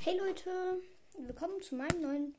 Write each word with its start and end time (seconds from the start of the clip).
Hey 0.00 0.16
Leute, 0.16 0.80
willkommen 1.18 1.60
zu 1.60 1.74
meinem 1.74 2.00
neuen, 2.00 2.34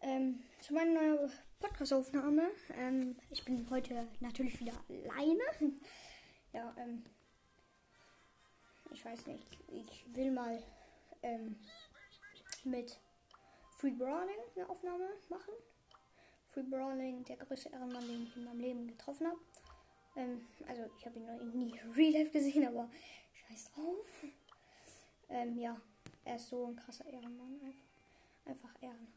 ähm, 0.00 0.42
zu 0.62 0.72
meiner 0.72 0.92
neuen 0.92 1.30
Podcast-Aufnahme. 1.60 2.48
Ähm, 2.74 3.14
ich 3.30 3.44
bin 3.44 3.68
heute 3.68 4.08
natürlich 4.20 4.58
wieder 4.58 4.72
alleine. 4.88 5.42
Ja, 6.54 6.74
ähm, 6.78 7.04
ich 8.90 9.04
weiß 9.04 9.26
nicht, 9.26 9.46
ich 9.68 10.06
will 10.14 10.30
mal 10.30 10.62
ähm, 11.22 11.56
mit 12.64 12.98
Free 13.76 13.90
Brawling 13.90 14.40
eine 14.56 14.70
Aufnahme 14.70 15.10
machen. 15.28 15.52
Free 16.52 16.62
Brawling, 16.62 17.22
der 17.24 17.36
größte 17.36 17.68
Ehrenmann, 17.68 18.08
den 18.08 18.22
ich 18.22 18.34
in 18.34 18.44
meinem 18.44 18.60
Leben 18.60 18.88
getroffen 18.88 19.26
habe. 19.26 19.38
Ähm, 20.16 20.48
also 20.66 20.90
ich 20.98 21.04
habe 21.04 21.18
ihn 21.18 21.26
noch 21.26 21.54
nie 21.54 21.78
real 21.94 22.12
life 22.14 22.30
gesehen, 22.30 22.66
aber 22.66 22.88
scheiß 23.34 23.72
drauf. 23.74 24.06
Ähm, 25.28 25.58
ja, 25.58 25.78
er 26.26 26.36
ist 26.36 26.48
so 26.48 26.66
ein 26.66 26.76
krasser 26.76 27.06
Ehrenmann. 27.06 27.60
Einfach, 27.62 28.66
einfach 28.66 28.82
ehrenhaft. 28.82 29.12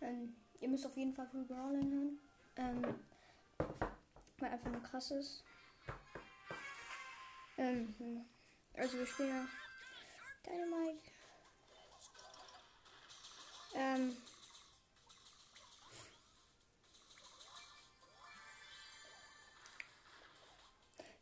Ähm, 0.00 0.36
ihr 0.60 0.68
müsst 0.68 0.86
auf 0.86 0.96
jeden 0.96 1.12
Fall 1.12 1.26
Free 1.26 1.42
Brawling 1.42 1.90
hören. 1.90 2.18
Ähm, 2.56 2.94
weil 4.38 4.52
einfach 4.52 4.70
nur 4.70 4.82
krass 4.82 5.10
ist. 5.10 5.42
Ähm, 7.58 8.24
also 8.74 8.98
wir 8.98 9.06
spielen 9.06 9.30
ja 9.30 9.46
Dynamite. 10.46 11.10
Ähm, 13.74 14.16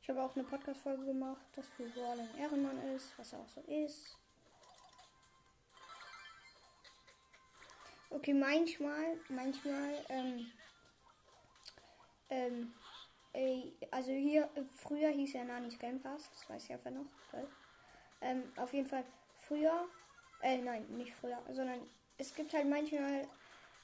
Ich 0.04 0.10
habe 0.10 0.22
auch 0.22 0.36
eine 0.36 0.44
Podcast-Folge 0.44 1.06
gemacht, 1.06 1.40
dass 1.56 1.66
für 1.66 1.84
Brawling 1.84 2.28
Ehrenmann 2.38 2.78
ist, 2.94 3.18
was 3.18 3.32
er 3.32 3.38
auch 3.38 3.48
so 3.48 3.62
ist. 3.62 4.18
Okay, 8.10 8.34
manchmal, 8.34 9.16
manchmal, 9.30 10.04
ähm, 10.10 10.52
ähm, 12.28 12.74
ey, 13.32 13.72
also 13.90 14.10
hier, 14.10 14.50
früher 14.76 15.08
hieß 15.08 15.36
er 15.36 15.46
Nanis 15.46 15.78
Game 15.78 16.02
Pass, 16.02 16.28
das 16.34 16.50
weiß 16.50 16.64
ich 16.64 16.72
einfach 16.74 16.90
noch. 16.90 17.06
Toll. 17.30 17.48
Ähm, 18.20 18.52
auf 18.56 18.74
jeden 18.74 18.86
Fall, 18.86 19.06
früher, 19.38 19.88
äh, 20.42 20.58
nein, 20.58 20.84
nicht 20.98 21.14
früher, 21.14 21.42
sondern 21.50 21.80
es 22.18 22.34
gibt 22.34 22.52
halt 22.52 22.68
manchmal, 22.68 23.26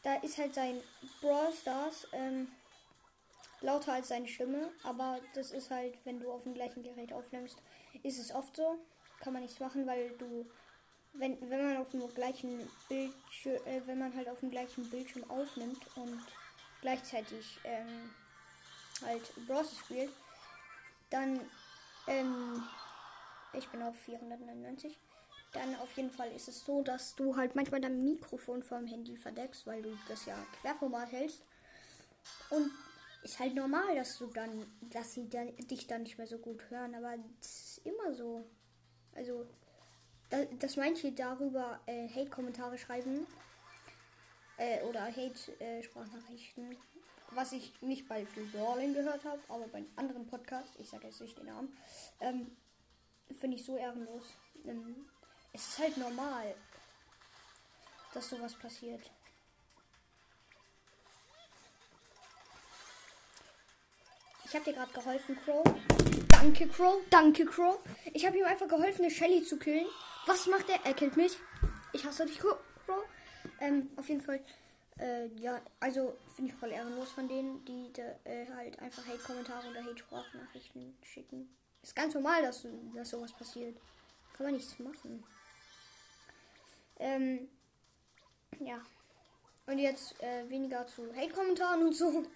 da 0.03 0.17
ist 0.17 0.37
halt 0.37 0.55
sein 0.55 0.83
Brawl 1.23 1.51
Stars, 1.55 2.07
ähm, 2.13 2.53
lauter 3.61 3.93
als 3.93 4.09
seine 4.09 4.29
Stimme, 4.29 4.71
aber 4.83 5.21
das 5.35 5.51
ist 5.51 5.71
halt, 5.71 5.95
wenn 6.05 6.21
du 6.21 6.31
auf 6.31 6.45
dem 6.45 6.55
gleichen 6.55 6.83
Gerät 6.83 7.13
aufnimmst, 7.13 7.59
ist 8.03 8.19
es 8.19 8.35
oft 8.35 8.57
so. 8.57 8.79
Kann 9.21 9.33
man 9.33 9.43
nichts 9.43 9.61
machen, 9.61 9.87
weil 9.87 10.11
du, 10.19 10.47
wenn, 11.13 11.39
wenn 11.51 11.65
man 11.65 11.77
auf 11.77 11.91
dem 11.91 12.09
gleichen 12.15 12.69
Bildschirm, 12.89 13.61
äh, 13.67 13.83
wenn 13.87 13.99
man 13.99 14.15
halt 14.15 14.29
auf 14.29 14.41
dem 14.41 14.51
gleichen 14.51 14.89
Bildschirm 14.89 15.29
aufnimmt 15.31 15.85
und 15.97 16.23
gleichzeitig 16.81 17.59
ähm, 17.65 18.11
halt 19.05 19.47
Bros 19.47 19.77
spielt, 19.79 20.11
dann, 21.11 21.41
ähm, 22.07 22.63
ich 23.53 23.69
bin 23.69 23.83
auf 23.83 23.97
499, 24.01 24.97
dann 25.53 25.75
auf 25.77 25.95
jeden 25.97 26.11
Fall 26.11 26.31
ist 26.33 26.49
es 26.49 26.65
so, 26.65 26.83
dass 26.83 27.15
du 27.17 27.37
halt 27.37 27.57
manchmal 27.57 27.81
dein 27.81 28.05
Mikrofon 28.05 28.63
vom 28.63 28.87
Handy 28.87 29.17
verdeckst, 29.17 29.67
weil 29.67 29.83
du 29.83 29.99
das 30.09 30.25
ja 30.25 30.37
Querformat 30.61 31.11
hältst. 31.11 31.43
Und 32.51 32.71
ist 33.23 33.39
halt 33.39 33.55
normal, 33.55 33.95
dass 33.95 34.19
du 34.19 34.27
dann, 34.29 34.67
dass 34.81 35.15
sie 35.15 35.29
dann, 35.29 35.55
dich 35.57 35.87
dann 35.87 36.03
nicht 36.03 36.19
mehr 36.19 36.27
so 36.27 36.39
gut 36.39 36.71
hören, 36.71 36.95
aber 36.95 37.17
das 37.39 37.77
ist 37.77 37.87
immer 37.87 38.15
so. 38.15 38.45
Also, 39.15 39.47
da, 40.31 40.45
dass 40.59 40.77
manche 40.77 41.13
darüber 41.13 41.81
äh, 41.87 42.09
Hate-Kommentare 42.09 42.79
schreiben 42.79 43.27
äh, 44.57 44.83
oder 44.85 45.05
Hate-Sprachnachrichten, 45.05 46.77
was 47.33 47.53
ich 47.53 47.73
nicht 47.83 48.09
bei 48.09 48.25
Phil 48.27 48.47
Brawling 48.47 48.95
gehört 48.95 49.25
habe, 49.25 49.41
aber 49.49 49.67
bei 49.69 49.85
anderen 49.97 50.27
Podcasts, 50.27 50.79
ich 50.79 50.89
sage 50.89 51.09
jetzt 51.09 51.21
nicht 51.21 51.37
den 51.37 51.47
Namen, 51.47 51.77
ähm, 52.21 52.57
finde 53.39 53.57
ich 53.57 53.65
so 53.65 53.77
ehrenlos. 53.77 54.25
Ähm, 54.65 55.07
es 55.53 55.67
ist 55.67 55.79
halt 55.79 55.97
normal, 55.97 56.55
dass 58.15 58.29
sowas 58.29 58.55
passiert. 58.55 59.11
Ich 64.51 64.57
habe 64.57 64.65
dir 64.65 64.73
gerade 64.73 64.93
geholfen, 64.93 65.39
Crow. 65.45 65.63
Danke, 66.29 66.67
Crow. 66.67 67.01
Danke, 67.09 67.45
Crow. 67.45 67.79
Ich 68.13 68.27
habe 68.27 68.37
ihm 68.37 68.45
einfach 68.45 68.67
geholfen, 68.67 69.05
eine 69.05 69.11
Shelly 69.13 69.45
zu 69.45 69.57
killen. 69.57 69.87
Was 70.27 70.49
macht 70.49 70.69
er? 70.69 70.85
Er 70.85 70.93
killt 70.93 71.17
mich. 71.17 71.39
Ich 71.93 72.05
hasse 72.05 72.27
dich, 72.27 72.41
Crow. 72.41 72.59
Ähm, 73.61 73.91
auf 73.95 74.09
jeden 74.09 74.21
Fall. 74.21 74.41
Äh, 74.99 75.29
ja, 75.37 75.61
also 75.79 76.17
finde 76.35 76.51
ich 76.51 76.57
voll 76.59 76.73
ehrenlos 76.73 77.13
von 77.13 77.29
denen, 77.29 77.65
die 77.65 77.93
de, 77.93 78.05
äh, 78.25 78.47
halt 78.57 78.77
einfach 78.81 79.07
Hate-Kommentare 79.07 79.69
oder 79.69 79.85
Hate-Sprachnachrichten 79.85 80.99
schicken. 81.05 81.49
Ist 81.85 81.95
ganz 81.95 82.15
normal, 82.15 82.43
dass, 82.43 82.67
dass 82.97 83.11
sowas 83.11 83.33
passiert. 83.33 83.77
Kann 84.37 84.47
man 84.47 84.55
nichts 84.57 84.77
machen. 84.81 85.23
Ähm, 86.99 87.49
ja. 88.59 88.81
Und 89.67 89.79
jetzt 89.79 90.21
äh, 90.21 90.51
weniger 90.51 90.89
zu 90.89 91.15
Hate-Kommentaren 91.15 91.83
und 91.83 91.95
so. 91.95 92.27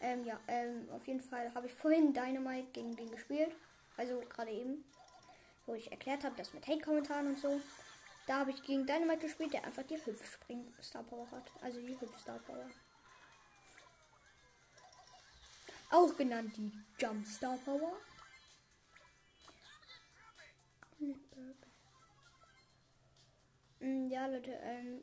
Ähm, 0.00 0.24
ja, 0.24 0.40
ähm, 0.48 0.88
auf 0.92 1.06
jeden 1.06 1.20
Fall 1.20 1.52
habe 1.54 1.66
ich 1.66 1.74
vorhin 1.74 2.14
Dynamite 2.14 2.68
gegen 2.72 2.96
den 2.96 3.10
gespielt. 3.10 3.54
Also 3.96 4.20
gerade 4.28 4.50
eben. 4.50 4.84
Wo 5.66 5.74
ich 5.74 5.90
erklärt 5.90 6.24
habe, 6.24 6.34
das 6.36 6.54
mit 6.54 6.66
Hate-Kommentaren 6.66 7.26
und 7.28 7.38
so. 7.38 7.60
Da 8.26 8.40
habe 8.40 8.50
ich 8.50 8.62
gegen 8.62 8.86
Dynamite 8.86 9.26
gespielt, 9.26 9.52
der 9.52 9.64
einfach 9.64 9.82
die 9.82 9.96
Hüpf-Spring-Star 10.04 11.02
Power 11.02 11.30
hat. 11.30 11.44
Also 11.62 11.80
die 11.80 12.00
Hüpf-Star 12.00 12.38
Power. 12.40 12.70
Auch 15.90 16.16
genannt 16.16 16.56
die 16.56 16.70
Jump 16.98 17.26
Star 17.26 17.58
Power. 17.64 17.92
Mm, 23.80 24.06
ja, 24.08 24.26
Leute, 24.26 24.52
ähm, 24.62 25.02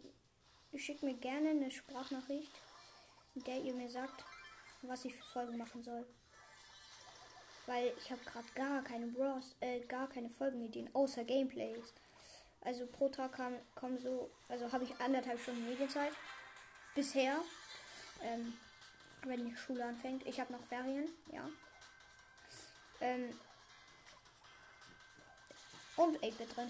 schickt 0.76 1.04
mir 1.04 1.16
gerne 1.16 1.50
eine 1.50 1.72
Sprachnachricht, 1.72 2.54
in 3.36 3.44
der 3.44 3.62
ihr 3.62 3.74
mir 3.74 3.90
sagt, 3.90 4.24
was 4.82 5.06
ich 5.06 5.16
für 5.16 5.24
Folgen 5.26 5.58
machen 5.58 5.84
soll. 5.84 6.06
Weil 7.66 7.94
ich 7.98 8.12
habe 8.12 8.22
gerade 8.24 8.48
gar 8.56 8.84
keine 8.84 9.08
Bros, 9.08 9.56
äh, 9.60 9.82
gar 9.82 10.08
keine 10.08 10.30
Folgenideen, 10.30 10.90
außer 10.94 11.24
Gameplays. 11.26 11.94
Also 12.62 12.86
pro 12.88 13.10
Tag 13.10 13.34
kam, 13.34 13.54
kommen 13.76 13.98
so, 13.98 14.30
also 14.50 14.72
habe 14.72 14.84
ich 14.84 15.00
anderthalb 15.00 15.40
Stunden 15.40 15.66
Medienzeit. 15.66 16.14
Bisher. 16.96 17.38
Ähm, 18.22 18.54
wenn 19.24 19.46
die 19.46 19.56
Schule 19.56 19.86
anfängt. 19.86 20.26
Ich 20.26 20.40
habe 20.40 20.54
noch 20.54 20.64
Ferien, 20.64 21.08
ja. 21.32 21.48
Ähm, 23.02 23.38
und 25.96 26.18
8-Bit 26.20 26.56
drin. 26.56 26.70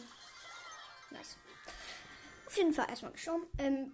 Nice. 1.11 1.37
Auf 2.45 2.57
jeden 2.57 2.73
Fall 2.73 2.89
erstmal 2.89 3.11
geschaut. 3.11 3.41
Ähm, 3.57 3.93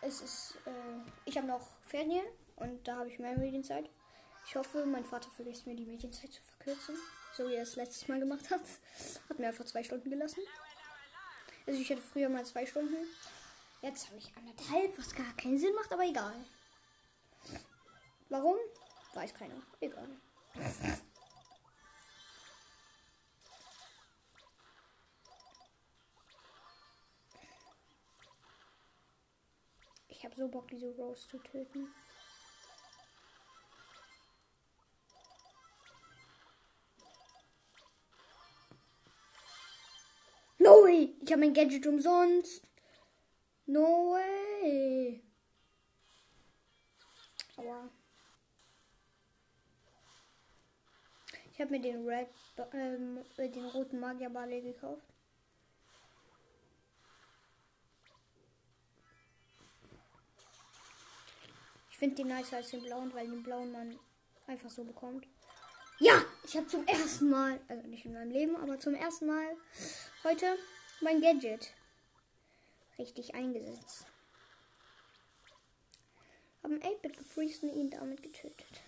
es 0.00 0.20
ist, 0.20 0.56
äh, 0.66 1.10
ich 1.24 1.36
habe 1.36 1.46
noch 1.46 1.66
Ferien 1.86 2.24
und 2.56 2.86
da 2.86 2.96
habe 2.96 3.08
ich 3.08 3.18
mehr 3.18 3.36
Medienzeit. 3.36 3.88
Ich 4.46 4.56
hoffe, 4.56 4.84
mein 4.84 5.04
Vater 5.04 5.30
vergisst 5.30 5.66
mir 5.66 5.74
die 5.74 5.86
Medienzeit 5.86 6.32
zu 6.32 6.42
verkürzen. 6.42 6.96
So 7.32 7.48
wie 7.48 7.54
er 7.54 7.62
es 7.62 7.76
letztes 7.76 8.06
Mal 8.08 8.20
gemacht 8.20 8.50
hat. 8.50 8.60
Hat 9.28 9.38
mir 9.38 9.48
einfach 9.48 9.64
zwei 9.64 9.82
Stunden 9.82 10.10
gelassen. 10.10 10.42
Also 11.66 11.80
ich 11.80 11.90
hatte 11.90 12.02
früher 12.02 12.28
mal 12.28 12.44
zwei 12.44 12.66
Stunden. 12.66 12.94
Jetzt 13.80 14.08
habe 14.08 14.18
ich 14.18 14.30
anderthalb, 14.36 14.98
was 14.98 15.14
gar 15.14 15.34
keinen 15.36 15.58
Sinn 15.58 15.74
macht, 15.74 15.90
aber 15.92 16.04
egal. 16.04 16.44
Warum? 18.28 18.56
Weiß 19.14 19.32
keiner. 19.32 19.62
Egal. 19.80 20.08
Ich 30.08 30.24
habe 30.24 30.34
so 30.36 30.48
Bock, 30.48 30.68
diese 30.68 30.94
Rose 30.96 31.26
zu 31.28 31.38
töten. 31.38 31.92
Habe 41.34 41.46
mein 41.46 41.54
Gadget 41.54 41.84
umsonst. 41.86 42.62
No 43.66 44.12
way! 44.12 45.20
Aua. 47.56 47.90
Ich 51.52 51.60
habe 51.60 51.72
mir 51.72 51.80
den 51.80 52.06
Red, 52.08 52.28
ähm, 52.72 53.24
den 53.38 53.64
roten 53.66 53.98
Magierballe 53.98 54.62
gekauft. 54.62 55.02
Ich 61.90 61.98
finde 61.98 62.16
den 62.16 62.28
nicer 62.28 62.58
als 62.58 62.70
den 62.70 62.82
blauen, 62.82 63.12
weil 63.12 63.28
den 63.28 63.42
blauen 63.42 63.72
man 63.72 63.98
einfach 64.46 64.70
so 64.70 64.84
bekommt. 64.84 65.26
Ja, 65.98 66.24
ich 66.44 66.56
habe 66.56 66.66
zum 66.66 66.86
ersten 66.86 67.30
Mal, 67.30 67.60
also 67.68 67.88
nicht 67.88 68.04
in 68.04 68.12
meinem 68.12 68.30
Leben, 68.30 68.56
aber 68.56 68.78
zum 68.78 68.94
ersten 68.94 69.26
Mal 69.26 69.56
heute 70.24 70.58
mein 71.00 71.20
Gadget 71.20 71.74
richtig 72.98 73.34
eingesetzt. 73.34 74.06
Haben 76.62 76.80
8-Bit 76.80 77.18
gefreezed 77.18 77.62
und 77.62 77.74
ihn 77.74 77.90
damit 77.90 78.22
getötet. 78.22 78.82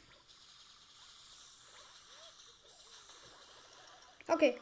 Okay. 4.29 4.59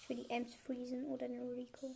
Ich 0.00 0.08
will 0.08 0.16
die 0.16 0.30
Ems 0.30 0.54
freezen 0.54 1.04
oder 1.06 1.28
den 1.28 1.52
Rico. 1.52 1.94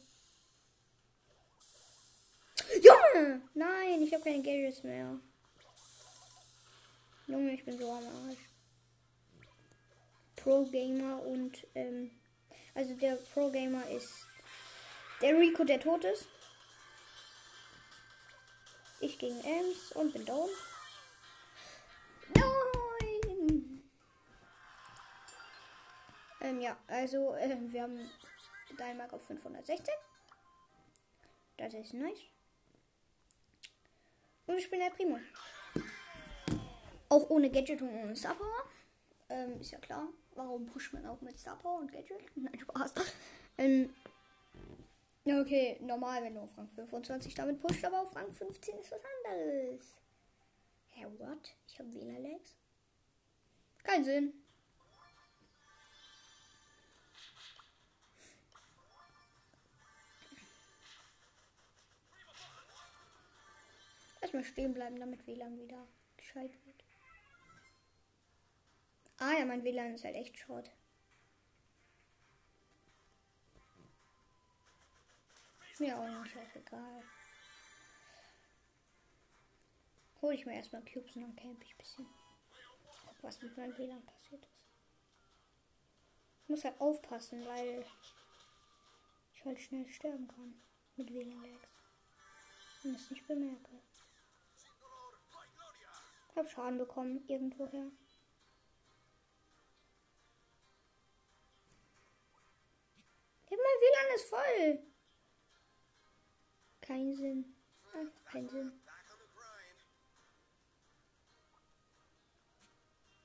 Junge! 2.80 3.42
Nein, 3.54 4.02
ich 4.02 4.12
habe 4.14 4.22
keine 4.22 4.42
Gadgets 4.42 4.82
mehr. 4.82 5.18
Junge, 7.26 7.54
ich 7.54 7.64
bin 7.64 7.78
so 7.78 7.90
am 7.90 8.04
Arsch. 8.04 8.51
Pro 10.42 10.64
Gamer 10.64 11.22
und 11.22 11.66
ähm, 11.76 12.10
also 12.74 12.94
der 12.94 13.14
Pro 13.32 13.48
Gamer 13.50 13.88
ist 13.90 14.26
der 15.20 15.38
Rico, 15.38 15.62
der 15.62 15.78
tot 15.78 16.04
ist. 16.04 16.26
Ich 19.00 19.18
gegen 19.18 19.38
Ems 19.40 19.92
und 19.92 20.12
bin 20.12 20.24
down. 20.24 20.48
Nein! 22.34 23.82
Ähm, 26.40 26.60
ja, 26.60 26.76
also 26.88 27.34
äh, 27.34 27.56
wir 27.60 27.82
haben 27.82 28.10
Dynmark 28.78 29.12
auf 29.12 29.24
516. 29.26 29.94
Das 31.56 31.72
ist 31.72 31.94
nice. 31.94 32.18
Und 34.46 34.58
ich 34.58 34.68
bin 34.68 34.80
der 34.80 34.90
Primo. 34.90 35.20
Auch 37.08 37.30
ohne 37.30 37.48
Gadget 37.48 37.80
und 37.80 37.90
ohne 37.90 38.16
Star. 38.16 38.36
Ähm, 39.28 39.60
ist 39.60 39.70
ja 39.70 39.78
klar. 39.78 40.08
Warum 40.34 40.67
pusht 40.67 40.93
man 40.93 41.05
auch 41.06 41.20
mit 41.20 41.38
Star 41.38 41.58
Power 41.58 41.81
und 41.81 41.93
Gadget? 41.93 42.20
Nein, 42.37 42.58
Spaß. 42.58 42.94
Ähm, 43.58 43.94
okay, 45.26 45.79
normal, 45.81 46.23
wenn 46.23 46.34
du 46.34 46.40
auf 46.40 46.56
Rang 46.56 46.70
25 46.70 47.34
damit 47.34 47.61
pusht, 47.61 47.84
aber 47.84 48.00
auf 48.00 48.17
Rang 48.17 48.32
15 48.32 48.79
ist 48.79 48.90
was 48.90 49.00
anderes. 49.26 49.96
Hä, 50.90 51.06
what? 51.19 51.55
Ich 51.67 51.79
habe 51.79 51.93
WLAN-Lags? 51.93 52.56
Kein 53.82 54.05
Sinn. 54.05 54.32
Erstmal 64.20 64.44
stehen 64.44 64.73
bleiben, 64.73 64.99
damit 64.99 65.26
WLAN 65.26 65.58
wieder 65.58 65.87
gescheit 66.17 66.52
wird. 66.64 66.91
Ah 69.24 69.38
ja, 69.38 69.44
mein 69.44 69.62
WLAN 69.62 69.94
ist 69.94 70.02
halt 70.02 70.16
echt 70.16 70.36
short. 70.36 70.69
Mir 75.78 75.96
auch 75.96 76.08
nicht 76.08 76.36
auch 76.36 76.56
egal. 76.56 77.04
Hol 80.20 80.34
ich 80.34 80.44
mir 80.44 80.56
erstmal 80.56 80.82
Cubes 80.82 81.14
und 81.14 81.22
dann 81.22 81.36
camp 81.36 81.62
ich 81.62 81.72
ein 81.72 81.78
bisschen. 81.78 82.06
Guck, 83.06 83.22
was 83.22 83.40
mit 83.40 83.56
meinem 83.56 83.78
WLAN 83.78 84.04
passiert 84.04 84.44
ist. 84.44 84.66
Ich 86.42 86.48
muss 86.48 86.64
halt 86.64 86.80
aufpassen, 86.80 87.46
weil 87.46 87.86
ich 89.34 89.44
halt 89.44 89.60
schnell 89.60 89.88
sterben 89.88 90.26
kann 90.26 90.60
mit 90.96 91.14
WLAN-Lags. 91.14 91.69
Und 92.82 92.96
es 92.96 93.08
nicht 93.08 93.28
bemerke. 93.28 93.80
Ich 96.30 96.36
hab 96.36 96.50
Schaden 96.50 96.78
bekommen, 96.78 97.24
irgendwoher. 97.28 97.92
WLAN 103.82 104.14
ist 104.14 104.29
voll. 104.29 104.79
Kein 106.81 107.14
Sinn. 107.17 107.56
Einfach 107.93 108.25
kein 108.25 108.49
Sinn. 108.49 108.81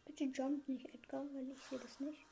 Bitte 0.06 0.24
jump 0.24 0.68
nicht, 0.68 0.88
Edgar, 0.96 1.26
weil 1.34 1.52
ich 1.52 1.62
sehe 1.62 1.78
das 1.78 2.00
nicht. 2.00 2.26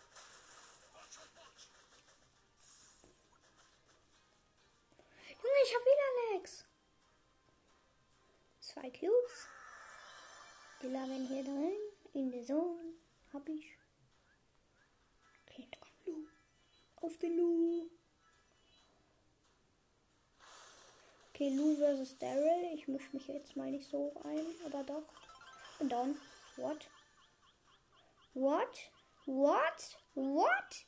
Junge, 5.29 5.61
ich 5.63 5.75
habe 5.75 5.85
wieder 5.85 6.33
Lex. 6.33 6.63
Zwei 8.59 8.89
Cubes. 8.89 9.47
Die 10.81 10.87
lagern 10.87 11.27
hier 11.27 11.43
drin. 11.43 11.77
In 12.13 12.31
der 12.31 12.43
Zone. 12.43 12.95
Hab 13.33 13.47
ich. 13.49 13.77
Okay. 15.47 15.67
Auf 17.01 17.17
den 17.17 17.37
Lu. 17.37 17.89
Okay, 21.35 21.49
Lu 21.49 21.75
versus 21.75 22.17
Daryl. 22.17 22.73
Ich 22.75 22.87
mische 22.87 23.11
mich 23.11 23.27
jetzt 23.27 23.57
mal 23.57 23.69
nicht 23.69 23.89
so 23.89 24.13
ein, 24.23 24.45
aber 24.65 24.85
doch. 24.85 25.03
Und 25.79 25.91
dann. 25.91 26.15
What? 26.55 26.87
What? 28.33 28.91
What? 29.25 29.97
What? 30.13 30.85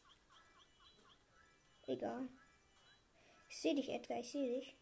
Egal. 1.86 2.30
Ich 3.50 3.60
sehe 3.60 3.76
dich, 3.76 3.90
Edgar. 3.90 4.20
Ich 4.20 4.32
sehe 4.32 4.60
dich. 4.60 4.77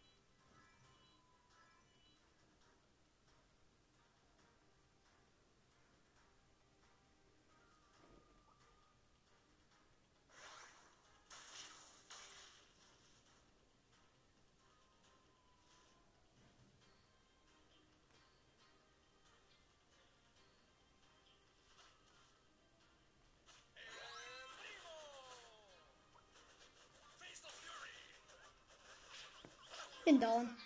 Bin 30.06 30.20
down. 30.20 30.56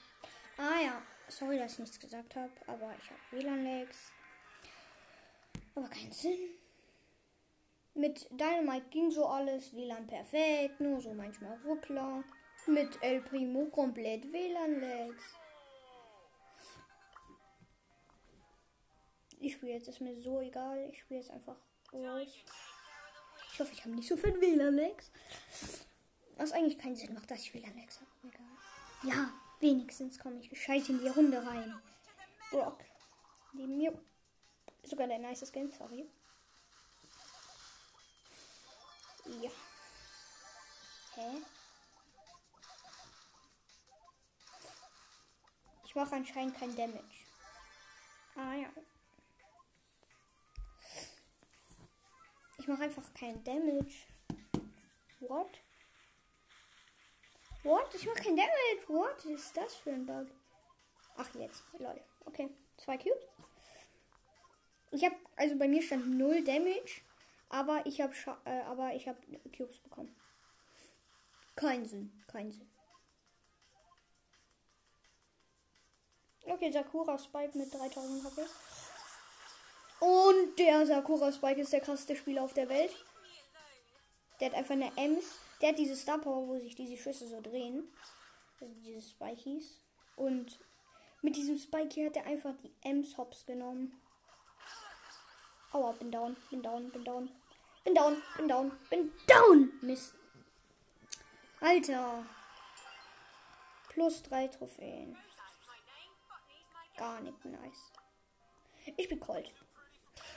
Ah 0.58 0.80
ja, 0.84 1.02
sorry, 1.28 1.56
dass 1.56 1.72
ich 1.72 1.78
nichts 1.78 1.98
gesagt 1.98 2.36
habe, 2.36 2.52
aber 2.66 2.94
ich 2.98 3.10
habe 3.10 3.20
WLAN-Lags. 3.30 4.12
Aber 5.74 5.88
keinen 5.88 6.12
Sinn. 6.12 6.50
Mit 7.94 8.28
Dynamite 8.30 8.90
ging 8.90 9.10
so 9.10 9.24
alles, 9.24 9.74
WLAN 9.74 10.06
perfekt, 10.06 10.78
nur 10.78 11.00
so 11.00 11.14
manchmal 11.14 11.58
Ruckler. 11.64 12.22
Mit 12.66 13.02
El 13.02 13.22
Primo 13.22 13.64
komplett 13.70 14.30
WLAN-Lags. 14.30 15.22
Ich 19.38 19.54
spiele 19.54 19.72
jetzt, 19.72 19.88
ist 19.88 20.02
mir 20.02 20.20
so 20.20 20.42
egal. 20.42 20.86
Ich 20.92 20.98
spiele 20.98 21.20
jetzt 21.20 21.30
einfach 21.30 21.56
raus. 21.94 22.28
Ich 23.54 23.58
hoffe, 23.58 23.72
ich 23.72 23.80
habe 23.80 23.94
nicht 23.94 24.06
so 24.06 24.18
viel 24.18 24.38
WLAN-Lags. 24.38 25.10
Was 26.36 26.52
eigentlich 26.52 26.76
keinen 26.76 26.96
Sinn 26.96 27.14
macht, 27.14 27.30
dass 27.30 27.40
ich 27.40 27.54
WLAN-Lags 27.54 28.00
habe. 28.00 28.10
Egal. 28.28 28.49
Ja, 29.02 29.32
wenigstens 29.60 30.18
komme 30.18 30.38
ich 30.40 30.50
gescheit 30.50 30.88
in 30.88 31.00
die 31.00 31.08
Runde 31.08 31.44
rein. 31.44 31.80
Brock. 32.50 32.84
Neben 33.52 33.78
mir. 33.78 33.98
Sogar 34.82 35.06
der 35.06 35.18
nice 35.18 35.50
Skin, 35.50 35.72
sorry. 35.72 36.06
Ja. 39.24 39.50
Hä? 41.14 41.42
Ich 45.84 45.94
mache 45.94 46.14
anscheinend 46.14 46.56
kein 46.56 46.76
Damage. 46.76 47.24
Ah 48.36 48.54
ja. 48.54 48.68
Ich 52.58 52.68
mache 52.68 52.82
einfach 52.82 53.12
kein 53.14 53.42
Damage. 53.44 53.94
What? 55.20 55.58
What? 57.62 57.94
Ich 57.94 58.06
mache 58.06 58.22
kein 58.22 58.36
Damage. 58.36 58.88
What 58.88 59.24
ist 59.26 59.56
das 59.56 59.74
für 59.74 59.90
ein 59.90 60.06
Bug? 60.06 60.26
Ach, 61.16 61.34
jetzt. 61.34 61.62
Lol. 61.78 62.00
Okay. 62.24 62.48
Zwei 62.78 62.96
Cubes. 62.96 63.24
Ich 64.92 65.04
habe, 65.04 65.14
also 65.36 65.56
bei 65.56 65.68
mir 65.68 65.82
stand 65.82 66.18
null 66.18 66.42
Damage, 66.42 67.02
aber 67.48 67.84
ich 67.84 68.00
habe, 68.00 68.14
äh, 68.44 68.60
aber 68.62 68.94
ich 68.94 69.06
habe 69.06 69.18
Cubes 69.56 69.78
bekommen. 69.78 70.14
Kein 71.54 71.86
Sinn. 71.86 72.10
Kein 72.26 72.50
Sinn. 72.50 72.68
Okay, 76.44 76.70
Sakura 76.72 77.18
Spike 77.18 77.56
mit 77.56 77.72
3000 77.72 78.24
HP. 78.24 78.42
Und 80.00 80.58
der 80.58 80.86
Sakura 80.86 81.30
Spike 81.30 81.60
ist 81.60 81.72
der 81.72 81.80
krasseste 81.80 82.16
Spieler 82.16 82.42
auf 82.42 82.54
der 82.54 82.68
Welt. 82.68 82.92
Der 84.40 84.48
hat 84.48 84.56
einfach 84.56 84.72
eine 84.72 84.90
Ems. 84.96 85.38
Der 85.60 85.70
hat 85.70 85.78
diese 85.78 85.96
Star 85.96 86.18
Power, 86.18 86.48
wo 86.48 86.58
sich 86.58 86.74
diese 86.74 86.96
Schüsse 86.96 87.28
so 87.28 87.40
drehen. 87.40 87.88
Also 88.60 88.72
diese 88.84 89.02
Spikies. 89.02 89.80
Und 90.16 90.58
Mit 91.22 91.36
diesem 91.36 91.58
Spike 91.58 91.92
hier 91.92 92.06
hat 92.06 92.16
er 92.16 92.26
einfach 92.26 92.54
die 92.62 92.72
Ems 92.82 93.18
hops 93.18 93.44
genommen. 93.44 94.00
Aua, 95.72 95.92
bin 95.92 96.10
down, 96.10 96.34
bin 96.50 96.62
down, 96.62 96.90
bin 96.90 97.04
down. 97.04 97.30
Bin 97.84 97.94
down, 97.94 98.22
bin 98.36 98.48
down, 98.48 98.72
bin 98.88 99.12
down. 99.26 99.72
Mist. 99.82 100.14
Alter. 101.60 102.24
Plus 103.90 104.22
drei 104.22 104.48
Trophäen. 104.48 105.16
Gar 106.96 107.20
nicht 107.20 107.44
nice. 107.44 107.92
Ich 108.96 109.08
bin 109.08 109.20
Colt. 109.20 109.52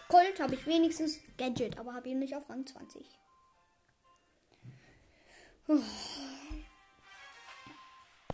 Colt 0.09 0.39
habe 0.39 0.55
ich 0.55 0.65
wenigstens 0.65 1.19
Gadget, 1.37 1.77
aber 1.77 1.93
habe 1.93 2.09
ihn 2.09 2.19
nicht 2.19 2.35
auf 2.35 2.49
Rang 2.49 2.65
20. 2.65 3.05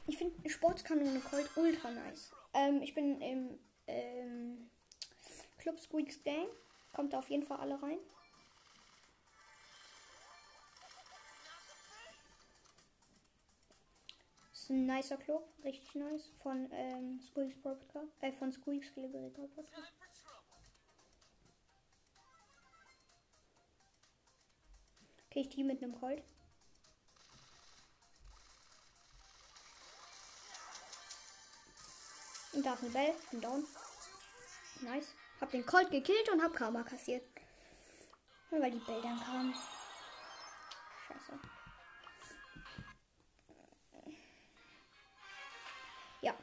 Ich 0.07 0.17
finde 0.17 0.49
Sportskanone 0.49 1.19
Colt 1.19 1.49
ultra 1.55 1.91
nice. 1.91 2.31
Ähm, 2.53 2.81
ich 2.81 2.95
bin 2.95 3.21
im 3.21 3.59
ähm, 3.87 4.69
Club 5.59 5.79
Squeaks 5.79 6.23
Gang. 6.23 6.47
Kommt 6.93 7.13
da 7.13 7.19
auf 7.19 7.29
jeden 7.29 7.43
Fall 7.43 7.59
alle 7.59 7.81
rein. 7.81 7.99
Ist 14.51 14.71
ein 14.71 14.87
nicer 14.87 15.17
Club, 15.17 15.47
richtig 15.63 15.93
nice. 15.93 16.31
Von 16.41 16.67
ähm, 16.71 17.21
Squeaks 17.21 17.61
Podcast, 17.61 18.11
äh, 18.21 18.31
von 18.31 18.51
Squeaks 18.51 18.91
Gliberica. 18.93 19.43
Okay, 25.27 25.41
ich 25.41 25.49
team 25.49 25.67
mit 25.67 25.83
einem 25.83 25.93
Colt. 25.93 26.23
Und 32.59 32.65
da 32.65 32.73
ist 32.73 32.81
eine 32.81 32.91
Bell. 32.91 33.13
Bin 33.31 33.39
down. 33.39 33.65
Nice. 34.81 35.15
Hab 35.39 35.49
den 35.49 35.65
Colt 35.65 35.89
gekillt 35.91 36.27
und 36.29 36.43
hab 36.43 36.53
Karma 36.53 36.83
kassiert. 36.83 37.23
Weil 38.49 38.69
die 38.69 38.79
Bell 38.79 39.01
dann 39.01 39.17
kamen. 39.17 39.55
Scheiße. 41.07 41.39
Ja. 46.21 46.35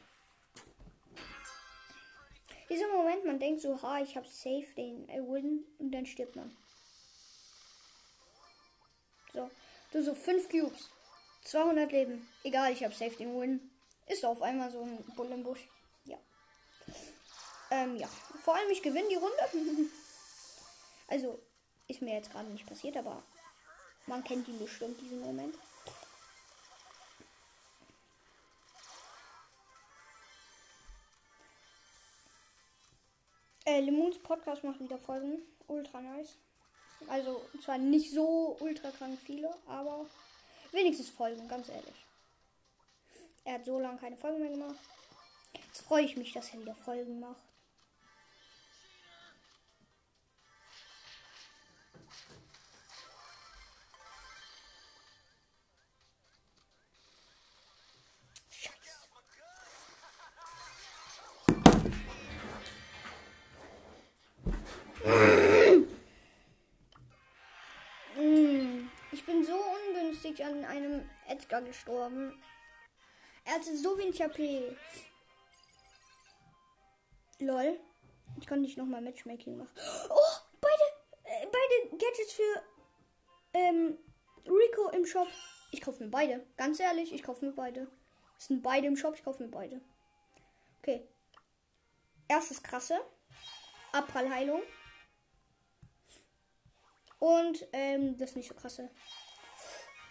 Dieser 2.67 2.87
Moment, 2.87 3.23
man 3.23 3.39
denkt 3.39 3.61
so, 3.61 3.79
ha, 3.83 3.99
ich 4.01 4.17
hab 4.17 4.25
safe 4.25 4.73
den 4.75 5.07
äh, 5.09 5.21
Win 5.21 5.65
und 5.77 5.91
dann 5.91 6.07
stirbt 6.07 6.35
man. 6.35 6.57
So. 9.33 9.51
Du 9.91 10.01
so 10.01 10.15
5 10.15 10.49
Cubes. 10.49 10.89
200 11.43 11.91
Leben. 11.91 12.27
Egal, 12.43 12.73
ich 12.73 12.83
hab 12.83 12.95
safe 12.95 13.15
den 13.17 13.39
Win. 13.39 13.69
Ist 14.07 14.25
auf 14.25 14.41
einmal 14.41 14.71
so 14.71 14.81
ein 14.81 15.05
Bull 15.15 15.31
im 15.31 15.43
Busch. 15.43 15.59
Ja. 15.59 15.76
Ähm, 17.71 17.97
ja. 17.97 18.07
Vor 18.43 18.55
allem, 18.55 18.69
ich 18.71 18.81
gewinne 18.81 19.09
die 19.09 19.15
Runde. 19.15 19.37
also, 21.07 21.39
ist 21.87 22.01
mir 22.01 22.15
jetzt 22.15 22.31
gerade 22.31 22.49
nicht 22.49 22.65
passiert, 22.65 22.97
aber 22.97 23.23
man 24.05 24.23
kennt 24.23 24.47
ihn 24.47 24.59
bestimmt, 24.59 24.99
diesen 25.01 25.19
Moment. 25.21 25.55
Äh, 33.65 33.81
Lemons 33.81 34.17
Podcast 34.19 34.63
macht 34.63 34.79
wieder 34.79 34.97
Folgen. 34.97 35.39
Ultra 35.67 35.99
nice. 35.99 36.37
Also 37.09 37.41
zwar 37.63 37.77
nicht 37.77 38.11
so 38.11 38.55
ultra 38.61 38.91
krank 38.91 39.19
viele, 39.25 39.53
aber 39.67 40.05
wenigstens 40.71 41.09
Folgen, 41.09 41.47
ganz 41.47 41.67
ehrlich. 41.69 42.05
Er 43.43 43.55
hat 43.55 43.65
so 43.65 43.79
lange 43.79 43.97
keine 43.97 44.17
Folgen 44.17 44.39
mehr 44.39 44.51
gemacht. 44.51 44.79
Jetzt 45.53 45.81
freue 45.81 46.03
ich 46.03 46.15
mich, 46.15 46.33
dass 46.33 46.53
er 46.53 46.61
wieder 46.61 46.75
Folgen 46.75 47.19
macht. 47.19 47.46
Edgar 71.57 71.61
gestorben. 71.61 72.43
Er 73.45 73.55
hatte 73.55 73.75
so 73.75 73.97
wenig 73.97 74.21
HP. 74.21 74.75
Lol. 77.39 77.79
Ich 78.39 78.47
konnte 78.47 78.61
nicht 78.61 78.77
nochmal 78.77 79.01
Matchmaking 79.01 79.57
machen. 79.57 79.71
Oh, 80.09 80.37
beide, 80.61 80.83
äh, 81.23 81.45
beide 81.45 81.97
Gadgets 81.97 82.33
für 82.33 82.63
ähm, 83.53 83.97
Rico 84.45 84.89
im 84.89 85.05
Shop. 85.05 85.27
Ich 85.71 85.81
kaufe 85.81 86.03
mir 86.03 86.09
beide. 86.09 86.45
Ganz 86.57 86.79
ehrlich, 86.79 87.13
ich 87.13 87.23
kaufe 87.23 87.45
mir 87.45 87.53
beide. 87.53 87.87
Es 88.37 88.47
sind 88.47 88.61
beide 88.61 88.87
im 88.87 88.97
Shop, 88.97 89.15
ich 89.15 89.23
kaufe 89.23 89.43
mir 89.43 89.49
beide. 89.49 89.81
Okay. 90.79 91.07
Erstes 92.27 92.61
krasse. 92.61 92.99
Abprallheilung. 93.91 94.61
Und 97.19 97.65
ähm, 97.73 98.17
das 98.17 98.35
nicht 98.35 98.47
so 98.47 98.53
krasse. 98.53 98.91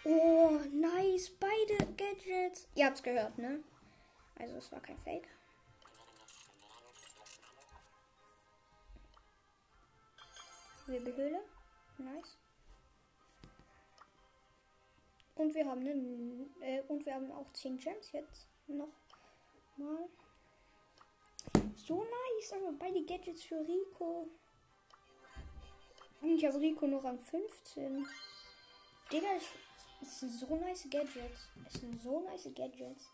Oh, 0.09 0.61
nice. 0.71 1.29
Beide 1.29 1.85
Gadgets. 1.97 2.65
Ihr 2.75 2.85
habt's 2.85 3.03
gehört, 3.03 3.37
ne? 3.37 3.61
Also 4.39 4.55
es 4.55 4.71
war 4.71 4.79
kein 4.79 4.97
Fake. 4.99 5.27
Wirbelhöhle. 10.85 11.41
Nice. 11.97 12.37
Und 15.35 15.53
wir 15.53 15.65
haben 15.65 15.81
einen, 15.81 16.55
äh, 16.61 16.81
und 16.87 17.05
wir 17.05 17.13
haben 17.13 17.29
auch 17.31 17.51
10 17.51 17.77
Gems 17.77 18.11
jetzt 18.13 18.47
noch 18.67 18.87
mal. 19.75 20.07
So 21.75 22.03
nice, 22.03 22.53
aber 22.53 22.71
beide 22.79 23.03
Gadgets 23.03 23.43
für 23.43 23.59
Rico. 23.59 24.29
Und 26.21 26.29
ich 26.29 26.45
habe 26.45 26.59
Rico 26.59 26.87
noch 26.87 27.03
an 27.03 27.19
15. 27.19 28.07
Digga, 29.11 29.27
ich, 29.37 29.47
es 30.01 30.19
sind 30.19 30.31
so 30.31 30.55
nice 30.55 30.87
Gadgets. 30.89 31.49
Es 31.67 31.73
sind 31.79 32.01
so 32.01 32.21
nice 32.21 32.49
Gadgets. 32.55 33.05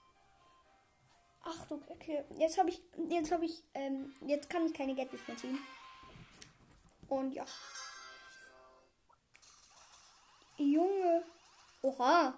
Achtung, 1.43 1.83
okay. 1.87 2.23
Jetzt 2.37 2.57
habe 2.57 2.69
ich, 2.69 2.81
jetzt 3.09 3.31
habe 3.31 3.45
ich, 3.45 3.61
ähm, 3.73 4.13
jetzt 4.25 4.49
kann 4.49 4.65
ich 4.65 4.73
keine 4.73 4.95
Gadgets 4.95 5.27
mehr 5.27 5.37
ziehen. 5.37 5.59
Und 7.09 7.33
ja. 7.33 7.45
Junge. 10.57 11.23
Oha. 11.81 12.33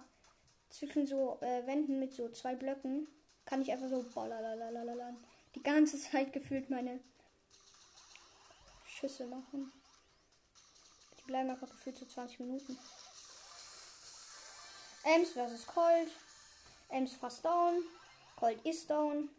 Zwischen 0.70 1.08
so 1.08 1.40
äh, 1.42 1.66
Wänden 1.68 2.00
mit 2.00 2.14
so 2.14 2.30
zwei 2.30 2.56
Blöcken 2.56 3.08
kann 3.46 3.62
ich 3.62 3.72
einfach 3.72 3.90
so 3.90 4.04
die 5.54 5.64
ganze 5.64 6.00
Zeit 6.12 6.34
gefühlt 6.34 6.70
meine 6.70 7.00
Schüsse 8.86 9.28
machen. 9.28 9.72
Die 11.20 11.24
bleiben 11.24 11.50
einfach 11.50 11.70
gefühlt 11.70 11.98
so 11.98 12.06
20 12.06 12.40
Minuten. 12.40 12.78
Ems 15.06 15.32
versus 15.32 15.66
Colt. 15.66 16.10
Ems 16.90 17.14
fast 17.14 17.46
down. 17.46 17.84
Colt 18.38 18.60
ist 18.66 18.90
down. 18.90 19.30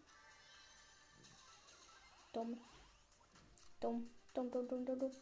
Dumm. 2.32 2.58
Dumm. 3.80 4.10
Dumm, 4.32 4.50
dumm, 4.50 4.68
dumm, 4.68 4.84
dumm, 4.84 4.98
dumm. 4.98 5.12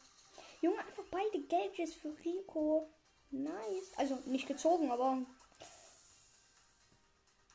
Junge, 0.60 0.78
einfach 0.78 1.04
beide 1.10 1.40
Gadgets 1.42 1.94
für 1.94 2.14
Rico. 2.24 2.88
Nice. 3.30 3.92
Also 3.96 4.18
nicht 4.26 4.46
gezogen, 4.46 4.90
aber 4.90 5.18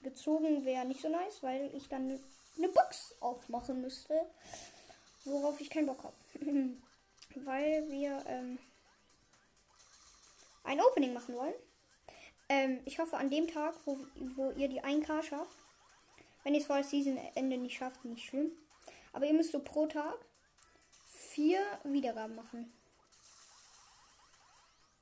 gezogen 0.01 0.65
wäre 0.65 0.85
nicht 0.85 1.01
so 1.01 1.09
nice, 1.09 1.43
weil 1.43 1.73
ich 1.75 1.87
dann 1.89 2.19
eine 2.57 2.69
Box 2.69 3.15
aufmachen 3.19 3.81
müsste. 3.81 4.29
Worauf 5.25 5.59
ich 5.61 5.69
keinen 5.69 5.87
Bock 5.87 6.03
habe. 6.03 6.15
weil 7.35 7.89
wir 7.89 8.23
ähm, 8.27 8.57
ein 10.63 10.81
Opening 10.81 11.13
machen 11.13 11.35
wollen. 11.35 11.53
Ähm, 12.49 12.81
ich 12.85 12.99
hoffe 12.99 13.17
an 13.17 13.29
dem 13.29 13.47
Tag, 13.47 13.75
wo, 13.85 13.99
wo 14.35 14.51
ihr 14.51 14.67
die 14.67 14.83
1K 14.83 15.23
schafft. 15.23 15.55
Wenn 16.43 16.55
ihr 16.55 16.61
es 16.61 16.67
vor 16.67 16.77
das 16.77 16.89
Season-Ende 16.89 17.57
nicht 17.57 17.77
schafft, 17.77 18.03
nicht 18.05 18.25
schlimm. 18.25 18.51
Aber 19.13 19.25
ihr 19.25 19.33
müsst 19.33 19.51
so 19.51 19.59
pro 19.59 19.85
Tag 19.85 20.17
vier 21.07 21.59
Wiedergaben 21.83 22.35
machen. 22.35 22.73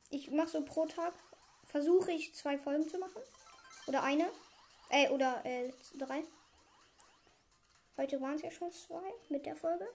Ich 0.10 0.30
mache 0.32 0.50
so 0.50 0.64
pro 0.64 0.86
Tag, 0.86 1.14
versuche 1.66 2.12
ich 2.12 2.34
zwei 2.34 2.58
Folgen 2.58 2.88
zu 2.88 2.98
machen. 2.98 3.22
Oder 3.88 4.04
eine. 4.04 4.30
Äh, 4.90 5.10
oder 5.10 5.46
äh, 5.46 5.72
drei. 5.98 6.24
Heute 7.98 8.22
waren 8.22 8.36
es 8.36 8.42
ja 8.42 8.52
schon 8.52 8.72
zwei 8.72 9.12
mit 9.30 9.46
der 9.46 9.56
Folge. 9.56 9.88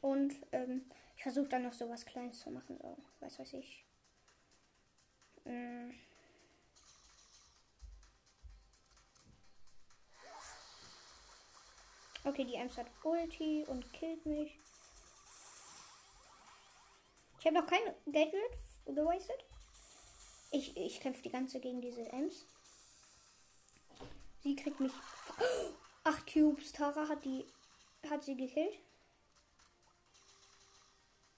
Und 0.00 0.34
ähm, 0.52 0.86
ich 1.16 1.22
versuche 1.22 1.48
dann 1.48 1.62
noch 1.62 1.72
so 1.72 1.88
was 1.88 2.06
Kleines 2.06 2.40
zu 2.40 2.50
machen. 2.50 2.78
So, 2.80 2.96
was 3.20 3.38
weiß 3.38 3.54
ich. 3.54 3.84
Ähm, 5.44 5.94
Okay, 12.24 12.44
die 12.44 12.54
Ems 12.54 12.76
hat 12.76 12.86
Ulti 13.02 13.64
und 13.66 13.90
killt 13.92 14.24
mich. 14.26 14.58
Ich 17.38 17.46
habe 17.46 17.56
noch 17.56 17.66
kein 17.66 17.80
Gadget 18.12 18.34
gewastet. 18.84 19.44
Ich, 20.50 20.76
ich 20.76 21.00
kämpfe 21.00 21.22
die 21.22 21.30
ganze 21.30 21.60
gegen 21.60 21.80
diese 21.80 22.06
Ems. 22.12 22.44
Sie 24.42 24.54
kriegt 24.56 24.80
mich. 24.80 24.92
Acht 26.04 26.30
Cubes. 26.30 26.72
Tara 26.72 27.08
hat 27.08 27.24
die. 27.24 27.46
Hat 28.08 28.24
sie 28.24 28.36
gekillt. 28.36 28.78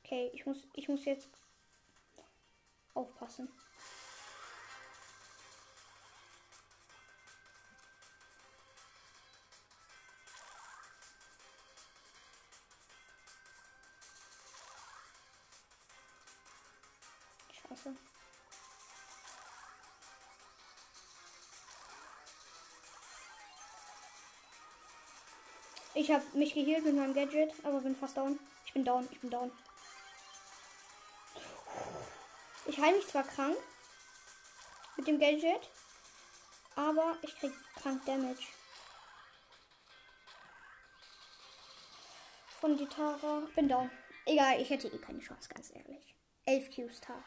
Okay, 0.04 0.30
ich 0.32 0.46
muss, 0.46 0.58
ich 0.74 0.88
muss 0.88 1.04
jetzt 1.04 1.28
aufpassen. 2.94 3.48
Ich 26.02 26.10
habe 26.10 26.24
mich 26.36 26.52
geheilt 26.52 26.84
mit 26.84 26.96
meinem 26.96 27.14
Gadget, 27.14 27.52
aber 27.64 27.80
bin 27.80 27.94
fast 27.94 28.16
down. 28.16 28.36
Ich 28.66 28.72
bin 28.72 28.84
down, 28.84 29.08
ich 29.12 29.20
bin 29.20 29.30
down. 29.30 29.52
Ich 32.66 32.76
heile 32.76 32.96
mich 32.96 33.06
zwar 33.06 33.22
krank 33.22 33.56
mit 34.96 35.06
dem 35.06 35.20
Gadget, 35.20 35.70
aber 36.74 37.16
ich 37.22 37.38
krieg 37.38 37.52
krank 37.76 38.04
Damage. 38.04 38.48
Von 42.60 42.76
die 42.76 42.88
Tara. 42.88 43.46
Bin 43.54 43.68
down. 43.68 43.88
Egal, 44.26 44.60
ich 44.60 44.70
hätte 44.70 44.88
eh 44.88 44.98
keine 44.98 45.20
Chance, 45.20 45.48
ganz 45.50 45.70
ehrlich. 45.72 46.16
11 46.46 46.74
Cubes 46.74 47.00
Tara. 47.00 47.22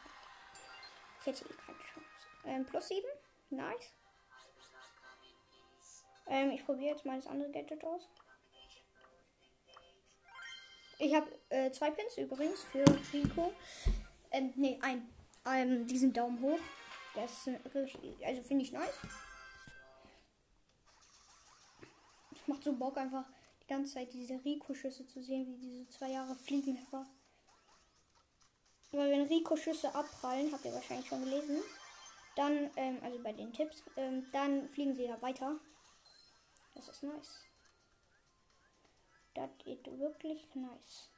Ich 1.20 1.26
hätte 1.28 1.46
eh 1.46 1.56
keine 1.64 1.78
Chance. 1.78 2.26
Ähm, 2.44 2.66
plus 2.66 2.88
7. 2.88 3.02
Nice. 3.48 3.94
Ähm, 6.26 6.50
ich 6.50 6.62
probiere 6.66 6.94
jetzt 6.94 7.06
mal 7.06 7.16
das 7.16 7.26
andere 7.26 7.50
Gadget 7.52 7.82
aus. 7.82 8.10
Ich 10.98 11.14
habe 11.14 11.30
äh, 11.50 11.70
zwei 11.72 11.90
Pins 11.90 12.16
übrigens 12.16 12.62
für 12.64 12.84
Rico. 13.12 13.52
Ähm, 14.30 14.52
nee, 14.56 14.78
ein. 14.82 15.06
Ähm, 15.44 15.86
diesen 15.86 16.12
Daumen 16.12 16.40
hoch. 16.40 16.58
Das 17.14 17.48
also 17.48 18.42
finde 18.42 18.64
ich 18.64 18.72
nice. 18.72 18.98
Es 22.34 22.46
macht 22.46 22.62
so 22.62 22.72
Bock 22.74 22.96
einfach 22.98 23.24
die 23.62 23.66
ganze 23.66 23.94
Zeit 23.94 24.12
diese 24.12 24.42
Rico-Schüsse 24.44 25.06
zu 25.06 25.22
sehen, 25.22 25.46
wie 25.46 25.56
diese 25.56 25.88
zwei 25.88 26.10
Jahre 26.10 26.34
fliegen 26.36 26.76
einfach. 26.76 27.06
Weil 28.92 29.10
wenn 29.10 29.26
Rico-Schüsse 29.26 29.94
abprallen, 29.94 30.52
habt 30.52 30.64
ihr 30.64 30.74
wahrscheinlich 30.74 31.08
schon 31.08 31.24
gelesen, 31.24 31.62
dann, 32.36 32.70
ähm, 32.76 32.98
also 33.02 33.18
bei 33.22 33.32
den 33.32 33.52
Tipps, 33.52 33.82
ähm, 33.96 34.26
dann 34.32 34.68
fliegen 34.68 34.94
sie 34.94 35.04
ja 35.04 35.20
weiter. 35.22 35.58
Das 36.74 36.88
ist 36.88 37.02
nice. 37.02 37.40
Das 39.36 39.50
geht 39.58 39.84
wirklich 39.98 40.46
nice. 40.54 41.10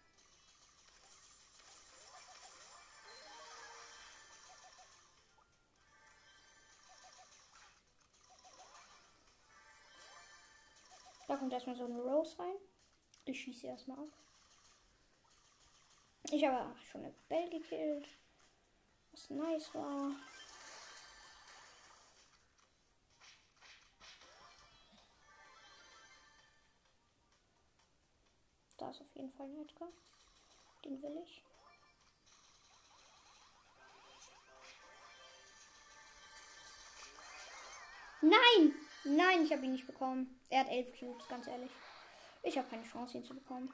Da 11.28 11.36
kommt 11.36 11.52
erstmal 11.52 11.76
so 11.76 11.84
eine 11.84 12.00
Rose 12.00 12.36
rein. 12.40 12.56
Ich 13.24 13.40
schieße 13.40 13.68
erstmal 13.68 13.98
ab. 13.98 14.08
Ich 16.32 16.44
habe 16.44 16.76
schon 16.90 17.04
eine 17.04 17.14
Bell 17.28 17.48
gekillt. 17.50 18.08
Was 19.12 19.30
nice 19.30 19.72
war. 19.74 20.10
Da 28.78 28.90
ist 28.90 29.00
auf 29.00 29.14
jeden 29.14 29.32
Fall 29.32 29.46
ein 29.46 29.60
Edgar. 29.60 29.88
Den 30.84 31.02
will 31.02 31.20
ich. 31.24 31.42
Nein! 38.20 38.74
Nein, 39.04 39.44
ich 39.44 39.52
habe 39.52 39.64
ihn 39.64 39.72
nicht 39.72 39.86
bekommen. 39.86 40.40
Er 40.50 40.60
hat 40.60 40.68
11 40.68 40.98
Cubes, 40.98 41.28
ganz 41.28 41.46
ehrlich. 41.46 41.70
Ich 42.42 42.56
habe 42.58 42.68
keine 42.68 42.84
Chance, 42.84 43.18
ihn 43.18 43.24
zu 43.24 43.34
bekommen. 43.34 43.72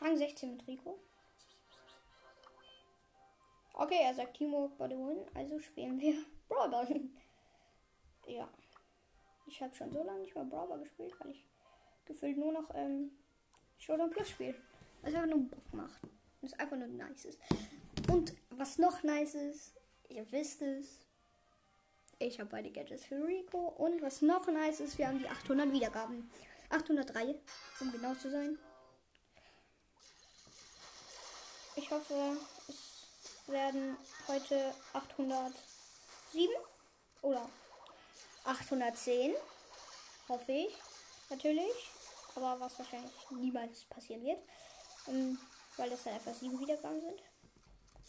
Rang 0.00 0.16
16 0.16 0.56
mit 0.56 0.66
Rico. 0.66 0.98
Okay, 3.74 3.98
er 4.02 4.14
sagt 4.14 4.36
Timo 4.36 4.68
by 4.78 4.86
the 4.88 4.96
win, 4.96 5.26
also 5.34 5.58
spielen 5.60 6.00
wir 6.00 6.14
Brawler. 6.48 6.86
ja. 8.26 8.48
Ich 9.46 9.62
habe 9.62 9.74
schon 9.74 9.92
so 9.92 10.02
lange 10.02 10.20
nicht 10.20 10.34
mehr 10.34 10.44
Brawler 10.44 10.78
gespielt, 10.78 11.14
weil 11.20 11.30
ich 11.30 11.44
gefühlt 12.06 12.38
nur 12.38 12.52
noch 12.52 12.74
ähm, 12.74 13.10
Showdown 13.78 14.10
Plus 14.10 14.30
spiele. 14.30 14.54
Was 15.02 15.14
einfach 15.14 15.28
nur 15.28 15.48
Bock 15.48 15.74
macht. 15.74 16.02
Und 16.40 16.52
es 16.52 16.58
einfach 16.58 16.76
nur 16.76 16.88
nice 16.88 17.26
ist. 17.26 17.38
Und 18.10 18.34
was 18.50 18.78
noch 18.78 19.02
nice 19.02 19.34
ist, 19.34 19.74
ihr 20.08 20.30
wisst 20.32 20.62
es, 20.62 21.06
ich 22.18 22.40
habe 22.40 22.50
beide 22.50 22.70
Gadgets 22.70 23.04
für 23.04 23.26
Rico. 23.26 23.58
Und 23.58 24.00
was 24.00 24.22
noch 24.22 24.46
nice 24.46 24.80
ist, 24.80 24.98
wir 24.98 25.08
haben 25.08 25.18
die 25.18 25.28
800 25.28 25.72
Wiedergaben. 25.72 26.30
803, 26.70 27.36
um 27.80 27.92
genau 27.92 28.14
zu 28.14 28.30
sein. 28.30 28.58
Ich 31.76 31.90
hoffe, 31.90 32.36
es 32.68 33.46
werden 33.46 33.96
heute 34.26 34.74
807 34.94 36.50
oder 37.22 37.48
810. 38.44 39.34
Hoffe 40.28 40.52
ich. 40.52 40.74
Natürlich. 41.28 41.90
Aber 42.36 42.60
was 42.60 42.78
wahrscheinlich 42.78 43.12
niemals 43.30 43.84
passieren 43.84 44.22
wird. 44.22 44.38
Ähm, 45.08 45.38
weil 45.76 45.90
das 45.90 46.04
dann 46.04 46.14
einfach 46.14 46.34
sieben 46.34 46.58
Wiedergaben 46.60 47.00
sind. 47.00 47.20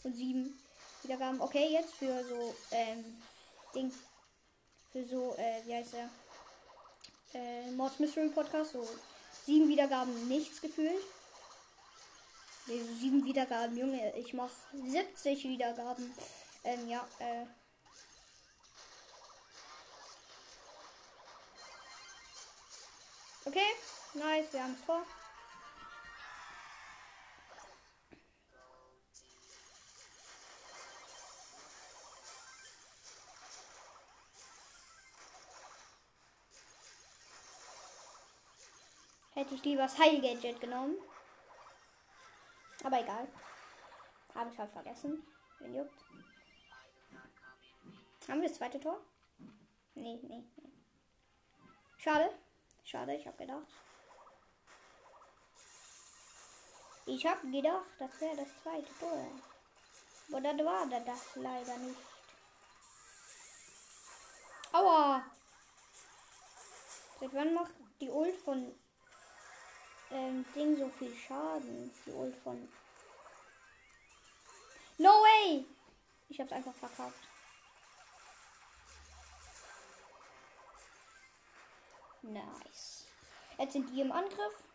Und 0.04 0.16
sieben 0.16 0.58
Wiedergaben. 1.02 1.40
Okay, 1.40 1.68
jetzt 1.70 1.94
für 1.94 2.24
so 2.24 2.54
ähm, 2.70 3.20
Ding. 3.74 3.92
Für 4.92 5.04
so, 5.04 5.34
äh, 5.36 5.66
wie 5.66 5.74
heißt 5.74 5.94
er? 5.94 6.10
Äh, 7.34 7.70
Mods 7.72 7.98
Mystery 7.98 8.28
Podcast. 8.28 8.72
So 8.72 8.86
sieben 9.44 9.68
Wiedergaben 9.68 10.28
nichts 10.28 10.60
gefühlt. 10.60 11.02
Nee, 12.66 12.82
so 12.82 12.94
sieben 12.94 13.24
Wiedergaben, 13.24 13.76
Junge. 13.76 14.14
Ich 14.16 14.34
mach 14.34 14.50
70 14.72 15.44
Wiedergaben. 15.44 16.12
Ähm, 16.64 16.88
ja, 16.88 17.06
äh. 17.18 17.46
Okay, 23.46 23.60
nice, 24.14 24.52
wir 24.52 24.62
haben 24.62 24.74
es 24.74 24.82
vor. 24.82 25.02
Hätte 39.34 39.54
ich 39.54 39.64
lieber 39.64 39.82
das 39.82 39.96
Heil 39.98 40.20
Gadget 40.20 40.60
genommen. 40.60 40.96
Aber 42.82 43.00
egal. 43.00 43.28
Habe 44.34 44.50
ich 44.50 44.58
halt 44.58 44.70
vergessen. 44.70 45.22
Wen 45.60 45.74
juckt. 45.76 46.04
Haben 48.28 48.40
wir 48.40 48.48
das 48.48 48.58
zweite 48.58 48.80
Tor? 48.80 49.00
Nee, 49.94 50.18
nee, 50.22 50.42
nee. 50.56 50.72
Schade. 51.98 52.30
Schade, 52.84 53.14
ich 53.14 53.26
habe 53.26 53.36
gedacht. 53.36 53.66
Ich 57.08 57.24
habe 57.24 57.50
gedacht, 57.50 57.86
das 57.98 58.20
wäre 58.20 58.36
das 58.36 58.48
zweite 58.62 58.92
Tor. 59.00 59.26
Aber 60.30 60.40
das 60.42 60.64
war 60.64 60.86
das 60.86 61.36
leider 61.36 61.78
nicht. 61.78 62.00
Aua! 64.72 65.24
Seit 67.18 67.32
wann 67.32 67.54
macht 67.54 67.72
die 68.02 68.10
Ult 68.10 68.36
von 68.42 68.78
ähm, 70.10 70.44
Ding 70.54 70.76
so 70.76 70.90
viel 70.90 71.16
Schaden. 71.16 71.90
Die 72.04 72.10
Ult 72.10 72.36
von. 72.44 72.68
No 74.98 75.08
way! 75.08 75.64
Ich 76.28 76.38
hab's 76.38 76.52
einfach 76.52 76.74
verkackt. 76.74 77.26
Nice. 82.20 83.06
Jetzt 83.56 83.72
sind 83.72 83.88
die 83.88 84.02
im 84.02 84.12
Angriff. 84.12 84.67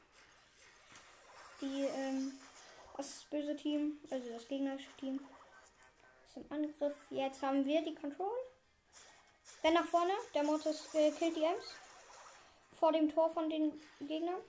Die, 1.64 1.84
ähm, 1.86 2.38
das 2.98 3.24
böse 3.32 3.56
Team, 3.56 3.98
also 4.12 4.30
das 4.30 4.46
gegnerische 4.50 4.92
Team, 5.00 5.26
ist 6.28 6.36
im 6.36 6.46
Angriff. 6.52 6.96
Jetzt 7.10 7.42
haben 7.42 7.66
wir 7.66 7.82
die 7.82 7.96
Control. 7.96 8.36
Renn 9.64 9.74
nach 9.74 9.86
vorne, 9.86 10.12
der 10.36 10.44
Mortis 10.44 10.94
äh, 10.94 11.12
killt 11.12 11.38
die 11.38 11.44
Ems. 11.44 11.64
vor 12.78 12.92
dem 12.92 13.10
Tor 13.10 13.32
von 13.34 13.50
den 13.50 13.72
Gegnern. 14.02 14.42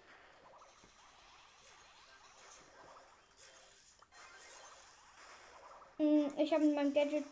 Hm, 5.99 6.33
Ich 6.37 6.53
habe 6.53 6.65
mit 6.65 6.75
meinem 6.75 6.93
Gadget 6.93 7.25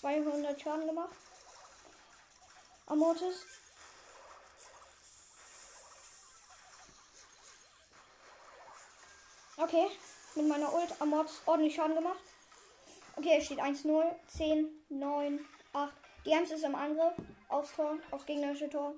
200 0.00 0.60
Schaden 0.60 0.86
gemacht. 0.86 1.16
Amortis. 2.86 3.46
Okay, 9.56 9.86
mit 10.34 10.48
meiner 10.48 10.72
Ult 10.74 11.00
Amortis 11.00 11.40
ordentlich 11.46 11.74
Schaden 11.74 11.94
gemacht. 11.94 12.18
Okay, 13.16 13.36
es 13.38 13.46
steht 13.46 13.60
1-0, 13.60 14.02
10, 14.26 14.68
9, 14.88 15.46
8. 15.72 15.92
Die 16.24 16.32
Ems 16.32 16.50
ist 16.50 16.64
im 16.64 16.74
Angriff. 16.74 17.14
Aufs 17.48 17.74
Tor, 17.76 17.98
aufs 18.10 18.26
gegnerische 18.26 18.68
Tor. 18.68 18.94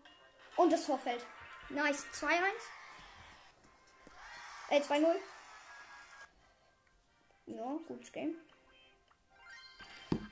Und 0.56 0.72
das 0.72 0.86
Tor 0.86 0.98
fällt. 0.98 1.26
Nice. 1.68 2.06
2-1. 2.14 2.30
Äh, 4.70 4.80
2-0. 4.80 5.16
Ja, 7.46 7.78
gutes 7.86 8.10
Game. 8.12 8.36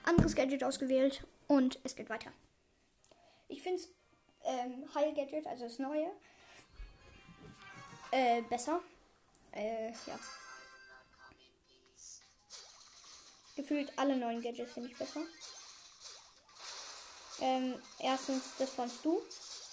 Anderes 0.05 0.35
Gadget 0.35 0.65
ausgewählt. 0.65 1.27
Und 1.49 1.79
es 1.85 1.95
geht 1.95 2.09
weiter. 2.09 2.33
Ich 3.49 3.63
finde 3.63 3.83
es 3.83 3.89
ähm, 4.45 4.89
Heil 4.95 5.13
Gadget, 5.13 5.47
also 5.47 5.65
das 5.65 5.79
neue, 5.79 6.11
äh, 8.11 8.41
besser. 8.43 8.81
Äh, 9.55 9.91
ja. 10.07 10.19
Gefühlt 13.57 13.97
alle 13.97 14.17
neuen 14.17 14.43
Gadgets 14.43 14.73
finde 14.73 14.91
ich 14.91 14.99
besser. 14.99 15.23
Ähm, 17.41 17.81
erstens, 18.01 18.43
das 18.59 18.71
fandst 18.71 19.05
du. 19.05 19.23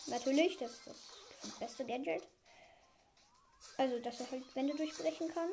Natürlich, 0.07 0.57
das 0.57 0.71
ist 0.71 0.87
das 0.87 1.59
beste 1.59 1.85
Gadget. 1.85 2.23
Also, 3.77 3.99
dass 3.99 4.19
er 4.19 4.29
halt 4.31 4.55
Wände 4.55 4.75
durchbrechen 4.75 5.33
kann. 5.33 5.49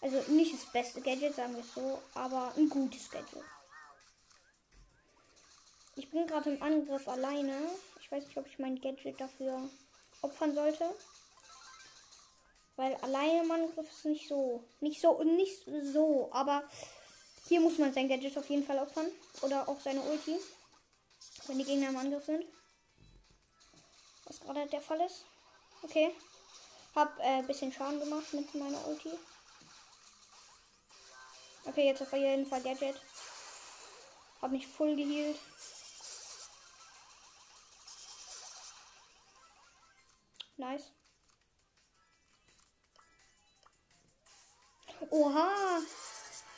Also 0.00 0.18
nicht 0.32 0.52
das 0.52 0.72
beste 0.72 1.00
Gadget, 1.00 1.36
sagen 1.36 1.54
wir 1.54 1.60
es 1.60 1.74
so, 1.74 2.02
aber 2.14 2.52
ein 2.56 2.68
gutes 2.68 3.10
Gadget. 3.10 3.44
Ich 5.94 6.10
bin 6.10 6.26
gerade 6.26 6.54
im 6.54 6.62
Angriff 6.62 7.06
alleine. 7.06 7.56
Ich 8.00 8.10
weiß 8.10 8.26
nicht, 8.26 8.36
ob 8.36 8.46
ich 8.46 8.58
mein 8.58 8.80
Gadget 8.80 9.20
dafür 9.20 9.68
opfern 10.22 10.54
sollte. 10.54 10.92
Weil 12.76 12.94
alleine 12.96 13.42
im 13.42 13.50
Angriff 13.50 13.88
ist 13.88 14.04
nicht 14.04 14.28
so. 14.28 14.64
Nicht 14.80 15.00
so 15.00 15.22
nicht 15.22 15.64
so. 15.92 16.28
Aber 16.32 16.64
hier 17.48 17.60
muss 17.60 17.78
man 17.78 17.92
sein 17.92 18.08
Gadget 18.08 18.36
auf 18.38 18.48
jeden 18.48 18.64
Fall 18.64 18.78
opfern. 18.78 19.10
Oder 19.42 19.68
auch 19.68 19.80
seine 19.80 20.00
Ulti. 20.00 20.36
Wenn 21.46 21.58
die 21.58 21.64
Gegner 21.64 21.90
im 21.90 21.96
Angriff 21.96 22.24
sind. 22.24 22.44
Was 24.24 24.40
gerade 24.40 24.66
der 24.66 24.80
Fall 24.80 25.00
ist. 25.00 25.24
Okay. 25.82 26.14
Hab 26.94 27.18
ein 27.20 27.44
äh, 27.44 27.46
bisschen 27.46 27.72
Schaden 27.72 28.00
gemacht 28.00 28.32
mit 28.32 28.54
meiner 28.54 28.86
Ulti. 28.86 29.10
Okay, 31.64 31.86
jetzt 31.86 32.02
auf 32.02 32.12
jeden 32.12 32.46
Fall 32.46 32.62
Gadget. 32.62 33.00
Hab 34.40 34.50
mich 34.50 34.66
voll 34.66 34.96
geheilt. 34.96 35.38
Nice. 40.56 40.92
Oha! 45.10 45.80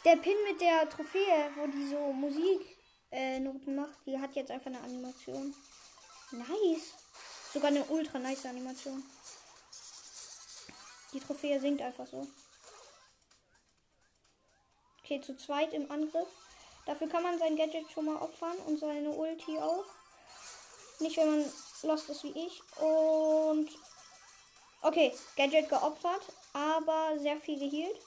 Der 0.05 0.17
Pin 0.17 0.37
mit 0.47 0.61
der 0.61 0.89
Trophäe, 0.89 1.51
wo 1.57 1.67
die 1.67 1.89
so 1.89 2.13
Musiknoten 2.13 3.69
äh, 3.69 3.81
macht, 3.81 3.99
die 4.07 4.19
hat 4.19 4.35
jetzt 4.35 4.51
einfach 4.51 4.67
eine 4.67 4.81
Animation. 4.81 5.55
Nice. 6.31 6.95
Sogar 7.53 7.69
eine 7.69 7.85
ultra 7.85 8.19
nice 8.19 8.47
Animation. 8.47 9.03
Die 11.13 11.21
Trophäe 11.21 11.61
singt 11.61 11.81
einfach 11.81 12.07
so. 12.07 12.27
Okay, 15.03 15.21
zu 15.21 15.37
zweit 15.37 15.73
im 15.73 15.91
Angriff. 15.91 16.29
Dafür 16.87 17.09
kann 17.09 17.23
man 17.23 17.39
sein 17.39 17.57
Gadget 17.57 17.91
schon 17.91 18.07
mal 18.07 18.17
opfern 18.17 18.57
und 18.67 18.79
seine 18.79 19.11
Ulti 19.11 19.59
auch. 19.59 19.85
Nicht, 20.99 21.17
wenn 21.17 21.31
man 21.31 21.53
lost 21.83 22.11
ist 22.11 22.25
wie 22.25 22.47
ich. 22.47 22.63
Und. 22.79 23.71
Okay, 24.83 25.15
Gadget 25.37 25.69
geopfert, 25.69 26.23
aber 26.53 27.19
sehr 27.19 27.41
viel 27.41 27.59
geheilt. 27.59 28.01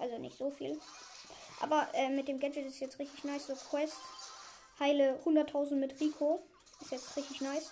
Also 0.00 0.18
nicht 0.18 0.36
so 0.36 0.50
viel. 0.50 0.80
Aber 1.60 1.88
äh, 1.92 2.08
mit 2.08 2.26
dem 2.26 2.40
Gadget 2.40 2.66
ist 2.66 2.80
jetzt 2.80 2.98
richtig 2.98 3.22
nice. 3.24 3.46
So 3.46 3.54
Quest. 3.54 4.00
Heile 4.78 5.20
100.000 5.24 5.74
mit 5.74 6.00
Rico. 6.00 6.42
Ist 6.80 6.90
jetzt 6.90 7.16
richtig 7.16 7.42
nice. 7.42 7.70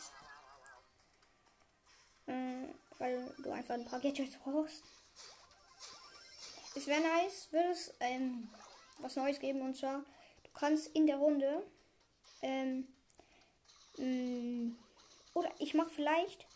Äh, 2.26 2.68
weil 2.98 3.34
du 3.42 3.50
einfach 3.50 3.74
ein 3.74 3.86
paar 3.86 4.00
Gadgets 4.00 4.36
brauchst. 4.44 4.82
Es 6.74 6.86
wäre 6.86 7.00
nice, 7.00 7.48
würde 7.50 7.70
es 7.70 7.94
ähm, 8.00 8.48
was 8.98 9.16
Neues 9.16 9.40
geben. 9.40 9.62
Und 9.62 9.76
zwar, 9.76 10.04
du 10.44 10.50
kannst 10.52 10.88
in 10.88 11.06
der 11.06 11.16
Runde. 11.16 11.62
Ähm, 12.42 12.86
mh, 13.96 14.76
oder 15.32 15.50
ich 15.58 15.72
mache 15.72 15.90
vielleicht 15.90 16.46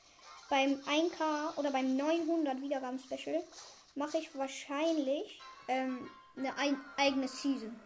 beim 0.50 0.74
1K 0.80 1.56
oder 1.56 1.70
beim 1.70 1.96
900 1.96 2.60
Wiedergaben 2.60 2.98
Special 2.98 3.42
mache 3.94 4.18
ich 4.18 4.36
wahrscheinlich 4.36 5.40
ähm, 5.72 6.10
eine 6.36 6.56
ein, 6.56 6.84
eigene 6.96 7.28
Season. 7.28 7.78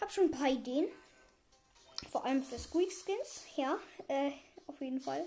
Hab 0.00 0.12
schon 0.12 0.24
ein 0.24 0.30
paar 0.30 0.48
Ideen. 0.48 0.88
Vor 2.10 2.24
allem 2.24 2.42
für 2.42 2.58
Squeak 2.58 2.92
Skins. 2.92 3.44
Ja, 3.56 3.78
äh, 4.08 4.32
auf 4.66 4.80
jeden 4.80 5.00
Fall. 5.00 5.26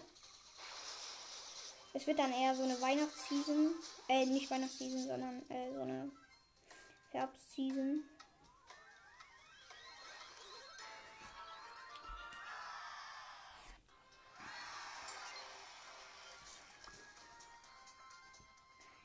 Es 1.93 2.07
wird 2.07 2.19
dann 2.19 2.31
eher 2.31 2.55
so 2.55 2.63
eine 2.63 2.81
Weihnachtsseason. 2.81 3.71
Äh, 4.07 4.25
nicht 4.25 4.49
Weihnachtsseason, 4.49 5.07
sondern 5.07 5.49
äh, 5.49 5.73
so 5.73 5.81
eine 5.81 6.11
Herbstseason. 7.11 8.03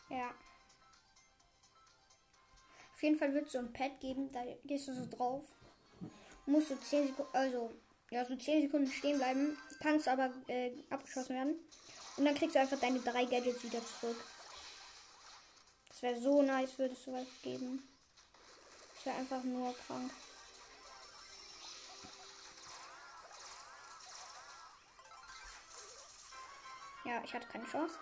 Ja. 0.08 0.45
Auf 2.96 3.02
jeden 3.02 3.18
Fall 3.18 3.34
wird 3.34 3.44
es 3.44 3.52
so 3.52 3.58
ein 3.58 3.74
Pad 3.74 4.00
geben, 4.00 4.32
da 4.32 4.42
gehst 4.64 4.88
du 4.88 4.94
so 4.94 5.04
drauf. 5.04 5.44
Musst 6.46 6.70
du 6.70 6.80
10 6.80 7.08
Sekunden, 7.08 7.36
also 7.36 7.70
ja, 8.08 8.24
so 8.24 8.34
10 8.34 8.62
Sekunden 8.62 8.90
stehen 8.90 9.18
bleiben, 9.18 9.58
kannst 9.80 10.08
aber 10.08 10.32
äh, 10.46 10.72
abgeschossen 10.88 11.36
werden. 11.36 11.56
Und 12.16 12.24
dann 12.24 12.34
kriegst 12.34 12.56
du 12.56 12.60
einfach 12.60 12.80
deine 12.80 13.00
drei 13.00 13.26
Gadgets 13.26 13.62
wieder 13.62 13.82
zurück. 13.84 14.16
Das 15.90 16.00
wäre 16.00 16.18
so 16.18 16.40
nice, 16.40 16.78
würde 16.78 16.94
es 16.94 17.04
sowas 17.04 17.26
geben. 17.42 17.86
Das 18.94 19.04
wäre 19.04 19.16
einfach 19.18 19.44
nur 19.44 19.74
krank. 19.86 20.10
Ja, 27.04 27.22
ich 27.22 27.34
hatte 27.34 27.46
keine 27.48 27.66
Chance. 27.66 27.98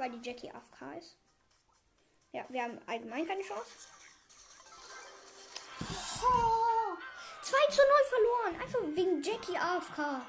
Weil 0.00 0.12
die 0.12 0.26
Jackie 0.26 0.50
AFK 0.50 0.96
ist. 0.98 1.18
Ja, 2.32 2.46
wir 2.48 2.62
haben 2.62 2.78
allgemein 2.86 3.26
keine 3.26 3.42
Chance. 3.42 3.70
Oh, 6.22 6.96
2 7.42 7.56
zu 7.68 7.82
0 7.82 7.88
verloren. 8.08 8.62
Einfach 8.62 8.96
wegen 8.96 9.22
Jackie 9.22 9.58
AFK. 9.58 10.22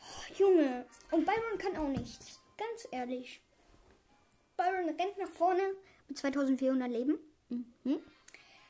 Oh, 0.00 0.34
Junge. 0.38 0.86
Und 1.10 1.26
Byron 1.26 1.58
kann 1.58 1.76
auch 1.76 1.88
nichts. 1.88 2.40
Ganz 2.56 2.88
ehrlich. 2.92 3.42
Byron 4.56 4.88
rennt 4.88 5.18
nach 5.18 5.28
vorne 5.28 5.74
mit 6.08 6.16
2400 6.16 6.88
Leben. 6.88 7.18
Mhm. 7.50 8.00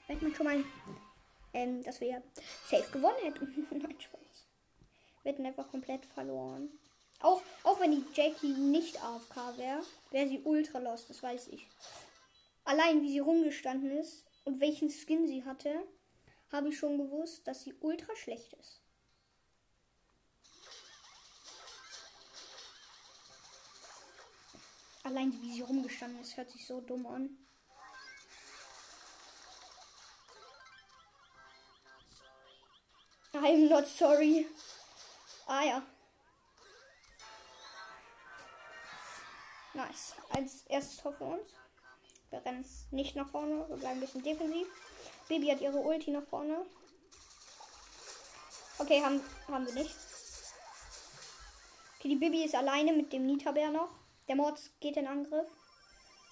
Merkt 0.08 0.22
man 0.22 0.34
schon 0.34 0.46
mal, 0.46 0.64
ähm, 1.52 1.80
dass 1.84 2.00
wir 2.00 2.24
safe 2.66 2.90
gewonnen 2.90 3.22
hätten. 3.22 3.68
Nein, 3.70 4.00
Spaß. 4.00 4.48
Wir 5.22 5.30
hätten 5.30 5.46
einfach 5.46 5.70
komplett 5.70 6.06
verloren. 6.06 6.76
Auch, 7.24 7.40
auch 7.62 7.80
wenn 7.80 7.90
die 7.90 8.04
Jackie 8.12 8.52
nicht 8.52 9.02
AFK 9.02 9.56
wäre, 9.56 9.82
wäre 10.10 10.28
sie 10.28 10.42
ultra 10.44 10.78
lost, 10.78 11.08
das 11.08 11.22
weiß 11.22 11.48
ich. 11.48 11.66
Allein 12.66 13.00
wie 13.00 13.12
sie 13.12 13.18
rumgestanden 13.20 13.90
ist 13.92 14.26
und 14.44 14.60
welchen 14.60 14.90
Skin 14.90 15.26
sie 15.26 15.42
hatte, 15.42 15.86
habe 16.52 16.68
ich 16.68 16.78
schon 16.78 16.98
gewusst, 16.98 17.48
dass 17.48 17.62
sie 17.62 17.74
ultra 17.80 18.14
schlecht 18.14 18.52
ist. 18.52 18.82
Allein 25.02 25.32
wie 25.40 25.54
sie 25.54 25.62
rumgestanden 25.62 26.20
ist, 26.20 26.36
hört 26.36 26.50
sich 26.50 26.66
so 26.66 26.82
dumm 26.82 27.06
an. 27.06 27.38
I'm 33.32 33.70
not 33.70 33.86
sorry. 33.86 34.46
Ah 35.46 35.64
ja. 35.64 35.93
Nice. 39.74 40.14
Als 40.30 40.62
erstes 40.68 40.96
Tor 40.98 41.12
für 41.12 41.24
uns. 41.24 41.48
Wir 42.30 42.44
rennen 42.44 42.64
nicht 42.90 43.16
nach 43.16 43.28
vorne. 43.28 43.68
Wir 43.68 43.76
bleiben 43.76 43.98
ein 43.98 44.00
bisschen 44.00 44.22
defensiv. 44.22 44.66
Baby 45.28 45.48
hat 45.48 45.60
ihre 45.60 45.78
Ulti 45.78 46.10
nach 46.10 46.26
vorne. 46.26 46.64
Okay, 48.78 49.02
haben, 49.02 49.20
haben 49.48 49.66
wir 49.66 49.74
nicht. 49.74 49.94
Okay, 51.98 52.08
die 52.08 52.16
Bibi 52.16 52.44
ist 52.44 52.54
alleine 52.54 52.92
mit 52.92 53.12
dem 53.12 53.26
Nita-Bär 53.26 53.70
noch. 53.70 53.90
Der 54.28 54.36
Mord 54.36 54.58
geht 54.80 54.96
in 54.96 55.06
Angriff 55.06 55.48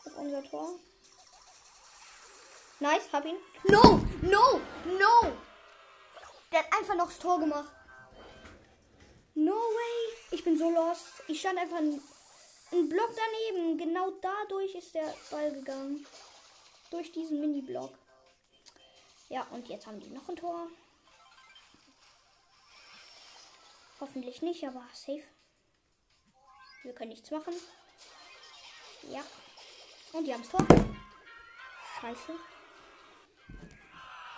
auf 0.05 0.17
unser 0.17 0.43
Tor. 0.45 0.71
Nice, 2.81 3.13
hab 3.13 3.25
ihn. 3.25 3.37
No, 3.65 4.01
no, 4.23 4.61
no. 4.85 5.33
Der 6.51 6.61
hat 6.61 6.73
einfach 6.79 6.97
noch 6.97 7.07
das 7.07 7.19
Tor 7.19 7.39
gemacht. 7.39 7.73
No 9.35 9.53
way. 9.53 10.17
Ich 10.33 10.45
bin 10.45 10.59
so 10.59 10.71
lost. 10.71 11.23
Ich 11.29 11.41
stand 11.41 11.59
einfach 11.59 11.81
ein, 12.73 12.89
Block 12.89 13.11
daneben. 13.17 13.79
Genau 13.79 14.11
dadurch 14.21 14.75
ist 14.75 14.95
der 14.95 15.15
Ball 15.31 15.53
gegangen. 15.53 16.07
Durch 16.91 17.13
diesen 17.13 17.41
Mini-Block. 17.41 17.97
Ja, 19.29 19.47
und 19.51 19.69
jetzt 19.69 19.87
haben 19.87 20.01
die 20.01 20.11
noch 20.11 20.29
ein 20.29 20.37
Tor. 20.37 20.69
Hoffentlich 24.01 24.43
nicht, 24.43 24.67
aber 24.67 24.85
safe. 24.93 25.23
Wir 26.83 26.95
können 26.95 27.11
nichts 27.11 27.31
machen. 27.31 27.55
Ja. 29.11 29.23
Und 30.13 30.27
die 30.27 30.35
haben 30.35 30.43
das 30.43 30.51
Tor. 30.51 30.67
Scheiße. 32.01 32.33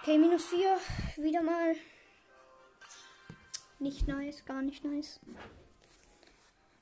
Okay, 0.02 0.18
minus 0.18 0.44
4. 0.46 0.78
Wieder 1.16 1.42
mal. 1.42 1.74
Nicht 3.78 4.06
nice, 4.06 4.44
gar 4.44 4.62
nicht 4.62 4.84
nice. 4.84 5.18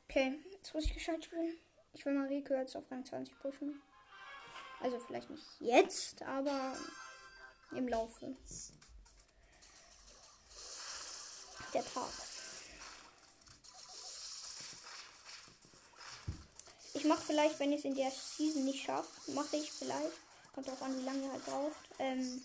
Okay, 0.08 0.38
jetzt 0.62 0.74
muss 0.74 0.84
ich 0.84 0.94
gescheit 0.94 1.24
spielen. 1.24 1.58
Ich 1.92 2.06
will 2.06 2.14
mal 2.14 2.28
Rico 2.28 2.54
jetzt 2.54 2.76
auf 2.76 2.88
Rang 2.90 3.04
20 3.04 3.36
pushen. 3.40 3.82
Also 4.80 4.98
vielleicht 5.00 5.28
nicht 5.28 5.44
jetzt, 5.60 6.22
aber 6.22 6.76
im 7.72 7.88
Laufe 7.88 8.36
der 11.74 11.84
Tag. 11.84 12.08
Ich 16.94 17.04
mache 17.04 17.22
vielleicht, 17.22 17.58
wenn 17.58 17.72
ich 17.72 17.80
es 17.80 17.84
in 17.84 17.94
der 17.96 18.10
Season 18.10 18.64
nicht 18.64 18.84
schaffe, 18.84 19.32
mache 19.32 19.56
ich 19.56 19.72
vielleicht, 19.72 20.20
kommt 20.54 20.68
drauf 20.68 20.82
an, 20.82 20.96
wie 20.96 21.04
lange 21.04 21.24
ihr 21.24 21.32
halt 21.32 21.44
braucht, 21.44 21.88
ähm, 21.98 22.44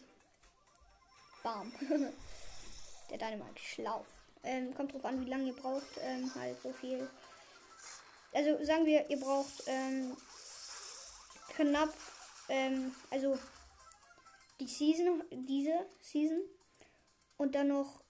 Bam. 1.43 1.71
der 3.09 3.17
Dynamite 3.17 3.59
schlau. 3.59 4.05
Ähm, 4.43 4.73
kommt 4.73 4.93
drauf 4.93 5.05
an, 5.05 5.23
wie 5.23 5.29
lange 5.29 5.47
ihr 5.47 5.55
braucht, 5.55 5.97
ähm, 6.01 6.33
halt 6.35 6.61
so 6.61 6.71
viel. 6.73 7.07
Also 8.33 8.63
sagen 8.63 8.85
wir, 8.85 9.09
ihr 9.09 9.19
braucht 9.19 9.63
ähm, 9.67 10.15
knapp, 11.49 11.93
ähm, 12.49 12.93
also 13.09 13.37
die 14.59 14.67
Season, 14.67 15.23
diese 15.31 15.85
Season 16.01 16.41
und 17.37 17.55
dann 17.55 17.69
noch 17.69 18.01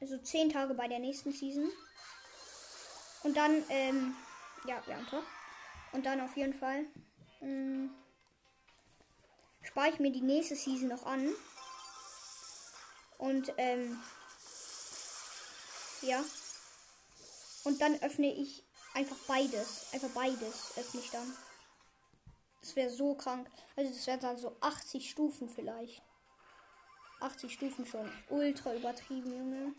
also 0.00 0.18
10 0.18 0.50
Tage 0.50 0.74
bei 0.74 0.88
der 0.88 0.98
nächsten 0.98 1.32
Season. 1.32 1.68
Und 3.22 3.36
dann, 3.36 3.62
ähm, 3.68 4.16
ja, 4.66 4.82
wir 4.86 4.96
haben 4.96 5.06
Tor. 5.06 5.22
Und 5.92 6.06
dann 6.06 6.20
auf 6.20 6.36
jeden 6.36 6.54
Fall 6.54 6.86
ähm, 7.42 7.90
spare 9.62 9.90
ich 9.90 9.98
mir 9.98 10.10
die 10.10 10.22
nächste 10.22 10.56
Season 10.56 10.88
noch 10.88 11.04
an. 11.04 11.28
Und, 13.18 13.52
ähm, 13.58 14.00
ja. 16.00 16.24
Und 17.64 17.80
dann 17.82 18.00
öffne 18.02 18.32
ich 18.32 18.64
einfach 18.94 19.16
beides. 19.26 19.86
Einfach 19.92 20.10
beides 20.10 20.72
öffne 20.76 21.00
ich 21.00 21.10
dann. 21.10 21.36
Das 22.60 22.76
wäre 22.76 22.90
so 22.90 23.14
krank. 23.14 23.50
Also 23.76 23.92
das 23.92 24.06
wären 24.06 24.20
dann 24.20 24.38
so 24.38 24.56
80 24.60 25.10
Stufen 25.10 25.48
vielleicht. 25.48 26.02
80 27.20 27.52
Stufen 27.52 27.86
schon. 27.86 28.10
Ultra 28.28 28.74
übertrieben, 28.74 29.32
Junge. 29.32 29.74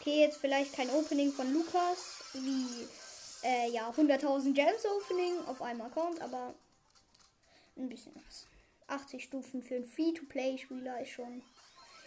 Okay, 0.00 0.20
jetzt 0.20 0.36
vielleicht 0.38 0.74
kein 0.74 0.90
Opening 0.90 1.32
von 1.32 1.50
Lukas, 1.52 2.22
wie 2.34 2.86
äh, 3.42 3.70
ja 3.70 3.88
100.000 3.90 4.52
Gems 4.52 4.84
Opening 4.84 5.46
auf 5.46 5.62
einem 5.62 5.80
Account, 5.80 6.20
aber 6.20 6.54
ein 7.76 7.88
bisschen 7.88 8.14
was. 8.26 8.46
80 8.86 9.24
Stufen 9.24 9.62
für 9.62 9.76
einen 9.76 9.86
Free-to-Play-Spieler 9.86 11.00
ist 11.00 11.10
schon, 11.10 11.42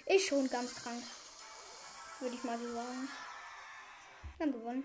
ist 0.06 0.28
schon 0.28 0.48
ganz 0.50 0.76
krank. 0.76 1.02
Würde 2.20 2.36
ich 2.36 2.44
mal 2.44 2.58
so 2.60 2.72
sagen. 2.72 3.10
Wir 4.38 4.46
haben 4.46 4.54
gewonnen. 4.54 4.84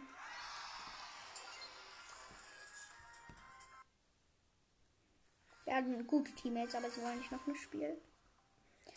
Wir 5.65 5.77
hatten 5.77 6.07
gute 6.07 6.33
Teammates, 6.33 6.75
aber 6.75 6.91
sie 6.91 7.03
wollen 7.03 7.19
nicht 7.19 7.33
noch 7.33 7.47
ein 7.47 7.57
Spiel. 7.57 8.01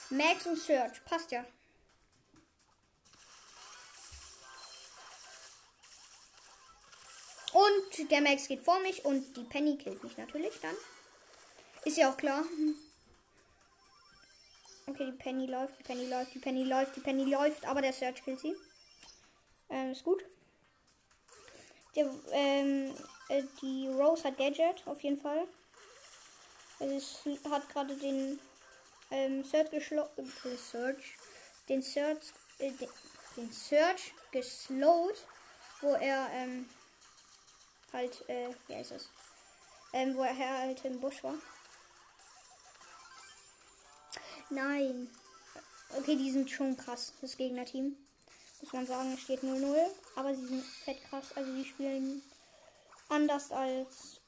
Max 0.09 0.45
und 0.45 0.57
Search, 0.57 1.03
passt 1.05 1.31
ja. 1.31 1.45
Und 7.53 8.11
der 8.11 8.21
Max 8.21 8.47
geht 8.47 8.61
vor 8.61 8.79
mich 8.81 9.05
und 9.05 9.37
die 9.37 9.43
Penny 9.43 9.77
killt 9.77 10.03
mich 10.03 10.17
natürlich 10.17 10.59
dann. 10.61 10.75
Ist 11.85 11.97
ja 11.97 12.11
auch 12.11 12.17
klar. 12.17 12.43
Okay, 14.87 15.05
die 15.05 15.17
Penny 15.17 15.45
läuft, 15.45 15.79
die 15.79 15.83
Penny 15.83 16.05
läuft, 16.07 16.33
die 16.35 16.39
Penny 16.39 16.63
läuft, 16.63 16.95
die 16.95 16.99
Penny 16.99 17.23
läuft, 17.23 17.65
aber 17.65 17.81
der 17.81 17.93
Search 17.93 18.23
killt 18.23 18.39
sie. 18.39 18.55
Ähm, 19.69 19.91
ist 19.91 20.03
gut. 20.03 20.23
Der, 21.95 22.09
ähm, 22.31 22.93
äh, 23.29 23.43
die 23.61 23.87
Rose 23.87 24.23
hat 24.23 24.37
Gadget, 24.37 24.85
auf 24.85 25.01
jeden 25.01 25.19
Fall. 25.19 25.47
Also 26.79 26.95
es 26.95 27.49
hat 27.49 27.69
gerade 27.69 27.95
den 27.95 28.39
ähm, 29.11 29.43
Search 29.45 29.71
geschlossen. 29.71 30.31
Äh. 30.73 30.95
Den 31.69 31.81
Search. 31.81 32.33
Äh, 32.59 32.71
den, 32.71 32.89
den 33.37 33.51
Search 33.51 34.13
geslowt, 34.31 35.25
wo 35.81 35.93
er 35.93 36.29
ähm, 36.33 36.69
halt, 37.91 38.27
äh, 38.29 38.49
wie 38.67 38.75
heißt 38.75 38.91
es? 38.91 39.09
Ähm, 39.93 40.15
wo 40.15 40.23
er 40.23 40.37
halt 40.37 40.83
im 40.85 40.99
Busch 40.99 41.23
war. 41.23 41.35
Nein. 44.49 45.09
Okay, 45.97 46.15
die 46.15 46.31
sind 46.31 46.49
schon 46.49 46.75
krass, 46.75 47.13
das 47.21 47.37
Gegnerteam. 47.37 47.95
Muss 48.65 48.73
man 48.73 48.87
sagen, 48.87 49.13
es 49.13 49.21
steht 49.21 49.43
0-0. 49.43 49.77
Aber 50.15 50.33
sie 50.33 50.47
sind 50.47 50.65
fett 50.65 50.97
krass. 51.07 51.33
Also 51.35 51.53
die 51.53 51.65
spielen 51.65 52.23
anders 53.09 53.51
als 53.51 54.19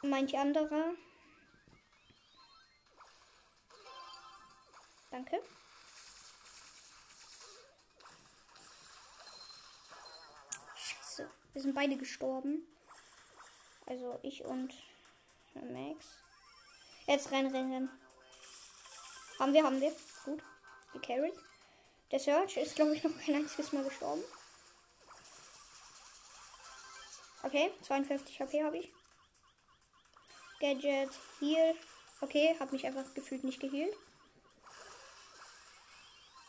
manche 0.00 0.38
andere. 0.38 0.94
Danke. 5.10 5.38
Scheiße. 10.74 11.30
Wir 11.52 11.60
sind 11.60 11.74
beide 11.74 11.98
gestorben. 11.98 12.66
Also 13.84 14.18
ich 14.22 14.46
und 14.46 14.72
Max. 15.52 16.06
Jetzt 17.06 17.30
rennen, 17.30 17.54
rennen, 17.54 17.70
rennen. 17.70 17.90
Haben 19.38 19.52
wir, 19.52 19.62
haben 19.62 19.80
wir. 19.82 19.94
Gut. 20.24 20.42
Gecarried. 20.94 21.34
Der 22.14 22.20
Search 22.20 22.58
ist, 22.58 22.76
glaube 22.76 22.94
ich, 22.94 23.02
noch 23.02 23.10
kein 23.26 23.34
einziges 23.34 23.72
Mal 23.72 23.82
gestorben. 23.82 24.22
Okay, 27.42 27.72
52 27.82 28.40
HP 28.40 28.62
habe 28.62 28.78
ich. 28.78 28.92
Gadget, 30.60 31.10
Heal. 31.40 31.74
Okay, 32.20 32.54
habe 32.60 32.70
mich 32.70 32.86
einfach 32.86 33.12
gefühlt 33.14 33.42
nicht 33.42 33.58
geheilt. 33.58 33.96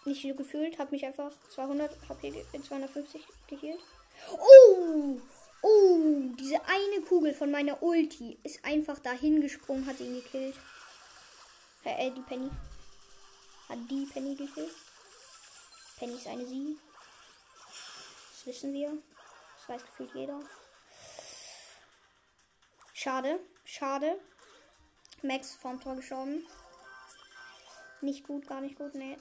Nicht 0.05 0.21
so 0.21 0.35
gefühlt, 0.35 0.77
habe 0.77 0.91
mich 0.91 1.03
einfach 1.03 1.31
200 1.49 2.09
HP, 2.09 2.45
250 2.61 3.23
geheilt. 3.47 3.81
Oh! 4.33 5.19
Oh, 5.63 5.99
diese 6.39 6.63
eine 6.63 7.01
Kugel 7.07 7.33
von 7.33 7.49
meiner 7.49 7.81
Ulti 7.81 8.37
ist 8.43 8.63
einfach 8.63 8.99
dahin 8.99 9.41
gesprungen, 9.41 9.87
hat 9.87 9.99
ihn 9.99 10.13
gekillt. 10.13 10.57
Äh, 11.83 12.11
die 12.11 12.21
Penny. 12.21 12.51
Hat 13.67 13.79
die 13.89 14.05
Penny 14.05 14.35
gekillt. 14.35 14.84
Penny 15.97 16.15
ist 16.15 16.27
eine 16.27 16.45
sie. 16.45 16.77
Das 18.31 18.45
wissen 18.45 18.73
wir. 18.73 18.97
Das 19.57 19.69
weiß 19.69 19.85
gefühlt 19.85 20.13
jeder. 20.13 20.39
Schade. 22.93 23.39
Schade. 23.63 24.19
Max 25.21 25.55
vom 25.55 25.79
Tor 25.79 25.95
geschoben. 25.95 26.45
Nicht 28.01 28.25
gut, 28.25 28.47
gar 28.47 28.61
nicht 28.61 28.77
gut, 28.77 28.93
nee. 28.93 29.17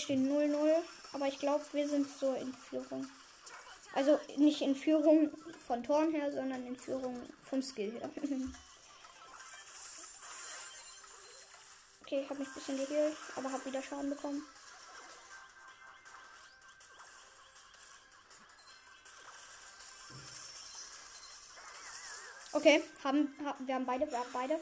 Stehen 0.00 0.28
0-0. 0.28 0.82
Aber 1.12 1.26
ich 1.26 1.38
glaube, 1.38 1.64
wir 1.72 1.88
sind 1.88 2.08
so 2.08 2.34
in 2.34 2.52
Führung. 2.54 3.08
Also 3.94 4.18
nicht 4.36 4.62
in 4.62 4.76
Führung 4.76 5.30
von 5.66 5.82
Toren 5.82 6.12
her, 6.12 6.30
sondern 6.32 6.64
in 6.66 6.76
Führung 6.76 7.20
vom 7.42 7.62
Skill 7.62 7.92
her. 7.92 8.10
Okay, 12.12 12.22
ich 12.24 12.28
habe 12.28 12.40
mich 12.40 12.48
ein 12.48 12.54
bisschen 12.54 12.76
geheilt, 12.76 13.16
aber 13.36 13.52
habe 13.52 13.64
wieder 13.66 13.80
Schaden 13.80 14.10
bekommen. 14.10 14.42
Okay, 22.50 22.82
haben, 23.04 23.32
haben, 23.44 23.66
wir 23.68 23.74
haben 23.76 23.86
beide, 23.86 24.10
wir 24.10 24.18
haben 24.18 24.32
beide. 24.32 24.60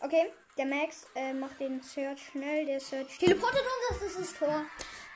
Okay, 0.00 0.32
der 0.56 0.66
Max 0.66 1.06
äh, 1.14 1.32
macht 1.32 1.58
den 1.58 1.82
Search 1.82 2.26
schnell. 2.30 2.66
Der 2.66 2.80
Search 2.80 3.18
teleportet 3.18 3.62
uns, 3.90 4.00
das 4.00 4.12
ist 4.12 4.18
das 4.18 4.38
Tor. 4.38 4.64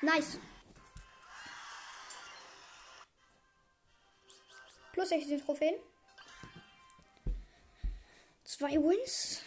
Nice. 0.01 0.39
Plus 4.93 5.09
16 5.09 5.41
Trophäen. 5.45 5.77
Zwei 8.45 8.73
Wins. 8.73 9.43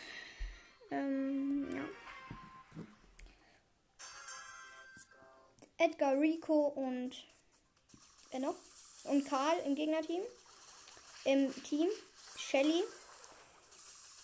Ähm, 0.90 1.70
ja. 1.76 2.86
Edgar, 5.78 6.18
Rico 6.18 6.68
und 6.68 7.12
wer 8.32 8.40
noch? 8.40 8.56
Und 9.04 9.26
Karl 9.26 9.60
im 9.66 9.76
Gegnerteam. 9.76 10.22
Im 11.26 11.64
Team. 11.64 11.90
Shelly. 12.38 12.84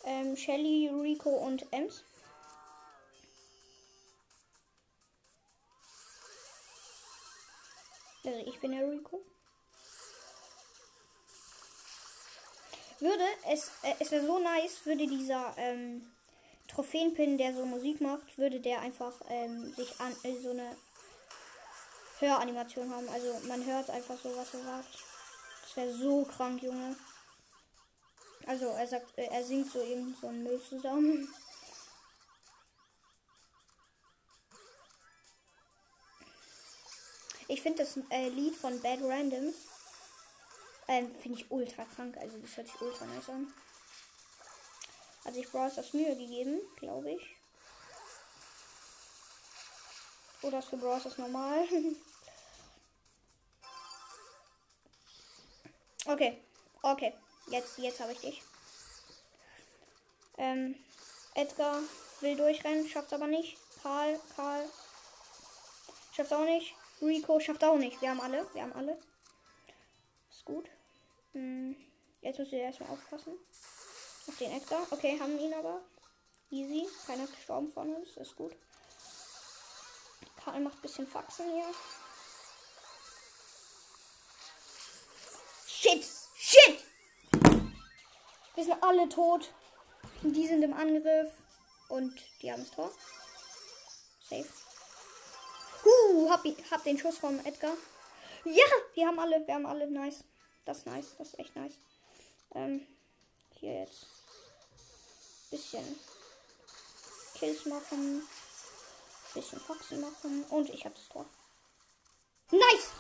Ähm, 0.06 0.36
Shelly, 0.36 0.90
Rico 0.90 1.30
und 1.30 1.66
Ems. 1.72 2.04
Also 8.24 8.38
ich 8.46 8.60
bin 8.60 8.72
der 8.72 8.90
Rico. 8.90 9.22
Würde 13.00 13.24
es, 13.52 13.72
äh, 13.82 13.96
es 14.00 14.12
wäre 14.12 14.26
so 14.26 14.38
nice, 14.38 14.86
würde 14.86 15.08
dieser 15.08 15.56
ähm, 15.58 16.12
Trophäenpin, 16.68 17.38
der 17.38 17.54
so 17.56 17.66
Musik 17.66 18.00
macht, 18.00 18.38
würde 18.38 18.60
der 18.60 18.80
einfach 18.82 19.14
ähm, 19.28 19.74
sich 19.74 20.00
an 20.00 20.16
äh, 20.24 20.40
so 20.40 20.52
eine 20.52 20.76
Höranimation 22.20 22.94
haben. 22.94 23.10
Also 23.10 23.40
man 23.48 23.66
hört 23.66 23.90
einfach 23.90 24.16
so, 24.22 24.30
was 24.38 24.54
er 24.54 24.64
sagt. 24.64 25.00
Das 25.64 25.76
wäre 25.76 25.94
so 25.94 26.24
krank, 26.26 26.62
Junge. 26.62 26.96
Also 28.48 28.66
er 28.68 28.88
sagt, 28.88 29.18
äh, 29.18 29.26
er 29.26 29.44
singt 29.44 29.72
so 29.72 29.80
irgend 29.80 30.18
so 30.20 30.28
einen 30.28 30.44
Müll 30.44 30.62
zusammen. 30.62 31.34
Ich 37.48 37.62
finde 37.62 37.80
das 37.84 37.98
äh, 38.10 38.30
Lied 38.30 38.56
von 38.56 38.82
Bad 38.82 39.00
Randoms 39.02 39.56
ähm, 40.92 41.10
finde 41.22 41.40
ich 41.40 41.50
ultra 41.50 41.86
krank. 41.86 42.18
Also 42.18 42.38
das 42.38 42.58
hört 42.58 42.68
sich 42.68 42.82
ultra 42.82 43.06
nice 43.06 43.30
an. 43.30 43.54
Also 45.24 45.40
ich 45.40 45.50
Brawl 45.50 45.72
das 45.74 45.94
Mühe 45.94 46.16
gegeben, 46.16 46.60
glaube 46.78 47.12
ich. 47.12 47.36
Oder 50.42 50.60
ist 50.60 50.70
für 50.70 50.78
Brawl 50.78 51.00
das 51.02 51.18
normal? 51.18 51.66
okay, 56.08 56.44
okay. 56.82 57.14
Jetzt, 57.48 57.78
jetzt 57.78 58.00
habe 58.00 58.14
ich 58.14 58.20
dich. 58.20 58.42
Ähm, 60.38 60.76
Edgar 61.36 61.80
will 62.22 62.36
durchrennen, 62.36 62.88
schafft 62.88 63.14
aber 63.14 63.28
nicht. 63.28 63.58
Karl, 63.82 64.20
Karl. 64.36 64.70
Schafft 66.16 66.34
auch 66.34 66.46
nicht. 66.46 66.76
Rico 67.02 67.40
schafft 67.40 67.64
auch 67.64 67.78
nicht. 67.78 68.02
Wir 68.02 68.10
haben 68.10 68.22
alle, 68.22 68.48
wir 68.54 68.62
haben 68.62 68.74
alle. 68.74 68.98
Ist 70.30 70.46
gut. 70.46 70.70
Hm, 71.34 71.76
jetzt 72.22 72.40
müssen 72.40 72.52
wir 72.52 72.60
erstmal 72.60 72.90
aufpassen. 72.90 73.34
Auf 74.28 74.38
den 74.38 74.52
Edgar. 74.52 74.86
Okay, 74.92 75.20
haben 75.20 75.40
ihn 75.40 75.54
aber. 75.54 75.82
Easy. 76.52 76.88
Keiner 77.08 77.24
ist 77.24 77.36
gestorben 77.36 77.72
von 77.72 77.96
uns. 77.96 78.18
Ist 78.18 78.36
gut. 78.36 78.56
Karl 80.44 80.60
macht 80.60 80.78
ein 80.78 80.82
bisschen 80.82 81.08
Faxen 81.08 81.50
hier. 81.52 81.74
Shit! 85.68 86.06
Shit! 86.36 86.91
Wir 88.56 88.64
sind 88.64 88.82
alle 88.84 89.08
tot. 89.10 89.54
Die 90.22 90.48
sind 90.48 90.64
im 90.64 90.74
Angriff. 90.74 91.32
Und 91.90 92.14
die 92.42 92.52
haben 92.52 92.64
das 92.64 92.72
Tor. 92.72 92.92
Safe. 94.30 94.48
Uh, 95.84 96.30
hab, 96.30 96.44
hab 96.72 96.84
den 96.84 96.98
Schuss 96.98 97.18
vom 97.18 97.40
Edgar. 97.46 97.76
Ja, 98.46 98.64
wir 98.94 99.08
haben 99.08 99.20
alle, 99.20 99.46
wir 99.46 99.54
haben 99.54 99.66
alle. 99.66 99.90
Nice. 99.90 100.24
Das 100.66 100.80
ist 100.80 100.86
nice. 100.86 101.16
Das 101.18 101.30
ist 101.30 101.40
echt 101.40 101.56
nice. 101.56 101.74
Ähm, 102.54 102.86
hier 103.60 103.82
jetzt. 103.82 104.06
Bisschen 105.50 106.00
Kills 107.36 107.66
machen. 107.66 108.28
Bisschen 109.34 109.60
Foxen 109.60 110.02
machen. 110.02 110.44
Und 110.50 110.70
ich 110.70 110.86
habe 110.86 110.96
das 110.96 111.10
Tor. 111.10 111.26
Nice! 112.52 112.92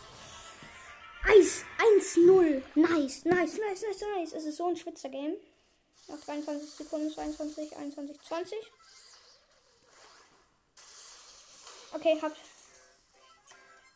Eis, 1.23 1.63
1-0. 1.77 2.63
Nice, 2.75 3.25
nice, 3.25 3.57
nice, 3.57 3.81
nice, 3.81 4.01
nice. 4.15 4.34
Es 4.34 4.45
ist 4.45 4.57
so 4.57 4.67
ein 4.67 4.75
Schwitzer 4.75 5.10
Game. 5.10 5.36
Nach 6.07 6.19
23 6.19 6.69
Sekunden, 6.69 7.12
22, 7.12 7.77
21, 7.77 8.21
20. 8.21 8.57
Okay, 11.93 12.19
hab. 12.21 12.36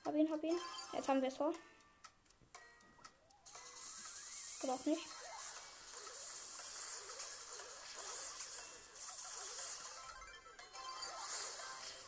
Hab 0.06 0.16
ihn, 0.16 0.32
hab 0.32 0.44
ihn. 0.44 0.58
Jetzt 0.94 1.08
haben 1.08 1.22
wir 1.22 1.30
es 1.30 1.38
vor. 1.38 1.54
Oder 4.64 4.74
auch 4.74 4.86
nicht. 4.86 5.02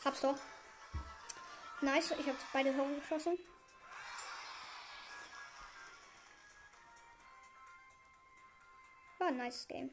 Hab's 0.06 0.21
doch. 0.21 0.36
Nice, 1.82 2.12
ich 2.12 2.27
habe 2.27 2.38
beide 2.53 2.75
Tore 2.75 2.95
geschossen. 2.95 3.38
Ein 9.27 9.37
nice 9.37 9.67
Game. 9.67 9.89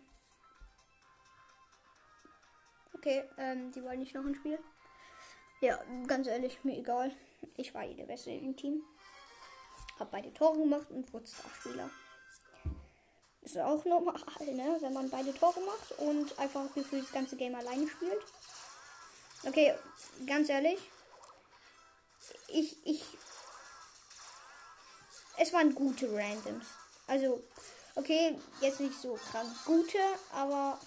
Okay, 2.95 3.25
ähm, 3.37 3.73
die 3.73 3.83
wollen 3.83 3.99
nicht 3.99 4.15
noch 4.15 4.25
ein 4.25 4.35
Spiel. 4.37 4.61
Ja, 5.61 5.83
ganz 6.07 6.29
ehrlich, 6.29 6.63
mir 6.63 6.79
egal. 6.79 7.11
Ich 7.57 7.75
war 7.75 7.83
eh 7.85 7.95
der 7.95 8.05
Beste 8.05 8.31
im 8.31 8.57
Team. 8.57 8.85
Hab 9.99 10.13
beide 10.13 10.33
Tore 10.33 10.59
gemacht 10.59 10.89
und 10.91 11.13
wurde 11.13 11.27
Starspieler. 11.27 11.91
Ist 13.43 13.59
auch 13.59 13.85
normal, 13.85 14.23
ne? 14.41 14.79
Wenn 14.81 14.93
man 14.93 15.11
beide 15.11 15.35
Tore 15.35 15.61
macht 15.63 15.99
und 15.99 16.39
einfach 16.39 16.71
für 16.71 17.01
das 17.01 17.11
ganze 17.11 17.37
Game 17.37 17.57
alleine 17.57 17.89
spielt. 17.89 18.23
Okay, 19.45 19.75
ganz 20.27 20.49
ehrlich. 20.49 20.79
Ich, 22.47 22.87
ich. 22.87 23.05
Es 25.39 25.53
waren 25.53 25.75
gute 25.75 26.15
Randoms. 26.15 26.67
Also, 27.09 27.43
okay, 27.97 28.39
jetzt 28.61 28.81
nicht 28.81 29.01
so 29.01 29.15
krank 29.15 29.49
gute, 29.65 29.99
aber 30.33 30.79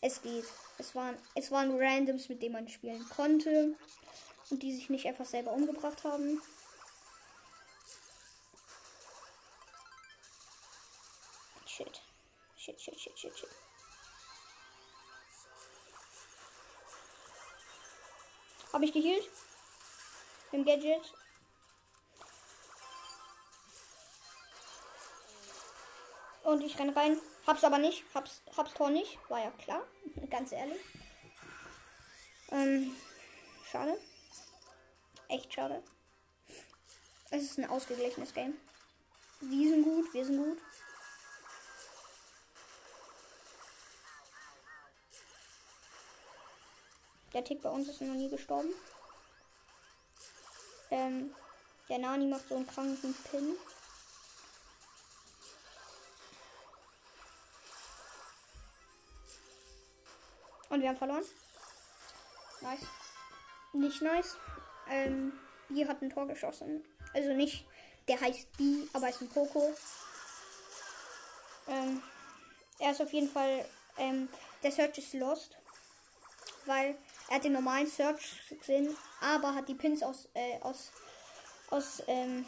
es 0.00 0.22
geht. 0.22 0.44
Es 0.78 0.94
waren, 0.94 1.16
es 1.34 1.50
waren 1.50 1.80
Randoms, 1.80 2.28
mit 2.28 2.42
denen 2.42 2.54
man 2.54 2.68
spielen 2.68 3.08
konnte 3.08 3.74
und 4.50 4.62
die 4.62 4.74
sich 4.74 4.90
nicht 4.90 5.06
einfach 5.06 5.24
selber 5.24 5.52
umgebracht 5.52 6.04
haben. 6.04 6.40
Shit. 11.66 12.02
Shit, 12.56 12.80
shit, 12.80 13.00
shit, 13.00 13.18
shit, 13.18 13.38
shit. 13.38 13.50
Habe 18.72 18.84
ich 18.84 18.92
geheilt? 18.92 19.28
Im 20.52 20.64
Gadget. 20.64 21.12
Und 26.46 26.62
ich 26.62 26.78
renne 26.78 26.94
rein. 26.94 27.18
Hab's 27.44 27.64
aber 27.64 27.78
nicht. 27.78 28.04
Hab's, 28.14 28.40
hab's 28.56 28.72
Tor 28.72 28.88
nicht. 28.90 29.18
War 29.28 29.40
ja 29.40 29.50
klar. 29.50 29.84
Ganz 30.30 30.52
ehrlich. 30.52 30.78
Ähm, 32.52 32.94
schade. 33.68 33.98
Echt 35.26 35.52
schade. 35.52 35.82
Es 37.32 37.42
ist 37.42 37.58
ein 37.58 37.68
ausgeglichenes 37.68 38.32
Game. 38.32 38.54
Die 39.40 39.68
sind 39.68 39.82
gut, 39.82 40.14
wir 40.14 40.24
sind 40.24 40.38
gut. 40.38 40.58
Der 47.32 47.42
Tick 47.42 47.60
bei 47.60 47.70
uns 47.70 47.88
ist 47.88 48.00
noch 48.02 48.14
nie 48.14 48.30
gestorben. 48.30 48.70
Ähm, 50.92 51.34
der 51.88 51.98
Nani 51.98 52.28
macht 52.28 52.48
so 52.48 52.54
einen 52.54 52.68
kranken 52.68 53.14
Pin. 53.32 53.56
Und 60.76 60.82
wir 60.82 60.90
haben 60.90 60.98
verloren. 60.98 61.24
Nice. 62.60 62.82
Nicht 63.72 64.02
nice. 64.02 64.36
Ähm, 64.90 65.32
B 65.70 65.88
hat 65.88 66.02
ein 66.02 66.10
Tor 66.10 66.26
geschossen. 66.26 66.84
Also 67.14 67.32
nicht, 67.32 67.64
der 68.08 68.20
heißt 68.20 68.58
B, 68.58 68.86
aber 68.92 69.08
ist 69.08 69.22
ein 69.22 69.30
Poco. 69.30 69.72
Ähm, 71.66 72.02
er 72.78 72.90
ist 72.90 73.00
auf 73.00 73.10
jeden 73.10 73.30
Fall, 73.30 73.64
ähm, 73.96 74.28
der 74.62 74.70
Search 74.70 74.98
ist 74.98 75.14
lost. 75.14 75.56
weil 76.66 76.94
er 77.30 77.36
hat 77.36 77.44
den 77.44 77.54
normalen 77.54 77.86
Search-Sinn, 77.86 78.94
aber 79.22 79.54
hat 79.54 79.70
die 79.70 79.74
Pins 79.74 80.02
aus, 80.02 80.28
äh, 80.34 80.58
aus, 80.60 80.92
aus, 81.70 82.02
ähm, 82.06 82.44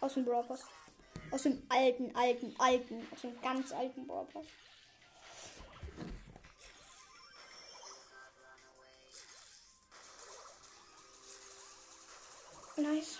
aus 0.00 0.14
dem 0.14 0.24
Brawl. 0.24 0.46
Aus 1.32 1.42
dem 1.42 1.62
alten, 1.68 2.16
alten, 2.16 2.54
alten, 2.58 3.06
aus 3.12 3.20
dem 3.20 3.38
ganz 3.42 3.72
alten 3.72 4.06
Brawl 4.06 4.26
Nice. 12.80 13.18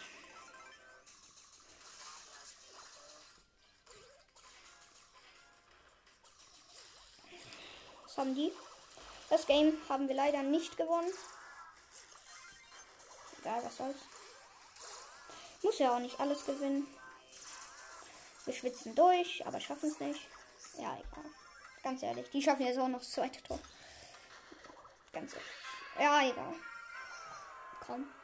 Was 8.05 8.17
haben 8.17 8.35
die? 8.35 8.53
Das 9.29 9.47
Game 9.47 9.77
haben 9.89 10.09
wir 10.09 10.15
leider 10.15 10.43
nicht 10.43 10.77
gewonnen. 10.77 11.13
Egal, 13.41 13.63
was 13.65 13.77
soll's. 13.77 13.99
Muss 15.63 15.79
ja 15.79 15.95
auch 15.95 16.01
nicht 16.01 16.19
alles 16.19 16.45
gewinnen. 16.47 16.87
Wir 18.47 18.55
schwitzen 18.55 18.95
durch, 18.95 19.47
aber 19.47 19.61
schaffen 19.61 19.91
es 19.91 20.01
nicht. 20.01 20.27
Ja, 20.79 20.97
egal. 20.97 21.31
Ganz 21.83 22.03
ehrlich, 22.03 22.31
die 22.31 22.43
schaffen 22.43 22.65
jetzt 22.65 22.79
auch 22.79 22.89
noch 22.89 23.01
das 23.01 23.13
zweite 23.13 23.43
Tor. 23.43 23.61
Ganz 25.13 25.35
ehrlich. 25.35 25.49
Ja, 25.99 26.23
egal. 26.23 26.55
Komm. 27.87 28.20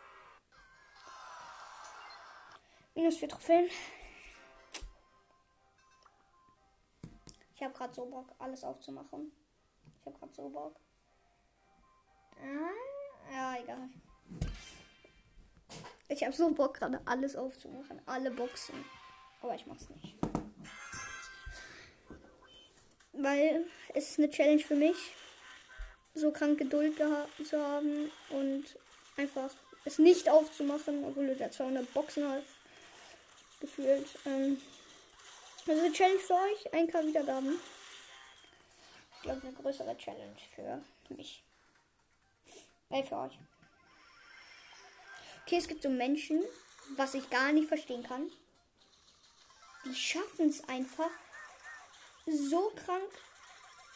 Minus 2.96 3.18
vier 3.18 3.28
Trophäen. 3.28 3.68
Ich 7.54 7.62
habe 7.62 7.74
gerade 7.74 7.94
so 7.94 8.06
Bock, 8.06 8.32
alles 8.38 8.64
aufzumachen. 8.64 9.32
Ich 10.00 10.06
habe 10.06 10.18
gerade 10.18 10.32
so 10.32 10.48
Bock. 10.48 10.74
Ja, 13.30 13.56
egal. 13.62 13.90
Ich 16.08 16.24
habe 16.24 16.32
so 16.32 16.50
Bock, 16.54 16.74
gerade 16.74 17.00
alles 17.04 17.36
aufzumachen. 17.36 18.00
Alle 18.06 18.30
Boxen. 18.30 18.82
Aber 19.42 19.54
ich 19.54 19.66
mach's 19.66 19.90
nicht. 19.90 20.16
Weil 23.12 23.66
es 23.94 24.10
ist 24.10 24.18
eine 24.18 24.30
Challenge 24.30 24.62
für 24.62 24.76
mich, 24.76 25.14
so 26.14 26.32
krank 26.32 26.58
Geduld 26.58 26.96
zu 26.96 27.62
haben 27.62 28.10
und 28.30 28.64
einfach 29.18 29.50
es 29.84 29.98
nicht 29.98 30.30
aufzumachen, 30.30 31.04
obwohl 31.04 31.26
du 31.26 31.36
da 31.36 31.50
200 31.50 31.92
Boxen 31.92 32.26
hast. 32.26 32.55
Gefühlt. 33.66 34.06
Ähm, 34.26 34.62
also 35.66 35.90
Challenge 35.90 36.20
für 36.20 36.34
euch, 36.34 36.72
1K 36.72 37.04
Wiedergaben. 37.04 37.58
Ich 39.16 39.22
glaube, 39.22 39.42
eine 39.42 39.52
größere 39.56 39.98
Challenge 39.98 40.36
für 40.54 40.80
mich. 41.12 41.42
Äh, 42.90 43.02
für 43.02 43.16
euch. 43.16 43.36
Okay, 45.42 45.56
es 45.56 45.66
gibt 45.66 45.82
so 45.82 45.88
Menschen, 45.88 46.44
was 46.94 47.14
ich 47.14 47.28
gar 47.28 47.50
nicht 47.50 47.66
verstehen 47.66 48.04
kann. 48.04 48.30
Die 49.84 49.94
schaffen 49.96 50.48
es 50.48 50.62
einfach 50.68 51.10
so 52.26 52.72
krank. 52.76 53.10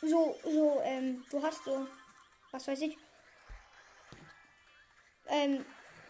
So, 0.03 0.37
so, 0.43 0.81
ähm, 0.83 1.25
du 1.31 1.41
hast 1.41 1.63
so, 1.63 1.87
was 2.51 2.67
weiß 2.67 2.81
ich. 2.81 2.99
Ähm, 5.29 5.65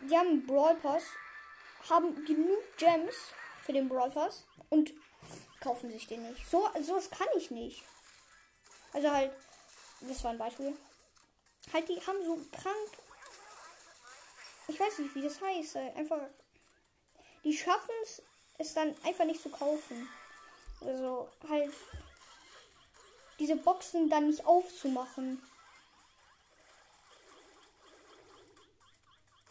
die 0.08 0.16
haben 0.16 0.46
Brawl 0.46 0.76
Pass, 0.76 1.04
haben 1.90 2.24
genug 2.24 2.62
Gems 2.78 3.34
für 3.70 3.74
den 3.74 3.88
Brawl 3.88 4.10
Pass 4.10 4.44
und 4.68 4.92
kaufen 5.60 5.92
sich 5.92 6.08
den 6.08 6.28
nicht. 6.28 6.44
So, 6.50 6.68
sowas 6.82 7.08
kann 7.08 7.28
ich 7.36 7.52
nicht. 7.52 7.84
Also 8.92 9.08
halt, 9.12 9.30
das 10.00 10.24
war 10.24 10.32
ein 10.32 10.38
Beispiel. 10.38 10.76
Halt, 11.72 11.88
die 11.88 12.04
haben 12.04 12.18
so 12.24 12.36
krank. 12.50 12.90
Ich 14.66 14.80
weiß 14.80 14.98
nicht, 14.98 15.14
wie 15.14 15.22
das 15.22 15.40
heißt. 15.40 15.76
Einfach. 15.76 16.18
Die 17.44 17.56
schaffen 17.56 17.94
es, 18.02 18.22
es 18.58 18.74
dann 18.74 18.92
einfach 19.04 19.24
nicht 19.24 19.40
zu 19.40 19.50
kaufen. 19.50 20.08
Also 20.80 21.28
halt. 21.48 21.72
Diese 23.38 23.54
Boxen 23.54 24.10
dann 24.10 24.26
nicht 24.26 24.44
aufzumachen. 24.46 25.40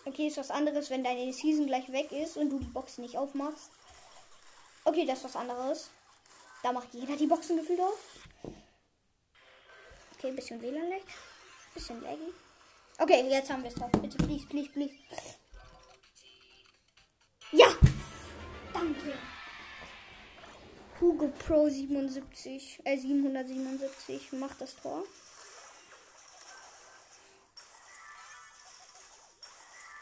Okay, 0.03 0.27
ist 0.27 0.37
was 0.37 0.51
anderes, 0.51 0.89
wenn 0.89 1.05
deine 1.05 1.31
Season 1.31 1.67
gleich 1.67 1.89
weg 1.93 2.11
ist 2.11 2.35
und 2.35 2.49
du 2.49 2.59
die 2.59 2.65
Boxen 2.65 3.03
nicht 3.03 3.17
aufmachst. 3.17 3.71
Okay, 4.85 5.05
das 5.05 5.19
ist 5.19 5.25
was 5.25 5.35
anderes. 5.35 5.89
Da 6.63 6.71
macht 6.71 6.93
jeder 6.93 7.15
die 7.15 7.27
Boxen 7.27 7.57
gefühlt 7.57 7.79
auf. 7.79 7.99
Okay, 10.17 10.27
ein 10.27 10.35
bisschen 10.35 10.61
WLAN-Lag. 10.61 11.03
Bisschen 11.73 12.01
laggy. 12.01 12.33
Okay, 12.97 13.29
jetzt 13.29 13.49
haben 13.49 13.63
wir 13.63 13.69
es 13.69 13.75
drauf. 13.75 13.91
Bitte, 13.91 14.17
please, 14.17 14.45
please, 14.47 14.69
please. 14.71 14.93
Ja! 17.51 17.67
Danke. 18.73 19.13
Hugo 20.99 21.29
Pro 21.29 21.69
77, 21.69 22.81
äh 22.83 22.97
777 22.97 24.33
macht 24.33 24.59
das 24.59 24.75
Tor. 24.75 25.05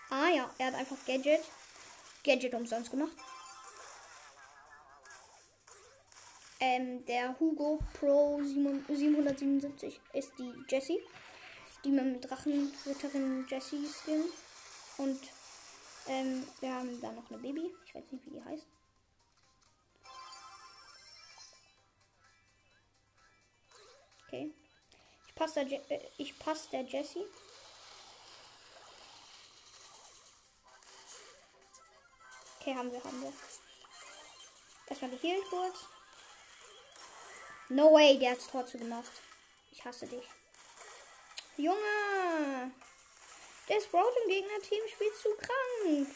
Ah 0.09 0.29
ja, 0.29 0.49
er 0.57 0.67
hat 0.67 0.75
einfach 0.75 0.97
Gadget. 1.05 1.41
Gadget 2.23 2.55
umsonst 2.55 2.89
gemacht. 2.89 3.15
Ähm, 6.59 7.05
der 7.05 7.39
Hugo 7.39 7.79
Pro 7.93 8.41
777 8.43 9.99
ist 10.13 10.31
die 10.39 10.53
Jessie. 10.67 10.99
Die 11.83 11.89
mit 11.89 12.03
dem 12.03 12.21
Drachenritterin 12.21 13.45
Jessie 13.47 13.87
Skin. 13.87 14.23
Und 14.97 15.19
ähm, 16.07 16.47
wir 16.59 16.73
haben 16.73 16.99
da 16.99 17.11
noch 17.11 17.29
eine 17.29 17.39
Baby. 17.39 17.71
Ich 17.85 17.93
weiß 17.93 18.03
nicht, 18.11 18.25
wie 18.25 18.31
die 18.31 18.43
heißt. 18.43 18.65
Okay. 24.25 24.51
Ich 25.27 25.35
passe 25.35 25.63
der, 25.63 25.67
Je 25.67 25.77
äh, 25.89 26.09
ich 26.17 26.39
passe 26.39 26.69
der 26.71 26.81
Jessie. 26.81 27.25
Okay, 32.59 32.75
haben 32.75 32.91
wir, 32.91 33.03
haben 33.03 33.21
wir. 33.21 33.31
Erstmal 34.89 35.11
geheilt 35.11 35.43
kurz. 35.49 35.96
No 37.69 37.93
way, 37.93 38.17
der 38.17 38.31
hat's 38.31 38.47
Tor 38.47 38.63
gemacht. 38.63 39.11
Ich 39.71 39.83
hasse 39.83 40.07
dich. 40.07 40.23
Junge! 41.57 42.71
Der 43.67 43.81
Sprout 43.81 44.13
im 44.23 44.29
Gegnerteam 44.29 44.87
spielt 44.93 45.15
zu 45.17 45.29
krank. 45.35 46.07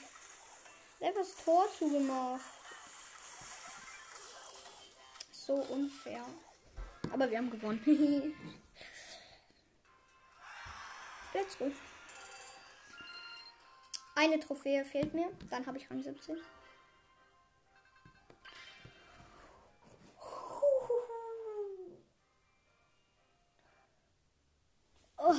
Der 0.99 1.09
hat 1.09 1.17
das 1.17 1.35
Tor 1.43 1.67
zugemacht. 1.77 2.45
So 5.31 5.55
unfair. 5.55 6.25
Aber 7.11 7.29
wir 7.29 7.37
haben 7.37 7.49
gewonnen. 7.49 7.83
Let's 11.33 11.57
go. 11.57 11.71
Eine 14.15 14.39
Trophäe 14.39 14.85
fehlt 14.85 15.13
mir. 15.13 15.29
Dann 15.49 15.65
habe 15.65 15.77
ich 15.77 15.89
Rang 15.89 16.01
17. 16.01 16.37
Oh. 25.23 25.35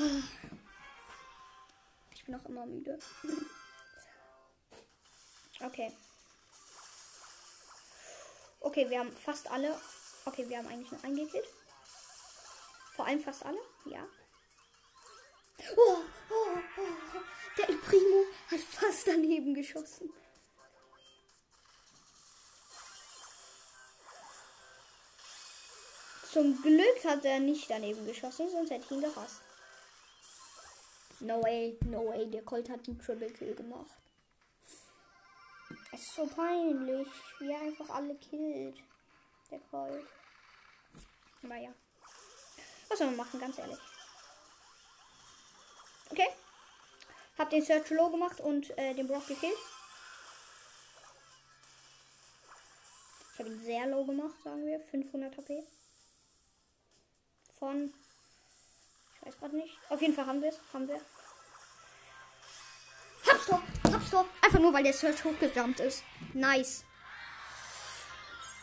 Ich 2.14 2.24
bin 2.24 2.36
auch 2.36 2.44
immer 2.44 2.64
müde. 2.66 2.96
okay. 5.60 5.92
Okay, 8.60 8.88
wir 8.88 9.00
haben 9.00 9.12
fast 9.16 9.50
alle. 9.50 9.76
Okay, 10.24 10.48
wir 10.48 10.58
haben 10.58 10.68
eigentlich 10.68 10.92
nur 10.92 11.02
eingekillt. 11.02 11.48
Vor 12.94 13.06
allem 13.06 13.20
fast 13.20 13.44
alle. 13.44 13.58
Ja. 13.86 14.06
Oh, 15.76 15.96
oh, 16.30 16.58
oh. 16.76 17.20
Der 17.58 17.68
El 17.68 17.76
Primo 17.78 18.24
hat 18.52 18.60
fast 18.60 19.08
daneben 19.08 19.52
geschossen. 19.52 20.12
Zum 26.32 26.62
Glück 26.62 27.04
hat 27.04 27.24
er 27.24 27.40
nicht 27.40 27.68
daneben 27.68 28.06
geschossen, 28.06 28.48
sonst 28.48 28.70
hätte 28.70 28.84
ich 28.84 28.90
ihn 28.92 29.00
gehasst. 29.00 29.42
No 31.22 31.40
way, 31.40 31.78
no 31.86 32.08
way, 32.08 32.28
der 32.28 32.42
Colt 32.42 32.68
hat 32.68 32.88
einen 32.88 32.98
Triple 32.98 33.30
Kill 33.30 33.54
gemacht. 33.54 33.86
Es 35.92 36.00
ist 36.00 36.14
so 36.16 36.26
peinlich, 36.26 37.06
wie 37.38 37.52
er 37.52 37.60
einfach 37.60 37.88
alle 37.90 38.16
killt. 38.16 38.76
Der 39.48 39.60
Colt. 39.70 40.04
Aber 41.44 41.56
ja. 41.56 41.72
Was 42.88 42.98
soll 42.98 43.06
man 43.06 43.16
machen, 43.18 43.38
ganz 43.38 43.56
ehrlich. 43.56 43.78
Okay. 46.10 46.28
Hab 47.38 47.50
den 47.50 47.62
Search 47.62 47.90
Low 47.90 48.10
gemacht 48.10 48.40
und 48.40 48.76
äh, 48.76 48.92
den 48.94 49.06
Brock 49.06 49.28
gekillt. 49.28 49.56
Ich 53.32 53.38
habe 53.38 53.48
ihn 53.48 53.62
sehr 53.62 53.86
low 53.86 54.04
gemacht, 54.04 54.34
sagen 54.42 54.66
wir. 54.66 54.80
500 54.80 55.36
HP. 55.36 55.62
Von. 57.60 57.94
Ich 59.22 59.28
weiß 59.28 59.38
gerade 59.38 59.56
nicht. 59.56 59.78
Auf 59.88 60.00
jeden 60.02 60.14
Fall 60.14 60.26
haben 60.26 60.42
wir 60.42 60.48
es. 60.48 60.60
Haben 60.72 60.88
wir. 60.88 61.00
Hab's 63.28 63.46
doch. 63.46 63.62
Hab's 63.92 64.10
doch. 64.10 64.26
Einfach 64.42 64.58
nur, 64.58 64.72
weil 64.72 64.82
der 64.82 64.92
Search 64.92 65.24
hochgejumpt 65.24 65.78
ist. 65.78 66.02
Nice. 66.34 66.84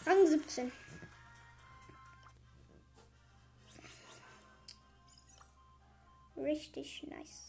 Rang 0.05 0.27
17. 0.27 0.71
Richtig 6.35 7.03
nice. 7.03 7.48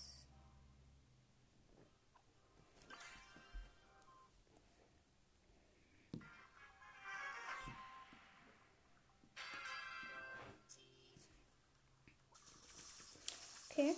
Okay. 13.80 13.96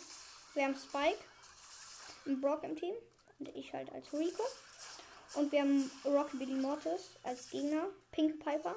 Wir 0.54 0.64
haben 0.64 0.76
Spike 0.76 1.18
und 2.24 2.40
Brock 2.40 2.62
im 2.62 2.76
Team. 2.76 2.94
Und 3.40 3.48
ich 3.56 3.72
halt 3.72 3.90
als 3.92 4.12
Rico. 4.12 4.44
Und 5.34 5.50
wir 5.50 5.62
haben 5.62 5.90
Rockabilly 6.04 6.54
Mortis 6.54 7.16
als 7.24 7.50
Gegner. 7.50 7.86
Pink 8.12 8.38
Piper. 8.38 8.76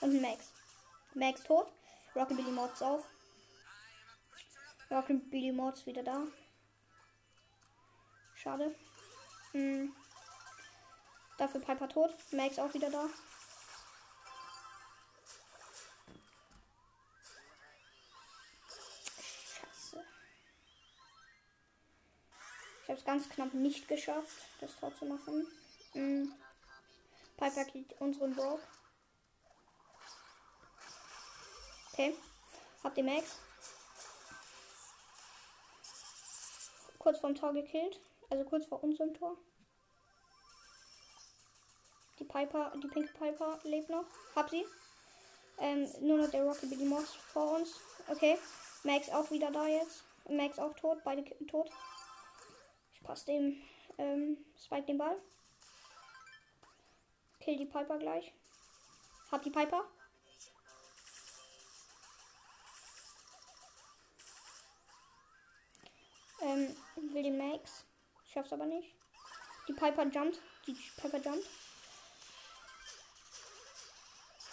Und 0.00 0.20
Max. 0.20 0.46
Max 1.14 1.44
tot. 1.44 1.70
Rockabilly 2.16 2.50
Mortis 2.50 2.82
auf. 2.82 3.04
Rockabilly 4.90 5.52
Mortis 5.52 5.86
wieder 5.86 6.02
da. 6.02 6.26
Schade. 8.34 8.74
Hm. 9.52 9.94
Dafür 11.38 11.60
Piper 11.60 11.88
tot. 11.88 12.16
Max 12.32 12.58
auch 12.58 12.74
wieder 12.74 12.90
da. 12.90 13.08
Scheiße. 19.60 20.04
Ich 22.79 22.79
habe 22.90 22.98
es 22.98 23.04
ganz 23.04 23.28
knapp 23.28 23.54
nicht 23.54 23.86
geschafft, 23.88 24.42
das 24.60 24.74
Tor 24.76 24.92
zu 24.96 25.04
machen. 25.04 25.46
Hm. 25.92 26.32
Piper 27.36 27.64
kriegt 27.64 28.00
unseren 28.00 28.34
Brock. 28.34 28.60
Okay. 31.92 32.14
Habt 32.82 32.98
ihr 32.98 33.04
Max? 33.04 33.38
Kurz 36.98 37.18
vorm 37.18 37.34
Tor 37.34 37.52
gekillt. 37.52 38.00
Also 38.28 38.44
kurz 38.44 38.66
vor 38.66 38.82
unserem 38.82 39.14
Tor. 39.14 39.36
Die 42.18 42.24
Piper, 42.24 42.72
die 42.82 42.88
pinke 42.88 43.12
Piper 43.14 43.58
lebt 43.64 43.88
noch. 43.88 44.04
Hab 44.34 44.50
sie. 44.50 44.66
Ähm, 45.58 45.88
nur 46.00 46.18
noch 46.18 46.30
der 46.30 46.44
Rocky 46.44 46.66
Billy 46.66 46.84
Moss 46.84 47.14
vor 47.14 47.58
uns. 47.58 47.80
Okay. 48.08 48.38
Max 48.82 49.08
auch 49.10 49.30
wieder 49.30 49.50
da 49.50 49.66
jetzt. 49.66 50.02
Max 50.28 50.58
auch 50.58 50.74
tot. 50.74 51.02
Beide 51.04 51.24
tot. 51.46 51.70
Ich 53.00 53.06
passe 53.06 53.26
dem 53.26 53.62
ähm, 53.98 54.36
Spike 54.56 54.86
den 54.86 54.98
Ball. 54.98 55.16
Kill 57.40 57.56
die 57.56 57.66
Piper 57.66 57.98
gleich. 57.98 58.32
Hab 59.32 59.42
die 59.42 59.50
Piper. 59.50 59.84
Ähm, 66.42 66.76
will 67.12 67.22
den 67.22 67.38
Max. 67.38 67.84
Schaff's 68.32 68.52
aber 68.52 68.66
nicht. 68.66 68.94
Die 69.68 69.72
Piper 69.72 70.04
jumpt. 70.04 70.40
Die 70.66 70.76
Piper 71.00 71.18
jumpt. 71.18 71.46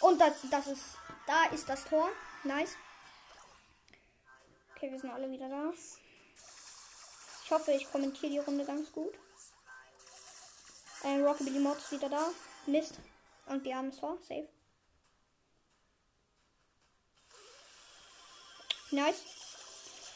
Und 0.00 0.20
das, 0.20 0.34
das 0.50 0.66
ist. 0.68 0.98
Da 1.26 1.44
ist 1.46 1.68
das 1.68 1.84
Tor. 1.84 2.08
Nice. 2.44 2.76
Okay, 4.74 4.90
wir 4.90 4.98
sind 4.98 5.10
alle 5.10 5.30
wieder 5.30 5.48
da. 5.48 5.72
Ich 7.48 7.54
hoffe, 7.54 7.72
ich 7.72 7.90
kommentiere 7.90 8.30
die 8.30 8.38
Runde 8.40 8.62
ganz 8.62 8.92
gut. 8.92 9.14
Äh, 11.02 11.18
Rockabilly 11.20 11.60
Mod 11.60 11.78
ist 11.78 11.92
wieder 11.92 12.10
da. 12.10 12.28
Mist. 12.66 12.98
Und 13.46 13.64
die 13.64 13.74
haben 13.74 13.88
es 13.88 13.96
Tor. 13.96 14.18
Safe. 14.20 14.46
Nice. 18.90 19.24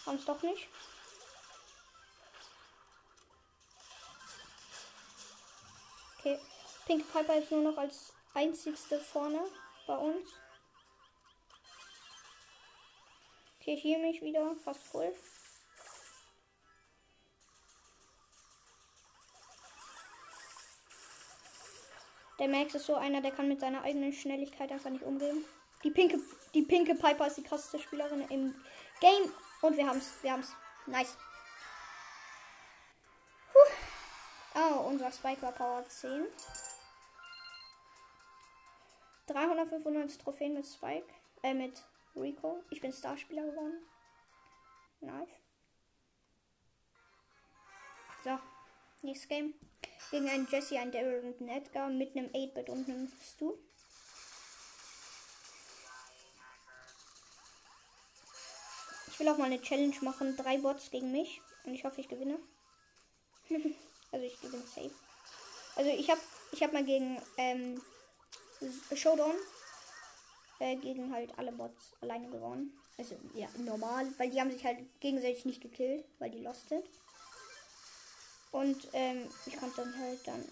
Haben 0.04 0.18
es 0.18 0.26
doch 0.26 0.42
nicht. 0.42 0.68
Okay. 6.18 6.38
Pink 6.84 7.10
Piper 7.10 7.38
ist 7.38 7.50
nur 7.50 7.62
noch 7.62 7.78
als 7.78 8.12
einzigste 8.34 9.00
vorne 9.00 9.40
bei 9.86 9.96
uns. 9.96 10.28
Okay, 13.58 13.76
hier 13.76 14.00
mich 14.00 14.20
wieder 14.20 14.54
fast 14.62 14.82
voll. 14.82 15.14
Der 22.42 22.48
Max 22.48 22.74
ist 22.74 22.86
so 22.86 22.96
einer, 22.96 23.20
der 23.20 23.30
kann 23.30 23.46
mit 23.46 23.60
seiner 23.60 23.84
eigenen 23.84 24.12
Schnelligkeit 24.12 24.72
einfach 24.72 24.90
nicht 24.90 25.04
umgehen. 25.04 25.44
Die 25.84 25.92
pinke, 25.92 26.18
die 26.54 26.62
pinke 26.62 26.96
Piper 26.96 27.28
ist 27.28 27.36
die 27.36 27.44
krasseste 27.44 27.78
Spielerin 27.78 28.22
im 28.30 28.52
Game. 28.98 29.32
Und 29.60 29.76
wir 29.76 29.86
haben's. 29.86 30.12
Wir 30.22 30.32
haben's. 30.32 30.52
Nice. 30.86 31.16
Puh. 33.52 34.56
Oh, 34.56 34.88
unser 34.88 35.12
Spike 35.12 35.40
war 35.40 35.52
Power 35.52 35.86
10. 35.86 36.24
395 39.28 40.18
Trophäen 40.18 40.54
mit 40.54 40.66
Spike. 40.66 41.06
Äh, 41.44 41.54
mit 41.54 41.80
Rico. 42.16 42.64
Ich 42.70 42.80
bin 42.80 42.92
Starspieler 42.92 43.44
geworden. 43.44 43.86
Nice. 45.00 45.30
So. 48.24 48.36
Nächstes 49.02 49.28
Game. 49.28 49.54
Gegen 50.12 50.28
einen 50.28 50.46
Jesse, 50.48 50.78
einen 50.78 50.92
Daryl 50.92 51.24
und 51.24 51.40
einen 51.40 51.48
Edgar 51.48 51.88
mit 51.88 52.14
einem 52.14 52.26
8-Bit 52.26 52.68
und 52.68 52.86
einem 52.86 53.10
Stu. 53.20 53.54
Ich 59.08 59.18
will 59.18 59.28
auch 59.28 59.38
mal 59.38 59.46
eine 59.46 59.60
Challenge 59.60 59.96
machen. 60.02 60.36
Drei 60.36 60.58
Bots 60.58 60.90
gegen 60.90 61.12
mich. 61.12 61.40
Und 61.64 61.74
ich 61.74 61.82
hoffe, 61.84 62.02
ich 62.02 62.08
gewinne. 62.08 62.38
also 64.12 64.26
ich 64.26 64.38
gewinne 64.40 64.64
safe. 64.66 64.90
Also 65.76 65.90
ich 65.90 66.10
habe 66.10 66.20
ich 66.52 66.62
hab 66.62 66.74
mal 66.74 66.84
gegen 66.84 67.20
ähm, 67.38 67.80
Showdown 68.94 69.34
äh, 70.58 70.76
gegen 70.76 71.10
halt 71.12 71.36
alle 71.38 71.52
Bots 71.52 71.94
alleine 72.02 72.28
gewonnen. 72.28 72.78
Also 72.98 73.16
ja, 73.34 73.48
normal, 73.56 74.12
weil 74.18 74.28
die 74.28 74.38
haben 74.38 74.50
sich 74.50 74.64
halt 74.64 74.78
gegenseitig 75.00 75.46
nicht 75.46 75.62
gekillt, 75.62 76.04
weil 76.18 76.30
die 76.30 76.40
lost 76.42 76.68
sind. 76.68 76.84
Und 78.52 78.86
ähm, 78.92 79.28
ich 79.46 79.56
konnte 79.58 79.82
dann 79.82 79.98
halt 79.98 80.26
dann. 80.26 80.44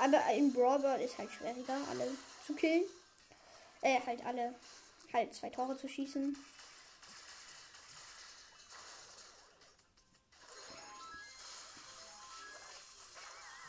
aber 0.00 0.34
in 0.34 0.52
Brawl 0.52 1.00
ist 1.00 1.16
halt 1.18 1.30
schwieriger, 1.30 1.78
alle 1.88 2.10
zu 2.44 2.52
killen. 2.54 2.82
Äh, 3.80 4.00
halt 4.04 4.26
alle 4.26 4.54
halt 5.12 5.32
zwei 5.34 5.48
Tore 5.48 5.76
zu 5.76 5.88
schießen. 5.88 6.36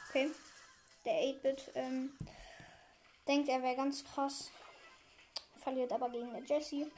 Okay. 0.10 0.32
Der 1.06 1.14
8-Bit 1.14 1.72
ähm, 1.76 2.18
denkt, 3.28 3.50
er 3.50 3.62
wäre 3.62 3.76
ganz 3.76 4.04
krass. 4.04 4.52
Verliert 5.58 5.92
aber 5.92 6.10
gegen 6.10 6.34
eine 6.34 6.44
Jessie. 6.44 6.92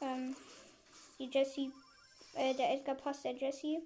Ähm, 0.00 0.36
die 1.18 1.28
Jessie, 1.28 1.72
äh, 2.34 2.54
der 2.54 2.72
Edgar 2.74 2.94
passt 2.94 3.24
der 3.24 3.34
Jessie. 3.34 3.82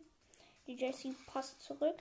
Die 0.67 0.75
Jessie 0.75 1.17
passt 1.27 1.61
zurück. 1.61 1.99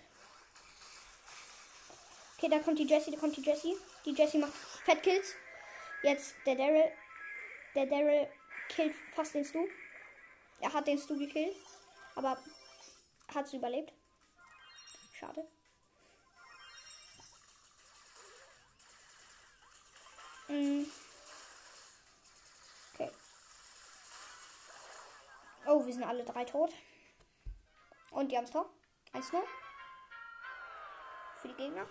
Okay, 2.38 2.50
da 2.50 2.60
kommt 2.60 2.80
die 2.80 2.88
Jessie, 2.88 3.12
da 3.12 3.18
kommt 3.18 3.38
die 3.38 3.42
Jessie. 3.42 3.76
Die 4.06 4.14
Jessie 4.14 4.40
macht 4.40 4.54
Fettkills. 4.54 5.36
Jetzt 6.04 6.36
der 6.46 6.56
Daryl. 6.56 6.92
Der 7.76 7.86
Daryl 7.86 8.28
killt 8.70 8.96
fast 9.16 9.36
den 9.36 9.46
Stu. 9.46 9.68
Er 10.60 10.74
hat 10.74 10.88
den 10.88 10.98
Stu 10.98 11.18
gekillt. 11.18 11.56
Aber 12.16 12.38
hat 13.34 13.46
es 13.46 13.54
überlebt. 13.54 13.94
Schade. 15.14 15.48
Mm. 20.48 20.86
Okay. 22.94 23.12
Oh, 25.68 25.86
wir 25.86 25.94
sind 25.94 26.04
alle 26.04 26.26
drei 26.26 26.44
tot. 26.44 26.72
Und 28.12 28.32
die 28.32 28.38
haben 28.38 28.46
es 28.46 28.52
Tor. 28.52 28.70
1 29.14 29.32
0. 29.32 29.44
Für 31.42 31.48
die 31.48 31.56
Gegner. 31.56 31.88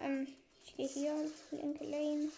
Ähm, 0.00 0.36
ich 0.64 0.76
gehe 0.76 0.88
hier, 0.88 1.32
linke 1.52 1.84
Lane. 1.84 2.30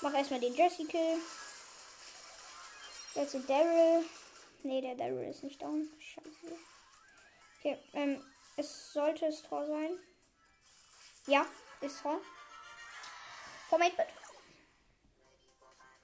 Mach 0.00 0.14
erstmal 0.14 0.40
den 0.40 0.54
Jesse 0.54 0.86
Kill. 0.86 1.18
Jetzt 3.14 3.34
Daryl. 3.48 4.04
Ne, 4.62 4.80
der 4.80 4.94
Daryl 4.94 5.28
ist 5.28 5.42
nicht 5.42 5.60
down. 5.60 5.88
Scheiße. 5.98 6.58
Okay, 7.58 7.78
ähm, 7.94 8.22
es 8.56 8.92
sollte 8.92 9.26
es 9.26 9.42
Tor 9.42 9.66
sein. 9.66 9.98
Ja, 11.26 11.46
ist 11.80 12.02
Tor. 12.02 12.20
Vom 13.68 13.80
8-Bit. 13.80 14.06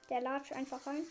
Der 0.09 0.21
latscht 0.21 0.53
einfach 0.53 0.85
rein. 0.85 1.05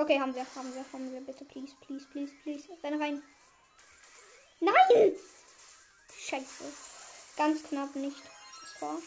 Okay, 0.00 0.20
haben 0.20 0.32
wir, 0.32 0.46
haben 0.54 0.72
wir, 0.72 0.84
haben 0.92 1.12
wir. 1.12 1.20
Bitte, 1.20 1.44
please, 1.44 1.74
please, 1.80 2.06
please, 2.12 2.32
please. 2.44 2.68
Renn 2.84 3.02
rein. 3.02 3.20
Nein! 4.60 5.16
Scheiße. 6.16 6.64
Ganz 7.36 7.64
knapp 7.64 7.96
nicht. 7.96 8.22
Das 8.62 8.80
war. 8.82 8.98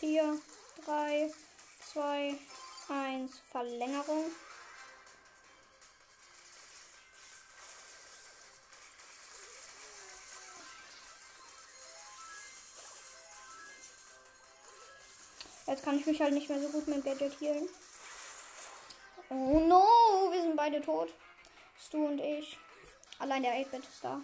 Vier, 0.00 0.40
drei, 0.86 1.30
zwei, 1.92 2.38
eins. 2.90 3.40
Verlängerung. 3.50 4.30
Jetzt 15.66 15.84
kann 15.84 15.98
ich 15.98 16.06
mich 16.06 16.20
halt 16.20 16.32
nicht 16.32 16.48
mehr 16.48 16.62
so 16.62 16.68
gut 16.70 16.88
mit 16.88 17.04
Gadget 17.04 17.38
healen. 17.40 17.68
Oh 19.28 19.60
no, 19.60 20.32
wir 20.32 20.40
sind 20.40 20.56
beide 20.56 20.80
tot. 20.80 21.12
Stu 21.78 22.06
und 22.06 22.18
ich. 22.18 22.58
Allein 23.18 23.42
der 23.42 23.52
8-Bit 23.52 23.84
ist 23.84 24.02
da. 24.02 24.22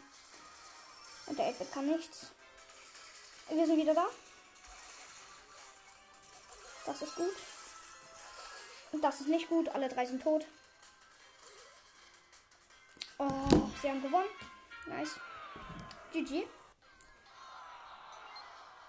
Und 1.26 1.38
der 1.38 1.50
8-Bit 1.50 1.72
kann 1.72 1.86
nichts. 1.86 2.32
Wir 3.50 3.66
sind 3.66 3.76
wieder 3.76 3.94
da. 3.94 4.06
Das 6.86 7.02
ist 7.02 7.14
gut. 7.14 7.36
Das 9.00 9.20
ist 9.20 9.28
nicht 9.28 9.48
gut. 9.48 9.68
Alle 9.68 9.88
drei 9.88 10.06
sind 10.06 10.22
tot. 10.22 10.46
Oh, 13.18 13.70
sie 13.80 13.88
haben 13.88 14.02
gewonnen. 14.02 14.28
Nice. 14.86 15.18
GG. 16.12 16.46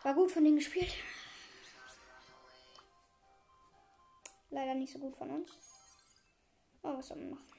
War 0.04 0.14
gut 0.14 0.32
von 0.32 0.44
denen 0.44 0.58
gespielt. 0.58 0.94
Leider 4.50 4.76
nicht 4.76 4.94
so 4.94 5.00
gut 5.00 5.16
von 5.16 5.30
uns. 5.30 5.52
Aber 6.82 6.98
was 6.98 7.08
soll 7.08 7.18
man 7.18 7.32
machen? 7.32 7.56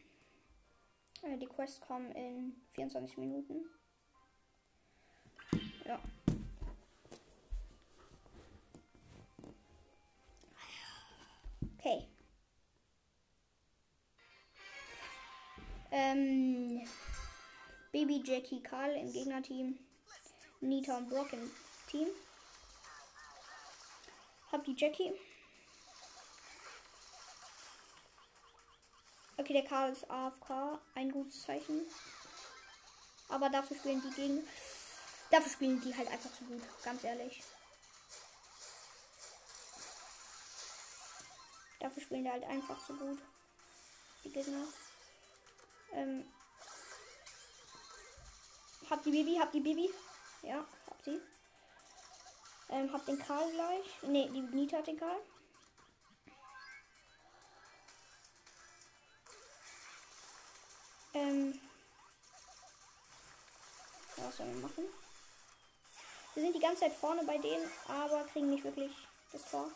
Äh, 1.23 1.37
die 1.39 1.47
Quests 1.47 1.81
kommen 1.81 2.13
in 2.13 2.55
24 2.73 3.19
Minuten. 3.19 3.69
Ja. 5.85 6.01
Ähm, 15.91 16.87
Baby 17.93 18.23
Jackie 18.25 18.63
Karl 18.63 18.91
im 18.93 19.13
Gegnerteam. 19.13 19.79
Nita 20.61 20.97
und 20.97 21.09
Brock 21.09 21.33
im 21.33 21.51
Team. 21.91 22.09
Hab 24.51 24.65
die 24.65 24.75
Jackie. 24.77 25.13
Okay, 29.39 29.53
der 29.53 29.65
Karl 29.65 29.93
ist 29.93 30.11
AFK. 30.11 30.81
Ein 30.95 31.11
gutes 31.11 31.43
Zeichen. 31.43 31.83
Aber 33.29 33.51
dafür 33.51 33.77
spielen 33.77 34.03
die 34.03 34.15
gegen. 34.15 34.47
Dafür 35.31 35.51
spielen 35.53 35.81
die 35.81 35.97
halt 35.97 36.09
einfach 36.09 36.33
zu 36.33 36.45
gut. 36.45 36.63
Ganz 36.83 37.05
ehrlich. 37.05 37.43
Dafür 41.81 42.03
spielen 42.03 42.25
die 42.25 42.31
halt 42.31 42.45
einfach 42.45 42.85
zu 42.87 42.95
gut. 42.95 43.19
Die 44.25 44.31
Gegner. 44.31 44.65
Ähm. 45.97 46.25
Hab 48.89 49.03
die 49.03 49.11
Baby, 49.11 49.37
hab 49.37 49.51
die 49.51 49.61
Baby. 49.61 49.91
Ja, 50.43 50.65
hab 50.89 51.03
sie. 51.03 51.21
Ähm, 52.69 52.93
hab 52.93 53.05
den 53.07 53.19
Karl 53.19 53.51
gleich. 53.51 54.03
Ne, 54.03 54.31
die 54.31 54.43
Nita 54.43 54.79
hat 54.79 54.87
den 54.87 54.99
Karl. 54.99 55.21
Ähm. 61.15 61.61
Was 64.17 64.37
sollen 64.37 64.55
wir 64.55 64.69
machen? 64.69 64.85
Wir 66.35 66.43
sind 66.43 66.55
die 66.55 66.61
ganze 66.61 66.81
Zeit 66.81 66.93
vorne 66.93 67.25
bei 67.25 67.39
denen, 67.39 67.71
aber 67.89 68.25
kriegen 68.25 68.51
nicht 68.51 68.65
wirklich 68.65 68.93
das 69.33 69.51
Tor. 69.51 69.71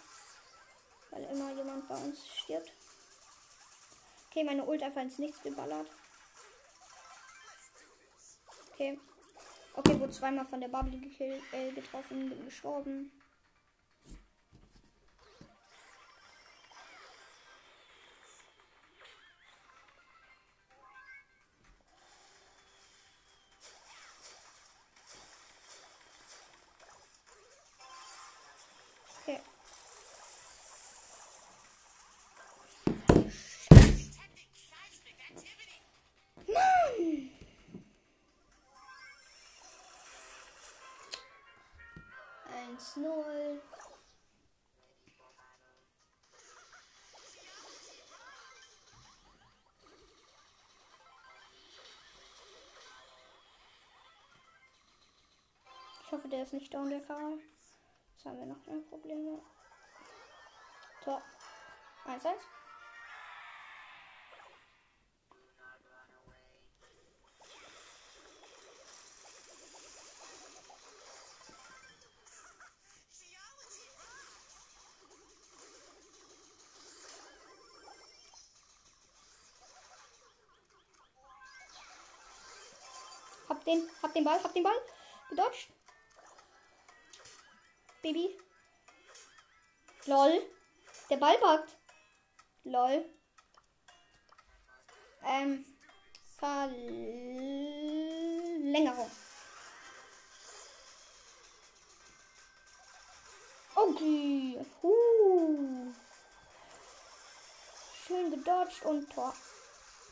Weil 1.10 1.24
immer 1.24 1.52
jemand 1.54 1.88
bei 1.88 1.96
uns 1.96 2.28
stirbt. 2.36 2.70
Okay, 4.28 4.44
meine 4.44 4.64
Ult 4.64 4.82
einfach 4.82 5.00
ins 5.00 5.18
Nichts 5.18 5.42
geballert. 5.42 5.88
Okay. 8.80 8.98
Okay, 9.76 10.00
wurde 10.00 10.10
zweimal 10.10 10.46
von 10.46 10.58
der 10.58 10.68
Bubble 10.68 10.98
gekillt, 10.98 11.42
äh, 11.52 11.70
getroffen, 11.72 12.30
bin 12.30 12.44
gestorben. 12.46 13.12
Der 56.30 56.44
ist 56.44 56.52
nicht 56.52 56.72
down, 56.72 56.88
der 56.88 57.00
Karl. 57.00 57.38
Jetzt 58.12 58.24
haben 58.24 58.38
wir 58.38 58.46
noch 58.46 58.64
mehr 58.66 58.80
Probleme. 58.88 59.40
Tor. 61.02 61.20
1, 62.06 62.24
1. 62.24 62.36
Hab 83.48 83.64
den, 83.64 83.82
hab 84.02 84.14
den 84.14 84.24
Ball, 84.24 84.42
hab 84.42 84.54
den 84.54 84.62
Ball. 84.62 84.72
Gedodged. 85.28 85.79
Baby. 88.02 88.38
Lol. 90.06 90.42
Der 91.10 91.16
Ball 91.16 91.38
backt. 91.38 91.76
Lol. 92.64 93.04
Ähm. 95.24 95.64
Verlängerung. 96.38 97.20
Okay. 103.74 104.64
Huh. 104.82 105.92
Schön 108.06 108.30
gedodged 108.30 108.82
und 108.84 109.12
Tor. 109.12 109.34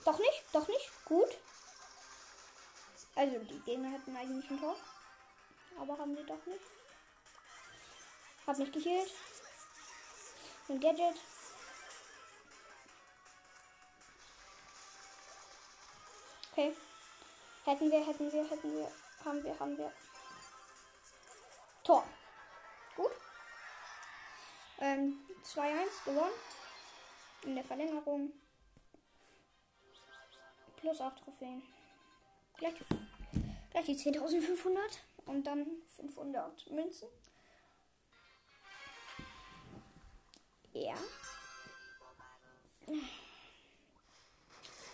Doch 0.05 0.19
nicht, 0.19 0.45
doch 0.53 0.69
nicht. 0.69 0.91
Gut. 1.05 1.39
Also 3.15 3.39
die 3.39 3.61
Gegner 3.61 3.91
hätten 3.91 4.17
eigentlich 4.17 4.51
ein 4.51 4.61
Tor. 4.61 4.77
Aber 5.81 5.99
haben 5.99 6.15
sie 6.15 6.25
doch 6.25 6.45
nicht. 6.47 6.78
Hab 8.49 8.57
nicht 8.57 8.73
geheilt. 8.73 9.13
Ein 10.71 10.81
Gadget. 10.81 11.17
Okay. 16.51 16.75
Hätten 17.67 17.91
wir, 17.91 18.07
hätten 18.07 18.33
wir, 18.33 18.49
hätten 18.49 18.73
wir. 18.73 18.91
Haben 19.23 19.45
wir, 19.45 19.61
haben 19.61 19.77
wir. 19.77 19.93
Tor. 21.85 22.07
Gut. 22.97 23.11
Ähm, 24.79 25.27
2-1 25.45 26.05
gewonnen. 26.07 26.33
In 27.43 27.55
der 27.55 27.65
Verlängerung. 27.65 28.33
Plus 30.77 30.99
8 31.03 31.23
Trophäen. 31.23 31.63
Gleich, 32.57 32.77
gleich 33.73 33.85
die 33.85 33.95
10.500. 33.95 35.01
und 35.27 35.47
dann 35.47 35.67
500 35.97 36.71
Münzen. 36.71 37.09
Ja. 40.73 40.95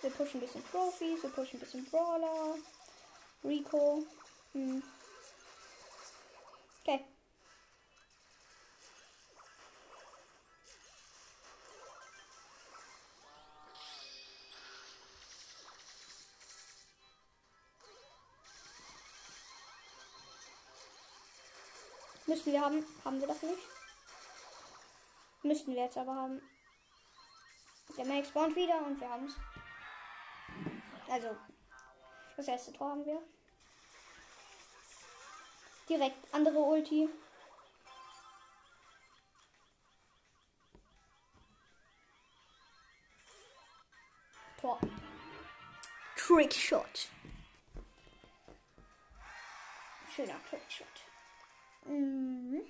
Wir 0.01 0.11
pushen 0.11 0.39
ein 0.39 0.41
bisschen 0.41 0.64
Trophies, 0.70 1.22
wir 1.22 1.31
pushen 1.31 1.57
ein 1.57 1.61
bisschen 1.61 1.85
Brawler, 1.87 2.57
Rico. 3.43 4.03
Hm. 4.53 4.83
Okay. 6.83 7.05
Müssen 22.27 22.53
wir 22.53 22.61
haben. 22.61 22.85
Haben 23.05 23.20
wir 23.20 23.29
das 23.29 23.43
nicht? 23.43 23.74
Müssten 25.45 25.74
wir 25.74 25.82
jetzt 25.84 25.99
aber 25.99 26.14
haben. 26.14 26.40
Der 27.99 28.07
Max 28.07 28.28
spawnt 28.28 28.57
wieder 28.57 28.84
und 28.86 28.99
wir 28.99 29.09
haben 29.11 29.26
es. 29.26 29.36
Also, 31.07 31.36
das 32.34 32.49
erste 32.49 32.72
Tor 32.72 32.90
haben 32.90 33.05
wir. 33.05 33.22
Direkt 35.86 36.32
andere 36.32 36.59
Ulti. 36.59 37.11
Tor. 44.62 44.80
Trickshot. 46.16 47.09
Schöner 50.16 50.42
Trickshot. 50.49 50.86
Mhm. 51.84 52.62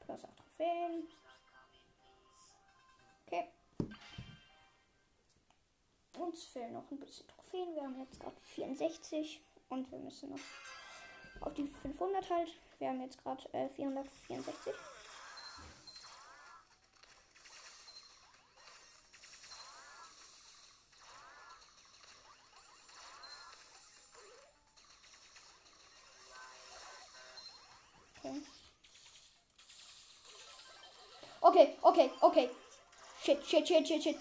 Plus 0.00 0.24
8 0.24 0.36
Trophäen. 0.36 1.17
Uns 6.18 6.46
fehlen 6.46 6.72
noch 6.72 6.90
ein 6.90 6.98
bisschen 6.98 7.28
Trophäen. 7.28 7.74
Wir 7.74 7.82
haben 7.82 7.98
jetzt 8.00 8.18
gerade 8.18 8.36
64 8.54 9.40
und 9.68 9.90
wir 9.92 9.98
müssen 10.00 10.30
noch 10.30 10.38
auf 11.40 11.54
die 11.54 11.68
500 11.68 12.28
halt. 12.28 12.48
Wir 12.78 12.88
haben 12.88 13.00
jetzt 13.00 13.22
gerade 13.22 13.42
äh, 13.52 13.68
464. 13.68 14.74
Okay. 28.20 28.42
Okay, 31.40 31.76
okay, 31.82 32.10
okay. 32.20 32.50
Shit, 33.22 33.44
shit, 33.46 33.66
shit, 33.66 33.86
shit, 33.86 34.02
shit. 34.02 34.16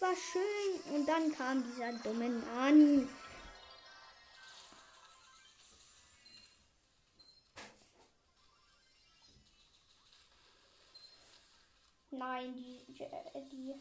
War 0.00 0.14
schön. 0.16 0.94
Und 0.94 1.06
dann 1.06 1.32
kam 1.32 1.62
dieser 1.62 1.92
dumme 1.92 2.28
Nani. 2.28 3.06
Nein, 12.12 12.54
die, 12.54 13.02
äh, 13.02 13.42
die 13.50 13.74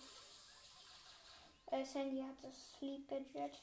äh, 1.72 1.84
Sandy 1.84 2.22
hat 2.22 2.36
das 2.42 2.54
Sleep 2.78 3.08
Gadget. 3.10 3.60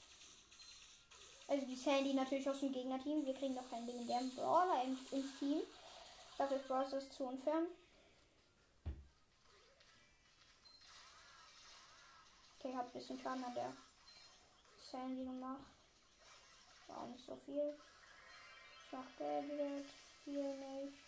Also 1.49 1.67
die 1.67 1.77
Sandy 1.77 2.13
natürlich 2.13 2.49
aus 2.49 2.61
dem 2.61 2.73
Gegnerteam. 2.73 3.25
Wir 3.25 3.35
kriegen 3.35 3.55
noch 3.55 3.71
keinen 3.71 3.87
legendären 3.87 4.35
Brawler 4.35 4.83
ins, 4.85 5.13
ins 5.13 5.39
Team. 5.39 5.63
Dafür 6.37 6.57
ist 6.59 6.65
Stars 6.65 7.11
zu 7.11 7.25
unfair. 7.25 7.63
Okay, 12.67 12.77
hat 12.77 12.87
ein 12.87 12.93
bisschen 12.93 13.21
Schaden 13.21 13.45
an 13.45 13.55
der 13.55 13.73
Sandy 14.91 15.25
gemacht. 15.25 15.67
War 16.89 16.99
auch 16.99 17.07
nicht 17.07 17.25
so 17.25 17.37
viel. 17.37 17.77
Schwach 18.89 19.07
Gadget. 19.19 19.87
Hier 20.25 20.55
nicht. 20.55 20.99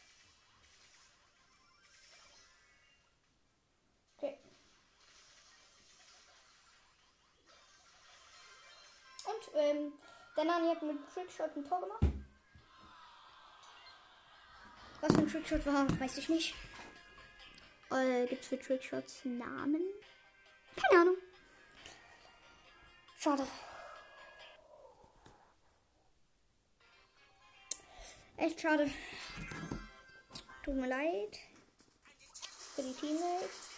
Okay. 4.16 4.38
Und 9.24 9.54
ähm, 9.54 9.92
der 10.36 10.44
Nani 10.44 10.68
hat 10.68 10.82
mit 10.82 10.96
Trickshot 11.12 11.56
ein 11.56 11.68
Tor 11.68 11.80
gemacht. 11.80 12.02
Was 15.00 15.12
für 15.12 15.18
ein 15.18 15.28
Trickshot 15.28 15.66
war, 15.66 16.00
weiß 16.00 16.18
ich 16.18 16.28
nicht. 16.28 16.54
Äh, 17.90 18.26
Gibt 18.26 18.42
es 18.42 18.48
für 18.48 18.60
Trickshots 18.60 19.24
Namen? 19.24 19.82
Keine 20.76 21.02
Ahnung. 21.02 21.16
Schade. 23.20 23.44
Echt 28.36 28.60
schade. 28.60 28.88
Tut 30.64 30.74
mir 30.76 30.86
leid. 30.86 31.36
Für 32.76 32.82
die 32.82 32.92
Teammates. 32.92 33.68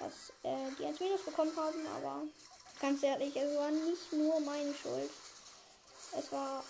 Dass 0.00 0.32
äh, 0.42 0.72
die 0.78 0.84
als 0.84 0.98
Minus 0.98 1.24
bekommen 1.24 1.56
haben, 1.56 1.86
aber 1.96 2.24
ganz 2.80 3.02
ehrlich, 3.04 3.36
es 3.36 3.56
war 3.56 3.70
nicht 3.70 4.12
nur 4.12 4.40
meine 4.40 4.74
Schuld. 4.74 5.10
Es 6.18 6.32
war 6.32 6.64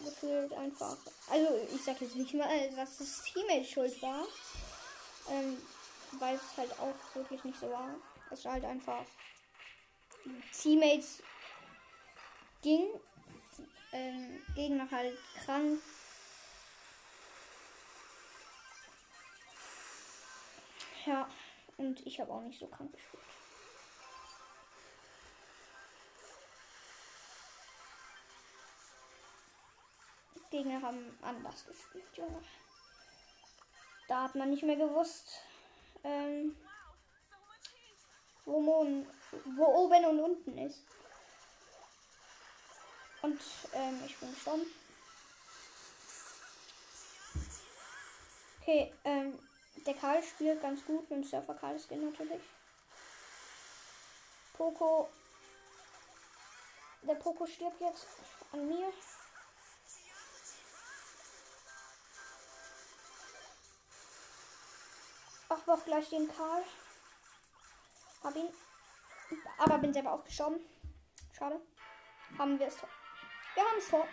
gefühlt 0.00 0.52
einfach. 0.52 0.98
Also 1.30 1.66
ich 1.74 1.82
sag 1.82 1.98
jetzt 2.02 2.14
nicht 2.14 2.34
mal, 2.34 2.70
dass 2.76 2.98
das 2.98 3.22
Teammate 3.22 3.64
schuld 3.64 4.02
war. 4.02 4.26
Ähm, 5.30 5.56
weil 6.12 6.36
es 6.36 6.56
halt 6.58 6.78
auch 6.78 7.14
wirklich 7.14 7.42
nicht 7.42 7.58
so 7.58 7.70
war. 7.70 7.94
Es 8.30 8.44
war 8.44 8.52
halt 8.52 8.64
einfach 8.64 9.04
Teammates 10.52 11.22
ging 12.62 12.88
ähm, 13.92 14.40
Gegner 14.54 14.90
halt 14.90 15.16
krank. 15.44 15.80
Ja, 21.06 21.28
und 21.78 22.06
ich 22.06 22.20
habe 22.20 22.32
auch 22.32 22.42
nicht 22.42 22.58
so 22.58 22.66
krank 22.66 22.92
gespielt. 22.92 23.22
Gegner 30.50 30.80
haben 30.82 31.18
anders 31.22 31.66
gespielt, 31.66 32.16
Junge. 32.16 32.42
Da 34.08 34.24
hat 34.24 34.34
man 34.34 34.50
nicht 34.50 34.62
mehr 34.62 34.76
gewusst, 34.76 35.42
ähm, 36.02 36.56
wo, 38.46 38.60
Mon 38.60 39.06
wo 39.56 39.64
oben 39.64 40.04
und 40.06 40.20
unten 40.20 40.58
ist. 40.58 40.82
Und 43.22 43.40
ähm, 43.72 44.00
ich 44.06 44.16
bin 44.18 44.32
gestorben. 44.32 44.66
Okay, 48.60 48.92
ähm, 49.04 49.38
der 49.86 49.94
Karl 49.94 50.22
spielt 50.22 50.60
ganz 50.60 50.84
gut 50.84 51.08
mit 51.10 51.22
dem 51.22 51.24
Surfer 51.24 51.54
Karl 51.54 51.78
Skin 51.78 52.04
natürlich. 52.10 52.42
Poco. 54.52 55.08
Der 57.02 57.14
Poco 57.14 57.46
stirbt 57.46 57.80
jetzt 57.80 58.06
an 58.52 58.68
mir. 58.68 58.92
Ach, 65.48 65.66
war 65.66 65.78
gleich 65.78 66.08
den 66.10 66.28
Karl. 66.28 66.62
Hab 68.22 68.36
ihn. 68.36 68.48
Aber 69.58 69.78
bin 69.78 69.94
selber 69.94 70.12
aufgestorben. 70.12 70.60
Schade. 71.32 71.60
Haben 72.36 72.58
wir 72.58 72.66
es. 72.66 72.76
Wir 73.58 73.64
haben 73.64 73.78
es 73.78 73.88
Tor. 73.88 74.06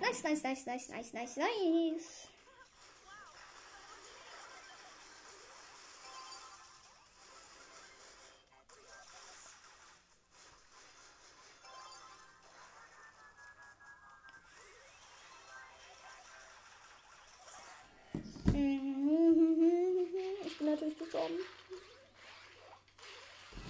Nice, 0.00 0.22
nice, 0.22 0.42
nice, 0.42 0.64
nice, 0.64 0.88
nice, 0.88 1.12
nice, 1.12 1.36
nice. 1.36 2.28
Ich 20.46 20.58
bin 20.58 20.70
natürlich 20.70 20.98
gestorben. 20.98 21.34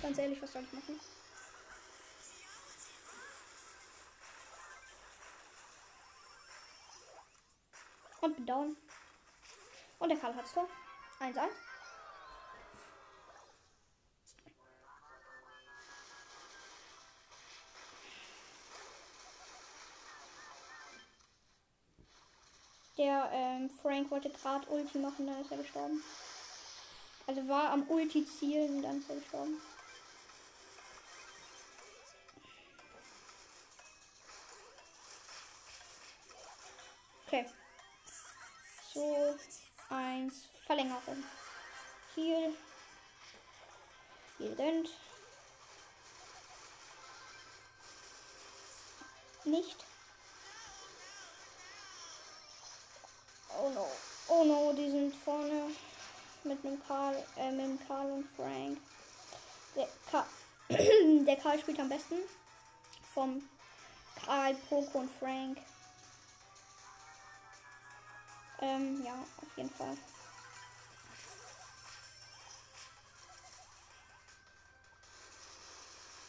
Ganz 0.02 0.18
ehrlich, 0.18 0.40
was 0.40 0.52
soll 0.52 0.62
ich 0.62 0.72
machen? 0.72 1.00
down. 8.51 8.76
Und 9.98 10.09
der 10.09 10.18
Karl 10.18 10.34
hat's 10.34 10.53
Tor. 10.53 10.68
1-1. 11.20 11.48
Der 22.98 23.30
ähm, 23.32 23.70
Frank 23.80 24.11
wollte 24.11 24.28
gerade 24.28 24.66
Ulti 24.68 24.98
machen, 24.98 25.26
dann 25.26 25.40
ist 25.40 25.51
er 25.51 25.57
gestorben. 25.59 26.03
Also 27.26 27.48
war 27.48 27.70
am 27.70 27.88
Ulti 27.88 28.26
zielen 28.26 28.82
dann 28.82 28.98
ist 28.98 29.09
er 29.09 29.16
gestorben. 29.16 29.61
Okay. 37.26 37.46
So, 38.93 39.36
eins, 39.88 40.49
Verlängerung. 40.66 41.22
Hier. 42.16 42.53
Hier 44.36 44.59
rennt. 44.59 44.88
Nicht. 49.45 49.76
Oh 53.57 53.70
no. 53.70 53.86
Oh 54.26 54.45
no, 54.45 54.72
die 54.72 54.91
sind 54.91 55.14
vorne 55.14 55.70
mit 56.43 56.64
dem 56.64 56.82
Karl, 56.84 57.14
äh, 57.36 57.53
mit 57.53 57.86
Karl 57.86 58.11
und 58.11 58.26
Frank. 58.34 58.78
Der 59.76 59.88
Karl, 60.11 60.26
der 61.26 61.36
Karl 61.36 61.61
spielt 61.61 61.78
am 61.78 61.88
besten. 61.88 62.16
Vom 63.14 63.49
Karl, 64.24 64.55
Poco 64.68 64.99
und 64.99 65.11
Frank. 65.20 65.59
Ähm, 68.61 69.02
ja, 69.04 69.14
auf 69.14 69.56
jeden 69.56 69.70
Fall. 69.70 69.96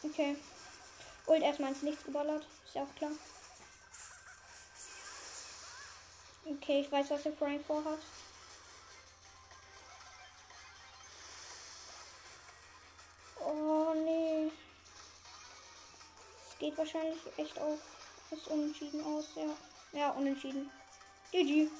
Okay. 0.02 0.36
Und 1.26 1.42
erstmal 1.42 1.70
ins 1.70 1.82
Nichts 1.82 2.04
geballert. 2.04 2.46
Ist 2.66 2.74
ja 2.74 2.82
auch 2.82 2.94
klar. 2.96 3.12
Okay, 6.44 6.80
ich 6.80 6.90
weiß, 6.90 7.10
was 7.10 7.22
der 7.22 7.32
Frank 7.32 7.64
vorhat. 7.64 8.00
Oh 13.44 13.94
nee. 13.94 14.50
Es 16.50 16.58
geht 16.58 16.76
wahrscheinlich 16.76 17.20
echt 17.36 17.58
auf 17.60 17.78
das 18.30 18.46
Unentschieden 18.48 19.04
aus, 19.04 19.26
ja. 19.36 19.56
Ja, 19.92 20.10
unentschieden. 20.10 20.70
GG. 21.30 21.70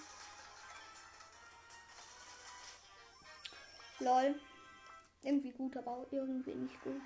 Lol. 4.03 4.35
Irgendwie 5.23 5.53
gut, 5.53 5.77
aber 5.77 5.93
auch 5.93 6.07
irgendwie 6.11 6.55
nicht 6.55 6.83
gut. 6.83 7.01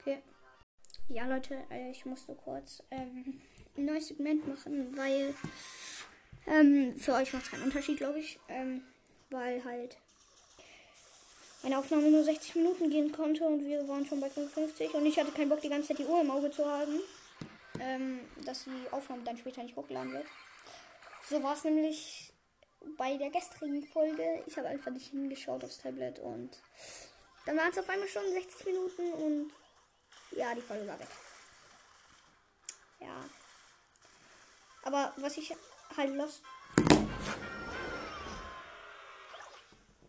Okay. 0.00 0.22
Ja, 1.08 1.26
Leute, 1.26 1.64
äh, 1.70 1.90
ich 1.90 2.06
musste 2.06 2.34
kurz 2.34 2.82
ähm, 2.90 3.40
ein 3.76 3.84
neues 3.84 4.08
Segment 4.08 4.48
machen, 4.48 4.96
weil 4.96 5.34
ähm, 6.46 6.96
für 6.98 7.14
euch 7.14 7.32
macht 7.32 7.44
es 7.44 7.50
keinen 7.50 7.64
Unterschied, 7.64 7.98
glaube 7.98 8.20
ich. 8.20 8.38
Ähm, 8.48 8.82
weil 9.30 9.62
halt 9.64 9.98
meine 11.62 11.78
Aufnahme 11.78 12.10
nur 12.10 12.24
60 12.24 12.54
Minuten 12.54 12.88
gehen 12.88 13.12
konnte 13.12 13.44
und 13.44 13.66
wir 13.66 13.86
waren 13.88 14.06
schon 14.06 14.20
bei 14.20 14.30
55 14.30 14.94
und 14.94 15.04
ich 15.04 15.18
hatte 15.18 15.32
keinen 15.32 15.50
Bock, 15.50 15.60
die 15.60 15.68
ganze 15.68 15.88
Zeit 15.88 15.98
die 15.98 16.06
Uhr 16.06 16.20
im 16.20 16.30
Auge 16.30 16.50
zu 16.50 16.64
haben, 16.64 17.00
ähm, 17.80 18.20
dass 18.44 18.64
die 18.64 18.90
Aufnahme 18.92 19.22
dann 19.24 19.36
später 19.36 19.62
nicht 19.62 19.76
hochgeladen 19.76 20.12
wird. 20.12 20.26
So 21.28 21.42
war 21.42 21.54
es 21.54 21.64
nämlich 21.64 22.32
bei 22.96 23.18
der 23.18 23.30
gestrigen 23.30 23.86
Folge. 23.86 24.42
Ich 24.46 24.56
habe 24.56 24.68
einfach 24.68 24.90
nicht 24.90 25.10
hingeschaut 25.10 25.62
aufs 25.62 25.78
Tablet 25.78 26.18
und 26.20 26.50
dann 27.44 27.56
waren 27.56 27.70
es 27.70 27.78
auf 27.78 27.88
einmal 27.88 28.08
schon 28.08 28.30
60 28.32 28.66
Minuten 28.66 29.12
und 29.12 29.50
ja, 30.32 30.54
die 30.54 30.62
Folge 30.62 30.86
war 30.86 30.98
weg. 30.98 31.08
Ja. 33.00 33.24
Aber 34.84 35.12
was 35.16 35.36
ich 35.36 35.54
halt 35.96 36.14
los. 36.14 36.40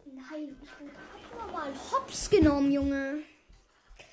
Nein, 0.05 0.61
ich 0.63 0.71
einfach 1.33 1.51
mal 1.51 1.73
hops 1.91 2.29
genommen, 2.29 2.71
Junge. 2.71 3.23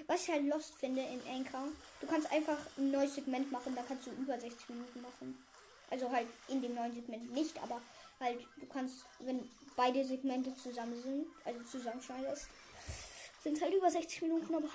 Was 0.09 0.23
ich 0.23 0.31
halt 0.31 0.47
lost 0.47 0.75
finde 0.75 1.03
in 1.03 1.21
Anchor, 1.29 1.69
du 2.01 2.07
kannst 2.07 2.31
einfach 2.33 2.59
ein 2.77 2.91
neues 2.91 3.15
Segment 3.15 3.51
machen, 3.51 3.75
da 3.75 3.83
kannst 3.87 4.07
du 4.07 4.11
über 4.11 4.39
60 4.39 4.69
Minuten 4.71 5.03
machen. 5.03 5.46
Also 5.91 6.11
halt 6.11 6.27
in 6.49 6.61
dem 6.63 6.75
neuen 6.75 6.93
Segment 6.93 7.33
nicht, 7.33 7.59
aber 7.63 7.81
halt 8.21 8.47
du 8.57 8.67
kannst, 8.67 9.05
wenn 9.21 9.49
beide 9.77 10.05
Segmente 10.05 10.55
zusammen 10.57 11.01
sind, 11.01 11.27
also 11.45 11.63
zusammenschneidest, 11.65 12.49
sind 13.43 13.61
halt 13.61 13.75
über 13.75 13.91
60 13.91 14.23
Minuten, 14.23 14.55
aber 14.55 14.69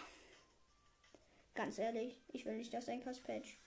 ganz 1.53 1.77
ehrlich, 1.77 2.17
ich 2.31 2.45
will 2.45 2.55
nicht 2.55 2.73
das 2.73 2.87
Anchors 2.87 3.19
Patch. 3.19 3.57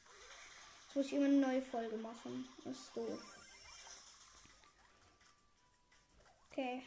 Jetzt 0.86 0.96
muss 0.96 1.06
ich 1.06 1.12
immer 1.14 1.26
eine 1.26 1.38
neue 1.38 1.62
Folge 1.62 1.96
machen. 1.96 2.48
Das 2.64 2.78
ist 2.78 2.96
doof. 2.96 3.20
Okay. 6.50 6.82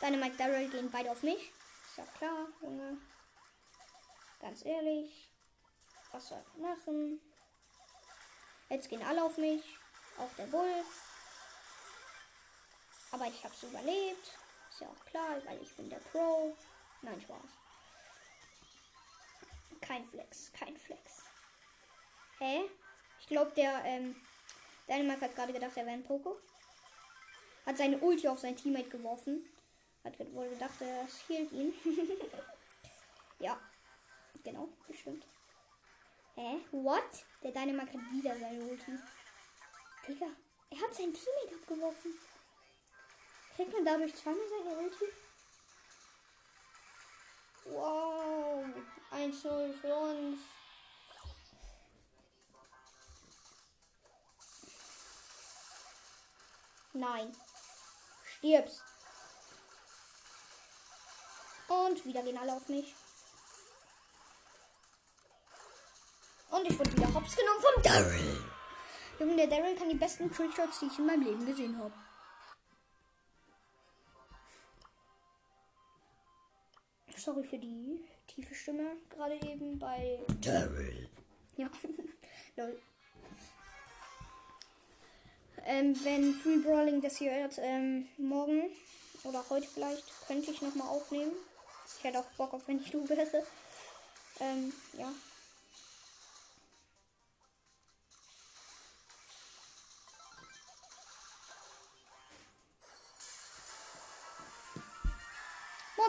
Deine 0.00 0.16
Mike 0.16 0.36
Darrell 0.36 0.68
gehen 0.68 0.90
beide 0.90 1.10
auf 1.10 1.22
mich. 1.22 1.52
Ist 1.88 1.98
ja 1.98 2.04
klar, 2.18 2.48
Junge. 2.60 2.98
Ganz 4.40 4.64
ehrlich. 4.64 5.28
Was 6.10 6.28
soll 6.28 6.42
ich 6.54 6.60
machen? 6.60 7.20
Jetzt 8.70 8.88
gehen 8.88 9.02
alle 9.02 9.22
auf 9.24 9.36
mich. 9.36 9.62
Auch 10.16 10.30
der 10.38 10.46
Bull. 10.46 10.84
Aber 13.10 13.26
ich 13.26 13.44
hab's 13.44 13.62
überlebt. 13.64 14.26
Ist 14.70 14.80
ja 14.80 14.86
auch 14.86 15.04
klar, 15.06 15.44
weil 15.44 15.60
ich 15.60 15.74
bin 15.74 15.90
der 15.90 15.98
Pro. 15.98 16.56
Nein, 17.02 17.20
Spaß. 17.20 17.36
Kein 19.80 20.06
Flex, 20.06 20.52
kein 20.52 20.76
Flex. 20.76 21.24
Hä? 22.38 22.62
Ich 23.18 23.26
glaube, 23.26 23.50
der, 23.52 23.84
ähm, 23.84 24.14
Dänemark 24.88 25.20
hat 25.20 25.34
gerade 25.34 25.52
gedacht, 25.52 25.76
er 25.76 25.86
wäre 25.86 25.94
ein 25.94 26.04
Poco. 26.04 26.36
Hat 27.66 27.76
seine 27.76 27.98
Ulti 27.98 28.28
auf 28.28 28.38
sein 28.38 28.56
Teammate 28.56 28.88
geworfen. 28.88 29.44
Hat 30.04 30.18
wohl 30.32 30.48
gedacht, 30.48 30.80
er 30.80 31.06
hielt 31.26 31.52
ihn. 31.52 31.74
ja. 33.40 33.58
Genau, 34.42 34.68
bestimmt. 34.86 35.26
Hä? 36.34 36.60
What? 36.72 37.24
Der 37.42 37.52
Dynamite 37.52 37.92
hat 37.92 38.12
wieder 38.12 38.38
seine 38.38 38.64
Ulti. 38.64 38.98
Digga, 40.06 40.26
er 40.70 40.80
hat 40.80 40.94
sein 40.94 41.12
Teammate 41.12 41.54
abgeworfen. 41.60 42.18
Kriegt 43.56 43.72
man 43.72 43.84
dadurch 43.84 44.14
zweimal 44.14 44.48
seine 44.48 44.78
Ulti? 44.78 45.04
Wow. 47.64 48.64
1-0 49.12 49.72
für 49.74 49.94
uns. 49.94 50.40
Nein. 56.92 57.36
Stirbst. 58.24 58.82
Und 61.68 62.04
wieder 62.04 62.22
gehen 62.22 62.38
alle 62.38 62.54
auf 62.54 62.68
mich. 62.68 62.94
Und 66.50 66.68
ich 66.68 66.78
wurde 66.78 66.92
wieder 66.96 67.14
hops 67.14 67.36
genommen 67.36 67.60
vom 67.60 67.82
Daryl. 67.82 68.44
Junge, 69.18 69.36
der 69.36 69.46
Daryl 69.46 69.76
kann 69.76 69.88
die 69.88 69.96
besten 69.96 70.30
Trickshots, 70.32 70.80
die 70.80 70.86
ich 70.86 70.98
in 70.98 71.06
meinem 71.06 71.22
Leben 71.22 71.46
gesehen 71.46 71.78
habe. 71.78 71.94
Sorry 77.16 77.44
für 77.44 77.58
die 77.58 78.02
tiefe 78.26 78.54
Stimme 78.54 78.96
gerade 79.10 79.34
eben 79.34 79.78
bei 79.78 80.18
Daryl. 80.40 81.08
Ja. 81.56 81.70
Lol. 82.56 82.80
Ähm, 85.66 85.94
wenn 86.04 86.34
Free 86.34 86.56
Brawling 86.56 87.02
das 87.02 87.18
hier 87.18 87.32
hört, 87.34 87.58
ähm, 87.58 88.08
morgen 88.16 88.70
oder 89.24 89.44
heute 89.50 89.68
vielleicht, 89.68 90.04
könnte 90.26 90.50
ich 90.50 90.62
nochmal 90.62 90.88
aufnehmen. 90.88 91.32
Ich 91.98 92.04
hätte 92.04 92.20
auch 92.20 92.30
Bock 92.38 92.54
auf, 92.54 92.66
wenn 92.66 92.80
ich 92.80 92.90
du 92.90 93.06
wäre. 93.08 93.46
Ähm, 94.40 94.72
ja. 94.96 95.12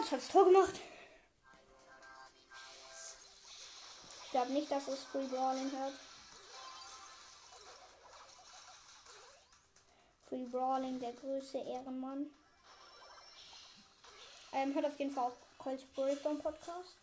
Mods 0.02 0.10
hat 0.10 0.18
das 0.18 0.28
Tor 0.28 0.44
gemacht. 0.46 0.80
Ich 4.24 4.30
glaube 4.32 4.52
nicht, 4.52 4.70
dass 4.70 4.88
es 4.88 5.04
Free 5.04 5.26
Brawling 5.26 5.70
hört. 5.70 5.92
Free 10.28 10.44
Brawling, 10.46 10.98
der 10.98 11.12
größte 11.12 11.58
Ehrenmann. 11.58 12.30
Ähm, 14.52 14.74
hört 14.74 14.86
auf 14.86 14.98
jeden 14.98 15.12
Fall 15.12 15.30
auch 15.30 15.36
Colts 15.58 15.84
Breakdown 15.94 16.38
Podcast. 16.40 16.96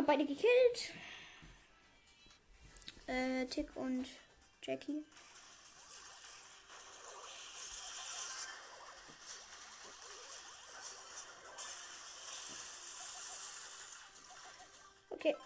Hab 0.00 0.06
beide 0.06 0.24
gekillt. 0.24 0.94
äh, 3.06 3.44
Tick 3.44 3.68
und 3.76 4.08
Jackie. 4.62 5.04
Okay, 15.10 15.36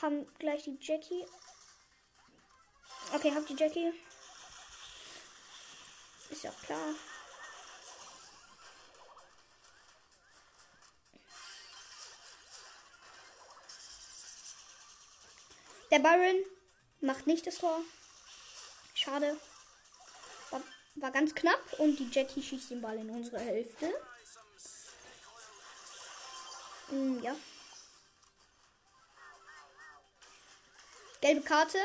haben 0.00 0.32
gleich 0.38 0.62
die 0.62 0.78
Jackie. 0.80 1.26
Okay, 3.14 3.32
habt 3.34 3.48
die 3.48 3.56
Jackie. 3.56 3.92
Ist 6.30 6.44
ja 6.44 6.52
auch 6.52 6.62
klar. 6.62 6.94
Der 15.94 16.00
Byron 16.00 16.44
macht 17.02 17.28
nicht 17.28 17.46
das 17.46 17.58
Tor. 17.58 17.80
Schade. 18.94 19.38
War, 20.50 20.60
war 20.96 21.12
ganz 21.12 21.36
knapp 21.36 21.78
und 21.78 21.96
die 22.00 22.10
Jackie 22.10 22.42
schießt 22.42 22.70
den 22.70 22.82
Ball 22.82 22.98
in 22.98 23.10
unsere 23.10 23.38
Hälfte. 23.38 23.94
Mm, 26.88 27.22
ja. 27.22 27.36
Gelbe 31.20 31.42
Karte. 31.42 31.78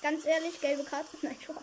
Ganz 0.00 0.24
ehrlich, 0.24 0.58
gelbe 0.62 0.84
Karte. 0.84 1.18
Nein, 1.20 1.36
Spaß. 1.38 1.62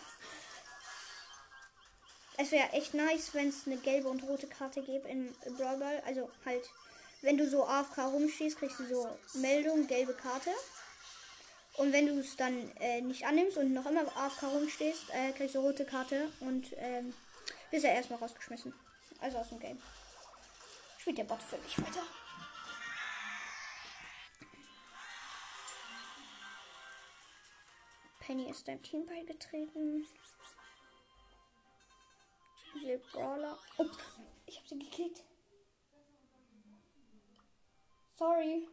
Es 2.36 2.52
wäre 2.52 2.70
echt 2.74 2.94
nice, 2.94 3.34
wenn 3.34 3.48
es 3.48 3.66
eine 3.66 3.78
gelbe 3.78 4.08
und 4.08 4.22
rote 4.22 4.46
Karte 4.46 4.82
gäbe 4.82 5.08
in 5.08 5.34
Brawl 5.58 5.78
Ball. 5.78 6.00
Also 6.06 6.30
halt, 6.44 6.70
wenn 7.22 7.36
du 7.36 7.50
so 7.50 7.66
AFK 7.66 8.04
rumstehst, 8.04 8.56
kriegst 8.56 8.78
du 8.78 8.86
so 8.86 9.18
Meldung, 9.34 9.88
gelbe 9.88 10.14
Karte. 10.14 10.52
Und 11.76 11.92
wenn 11.92 12.06
du 12.06 12.18
es 12.18 12.36
dann 12.36 12.70
äh, 12.80 13.02
nicht 13.02 13.26
annimmst 13.26 13.58
und 13.58 13.72
noch 13.72 13.86
immer 13.86 14.04
AFK 14.16 14.44
rumstehst, 14.44 15.10
äh, 15.10 15.32
kriegst 15.32 15.54
du 15.54 15.60
rote 15.60 15.84
Karte 15.84 16.30
und 16.40 16.72
ähm, 16.78 17.12
bist 17.70 17.84
ja 17.84 17.90
erstmal 17.90 18.18
rausgeschmissen. 18.18 18.72
Also 19.20 19.38
aus 19.38 19.50
dem 19.50 19.60
Game. 19.60 19.80
Spielt 20.98 21.18
der 21.18 21.24
Bot 21.24 21.42
für 21.42 21.58
mich 21.58 21.78
weiter. 21.78 22.02
Penny 28.20 28.50
ist 28.50 28.66
deinem 28.66 28.82
Team 28.82 29.06
beigetreten. 29.06 30.06
Diese 32.74 32.98
Brawler. 33.12 33.58
Oh, 33.76 33.86
ich 34.46 34.56
habe 34.56 34.68
sie 34.68 34.78
gekickt. 34.78 35.22
Sorry. 38.16 38.66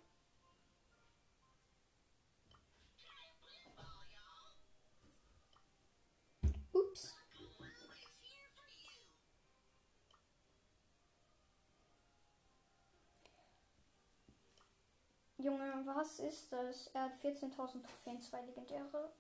Junge, 15.44 15.86
was 15.86 16.20
ist 16.20 16.54
das? 16.54 16.88
Er 16.94 17.02
hat 17.02 17.22
14.000 17.22 17.84
Trophäen, 17.84 18.22
zwei 18.22 18.42
legendäre. 18.44 19.12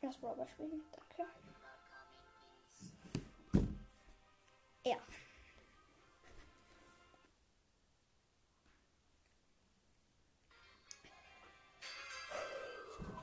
Lass 0.00 0.22
Robber 0.22 0.46
spielen, 0.46 0.82
danke. 0.92 1.30
Ja. 4.84 4.96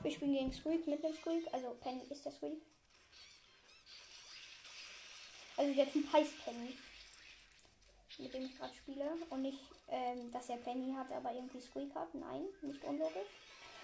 Wir 0.02 0.10
spielen 0.12 0.34
gegen 0.34 0.52
Squeak 0.52 0.86
mit 0.86 1.02
dem 1.02 1.12
Squeak. 1.14 1.52
Also 1.52 1.74
Penny 1.80 2.04
ist 2.10 2.24
der 2.24 2.30
Squeak. 2.30 2.62
Also 5.56 5.74
der 5.74 5.90
Typ 5.90 6.12
heißt 6.12 6.44
Penny. 6.44 6.76
Mit 8.18 8.32
dem 8.32 8.46
ich 8.46 8.56
gerade 8.56 8.74
spiele. 8.74 9.10
Und 9.30 9.42
nicht, 9.42 9.60
ähm, 9.88 10.30
dass 10.32 10.48
er 10.48 10.56
Penny 10.56 10.94
hat, 10.94 11.10
aber 11.12 11.32
irgendwie 11.32 11.60
Squeak 11.60 11.94
hat. 11.94 12.14
Nein, 12.14 12.44
nicht 12.62 12.82
unlogisch. 12.84 13.28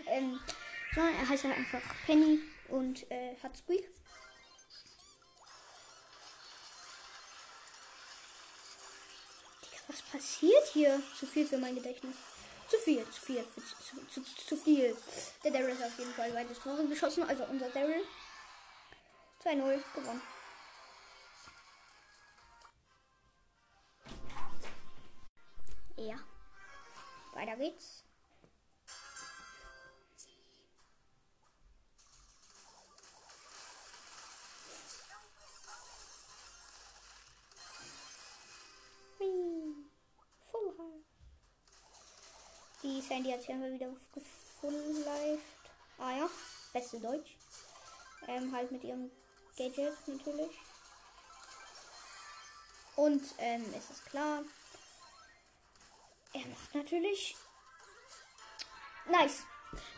Ähm, 0.06 0.40
sondern 0.94 1.14
er 1.14 1.28
heißt 1.28 1.44
halt 1.44 1.56
einfach 1.56 1.82
Penny 2.06 2.40
und 2.68 3.10
äh, 3.10 3.36
hat 3.42 3.56
Squeak. 3.56 3.88
Was 9.88 10.02
passiert 10.02 10.66
hier? 10.72 11.02
Zu 11.18 11.26
viel 11.26 11.46
für 11.46 11.58
mein 11.58 11.74
Gedächtnis. 11.74 12.16
Zu 12.68 12.78
viel, 12.78 13.04
zu 13.10 13.20
viel, 13.20 13.44
zu, 13.54 14.06
zu, 14.08 14.22
zu, 14.46 14.56
viel. 14.56 14.96
Der 15.44 15.50
Daryl 15.50 15.74
ist 15.74 15.82
auf 15.82 15.98
jeden 15.98 16.14
Fall 16.14 16.34
weites 16.34 16.58
Tore 16.58 16.86
geschossen, 16.86 17.24
also 17.24 17.44
unser 17.44 17.68
Daryl. 17.68 18.02
2-0 19.44 19.82
gewonnen. 19.94 20.22
Ja. 26.02 26.18
Weiter 27.32 27.56
geht's. 27.56 28.02
Die 42.82 43.00
Sandy 43.00 43.30
hat 43.30 43.40
sich 43.40 43.50
einfach 43.50 43.68
wieder 43.68 43.94
gefunden. 44.12 45.04
Ah 45.98 46.10
ja, 46.10 46.28
beste 46.72 46.98
Deutsch. 46.98 47.36
Ähm, 48.26 48.52
halt 48.52 48.72
mit 48.72 48.82
ihrem 48.82 49.08
Gadget 49.56 49.96
natürlich. 50.08 50.58
Und 52.96 53.22
ähm, 53.38 53.62
ist 53.74 53.90
es 53.90 54.04
klar. 54.04 54.42
Er 56.34 56.46
macht 56.46 56.74
natürlich. 56.74 57.36
Nice. 59.10 59.44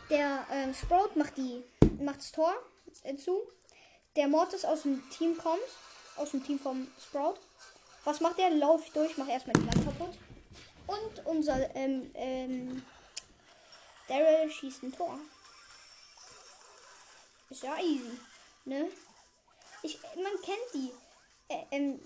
Der 0.09 0.45
ähm, 0.51 0.73
Sprout 0.73 1.11
macht 1.15 1.37
die 1.37 1.63
macht 1.99 2.19
das 2.19 2.31
Tor 2.31 2.53
äh, 3.03 3.15
zu. 3.15 3.41
Der 4.15 4.27
Mortis 4.27 4.65
aus 4.65 4.83
dem 4.83 5.09
Team 5.09 5.37
kommt. 5.37 5.61
Aus 6.17 6.31
dem 6.31 6.43
Team 6.45 6.59
vom 6.59 6.87
Sprout. 7.01 7.35
Was 8.05 8.21
macht 8.21 8.37
der? 8.37 8.51
Lauf 8.51 8.89
durch, 8.91 9.17
mach 9.17 9.27
erstmal 9.27 9.53
die 9.53 9.67
Wand 9.67 9.83
kaputt. 9.83 10.17
Und 10.87 11.25
unser 11.25 11.75
ähm, 11.75 12.11
ähm, 12.13 12.85
Daryl 14.07 14.49
schießt 14.51 14.83
ein 14.83 14.93
Tor. 14.93 15.17
Ist 17.49 17.63
ja 17.63 17.77
easy, 17.79 18.19
ne? 18.65 18.87
Ich, 19.81 19.99
man 20.15 20.41
kennt 20.41 20.73
die. 20.73 20.91
Äh, 21.47 21.63
ähm, 21.71 21.99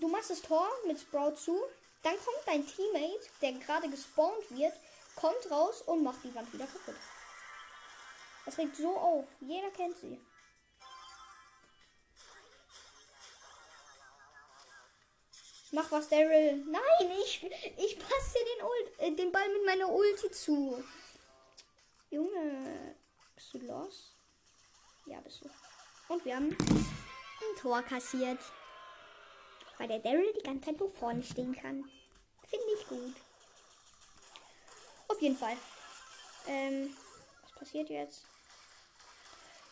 du 0.00 0.08
machst 0.08 0.30
das 0.30 0.42
Tor 0.42 0.68
mit 0.86 1.00
Sprout 1.00 1.34
zu, 1.36 1.60
dann 2.02 2.14
kommt 2.24 2.46
dein 2.46 2.66
Teammate, 2.66 3.28
der 3.40 3.52
gerade 3.52 3.88
gespawnt 3.88 4.50
wird, 4.50 4.74
kommt 5.14 5.50
raus 5.50 5.82
und 5.82 6.02
macht 6.02 6.22
die 6.24 6.34
Wand 6.34 6.52
wieder 6.52 6.66
kaputt. 6.66 6.96
Das 8.44 8.58
regt 8.58 8.76
so 8.76 8.96
auf. 8.96 9.24
Jeder 9.40 9.70
kennt 9.70 9.96
sie. 9.98 10.20
Mach 15.74 15.90
was, 15.90 16.08
Daryl. 16.08 16.56
Nein, 16.66 17.12
ich, 17.24 17.42
ich 17.78 17.98
passe 17.98 18.38
den, 18.38 18.64
Ult, 18.66 18.98
äh, 18.98 19.12
den 19.12 19.32
Ball 19.32 19.48
mit 19.48 19.64
meiner 19.64 19.88
Ulti 19.88 20.30
zu. 20.30 20.84
Junge, 22.10 22.94
bist 23.34 23.54
du 23.54 23.58
los? 23.60 24.14
Ja, 25.06 25.20
bist 25.20 25.42
du. 25.42 25.50
Und 26.12 26.22
wir 26.26 26.36
haben 26.36 26.50
ein 26.50 27.56
Tor 27.58 27.80
kassiert. 27.82 28.38
Weil 29.78 29.88
der 29.88 29.98
Daryl 29.98 30.32
die 30.34 30.42
ganze 30.42 30.66
Zeit 30.66 30.80
nur 30.80 30.90
vorne 30.90 31.22
stehen 31.22 31.54
kann. 31.54 31.90
Finde 32.48 32.66
ich 32.78 32.86
gut. 32.88 33.14
Auf 35.08 35.20
jeden 35.20 35.36
Fall. 35.36 35.56
Ähm, 36.46 36.96
was 37.42 37.52
passiert 37.52 37.88
jetzt? 37.90 38.24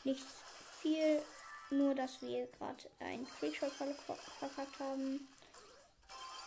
Nicht 0.05 0.24
viel. 0.80 1.22
Nur, 1.70 1.94
dass 1.94 2.20
wir 2.20 2.46
gerade 2.48 2.90
ein 2.98 3.26
Creature 3.38 3.70
verkackt 3.70 4.80
haben. 4.80 5.28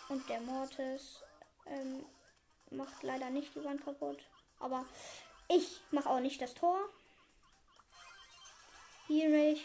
Und 0.10 0.28
der 0.30 0.42
Mortis 0.42 1.24
ähm, 1.66 2.06
macht 2.72 3.04
leider 3.04 3.30
nicht 3.30 3.56
die 3.56 3.64
Wand 3.64 3.84
kaputt. 3.84 4.20
Aber 4.60 4.86
ich 5.48 5.80
mache 5.92 6.10
auch 6.10 6.20
nicht 6.20 6.42
das 6.42 6.54
Tor. 6.54 6.78
Hier 9.08 9.52
ich. 9.52 9.64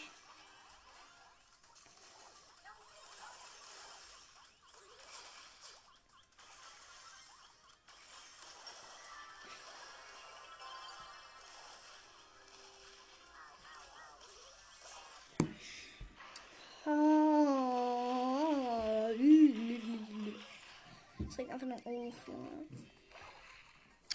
Nur 21.69 21.77
auf, 21.77 22.27
Junge. 22.27 22.65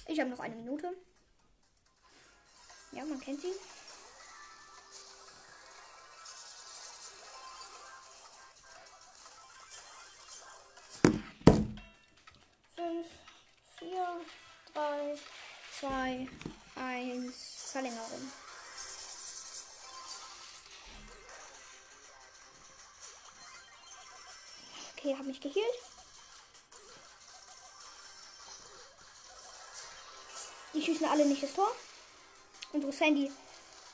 Ich 0.07 0.21
habe 0.21 0.31
noch 0.31 0.41
eine 0.41 0.57
Minute. 0.57 0.93
Ja, 2.93 3.05
man 3.05 3.21
kennt 3.21 3.41
sie. 3.41 3.53
Fünf, 12.75 13.07
vier, 13.79 14.21
drei, 14.73 15.17
zwei, 15.79 16.29
eins. 16.77 17.71
Verlängerung. 17.73 18.33
Okay, 24.97 25.15
habe 25.17 25.25
mich 25.25 25.41
geheilt. 25.41 25.94
Schießen 30.85 31.07
alle 31.07 31.25
nicht 31.27 31.43
das 31.43 31.55
Tor. 31.55 31.71
Unsere 32.73 32.93
Sandy 32.93 33.31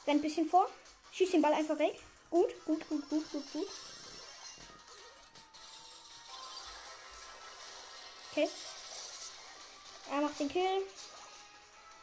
rennt 0.06 0.18
ein 0.18 0.22
bisschen 0.22 0.48
vor. 0.48 0.68
Schießt 1.12 1.34
den 1.34 1.42
Ball 1.42 1.52
einfach 1.52 1.78
weg. 1.78 1.98
Gut, 2.30 2.52
gut, 2.64 2.88
gut, 2.88 3.08
gut, 3.08 3.30
gut, 3.32 3.52
gut. 3.52 3.68
Okay. 8.30 8.48
Er 10.10 10.20
macht 10.20 10.38
den 10.38 10.48
Kill. 10.48 10.86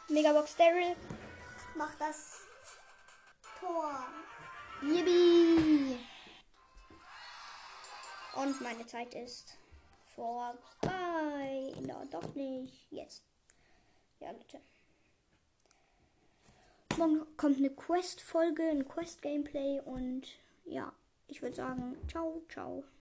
Megabox 0.08 0.56
Daryl 0.56 0.96
macht 1.74 2.00
das 2.00 2.40
Tor. 3.60 4.06
Yippie! 4.82 5.98
Und 8.34 8.60
meine 8.60 8.86
Zeit 8.86 9.14
ist 9.14 9.58
vorbei. 10.14 11.74
No, 11.80 12.04
doch 12.10 12.34
nicht. 12.34 12.90
Jetzt. 12.90 13.24
Ja, 14.20 14.30
Leute. 14.30 14.60
Morgen 16.98 17.24
kommt 17.36 17.58
eine 17.58 17.70
Quest-Folge, 17.70 18.64
ein 18.64 18.88
Quest-Gameplay 18.88 19.80
und 19.84 20.22
ja, 20.64 20.92
ich 21.28 21.40
würde 21.42 21.54
sagen, 21.54 21.96
ciao, 22.08 22.42
ciao. 22.48 22.82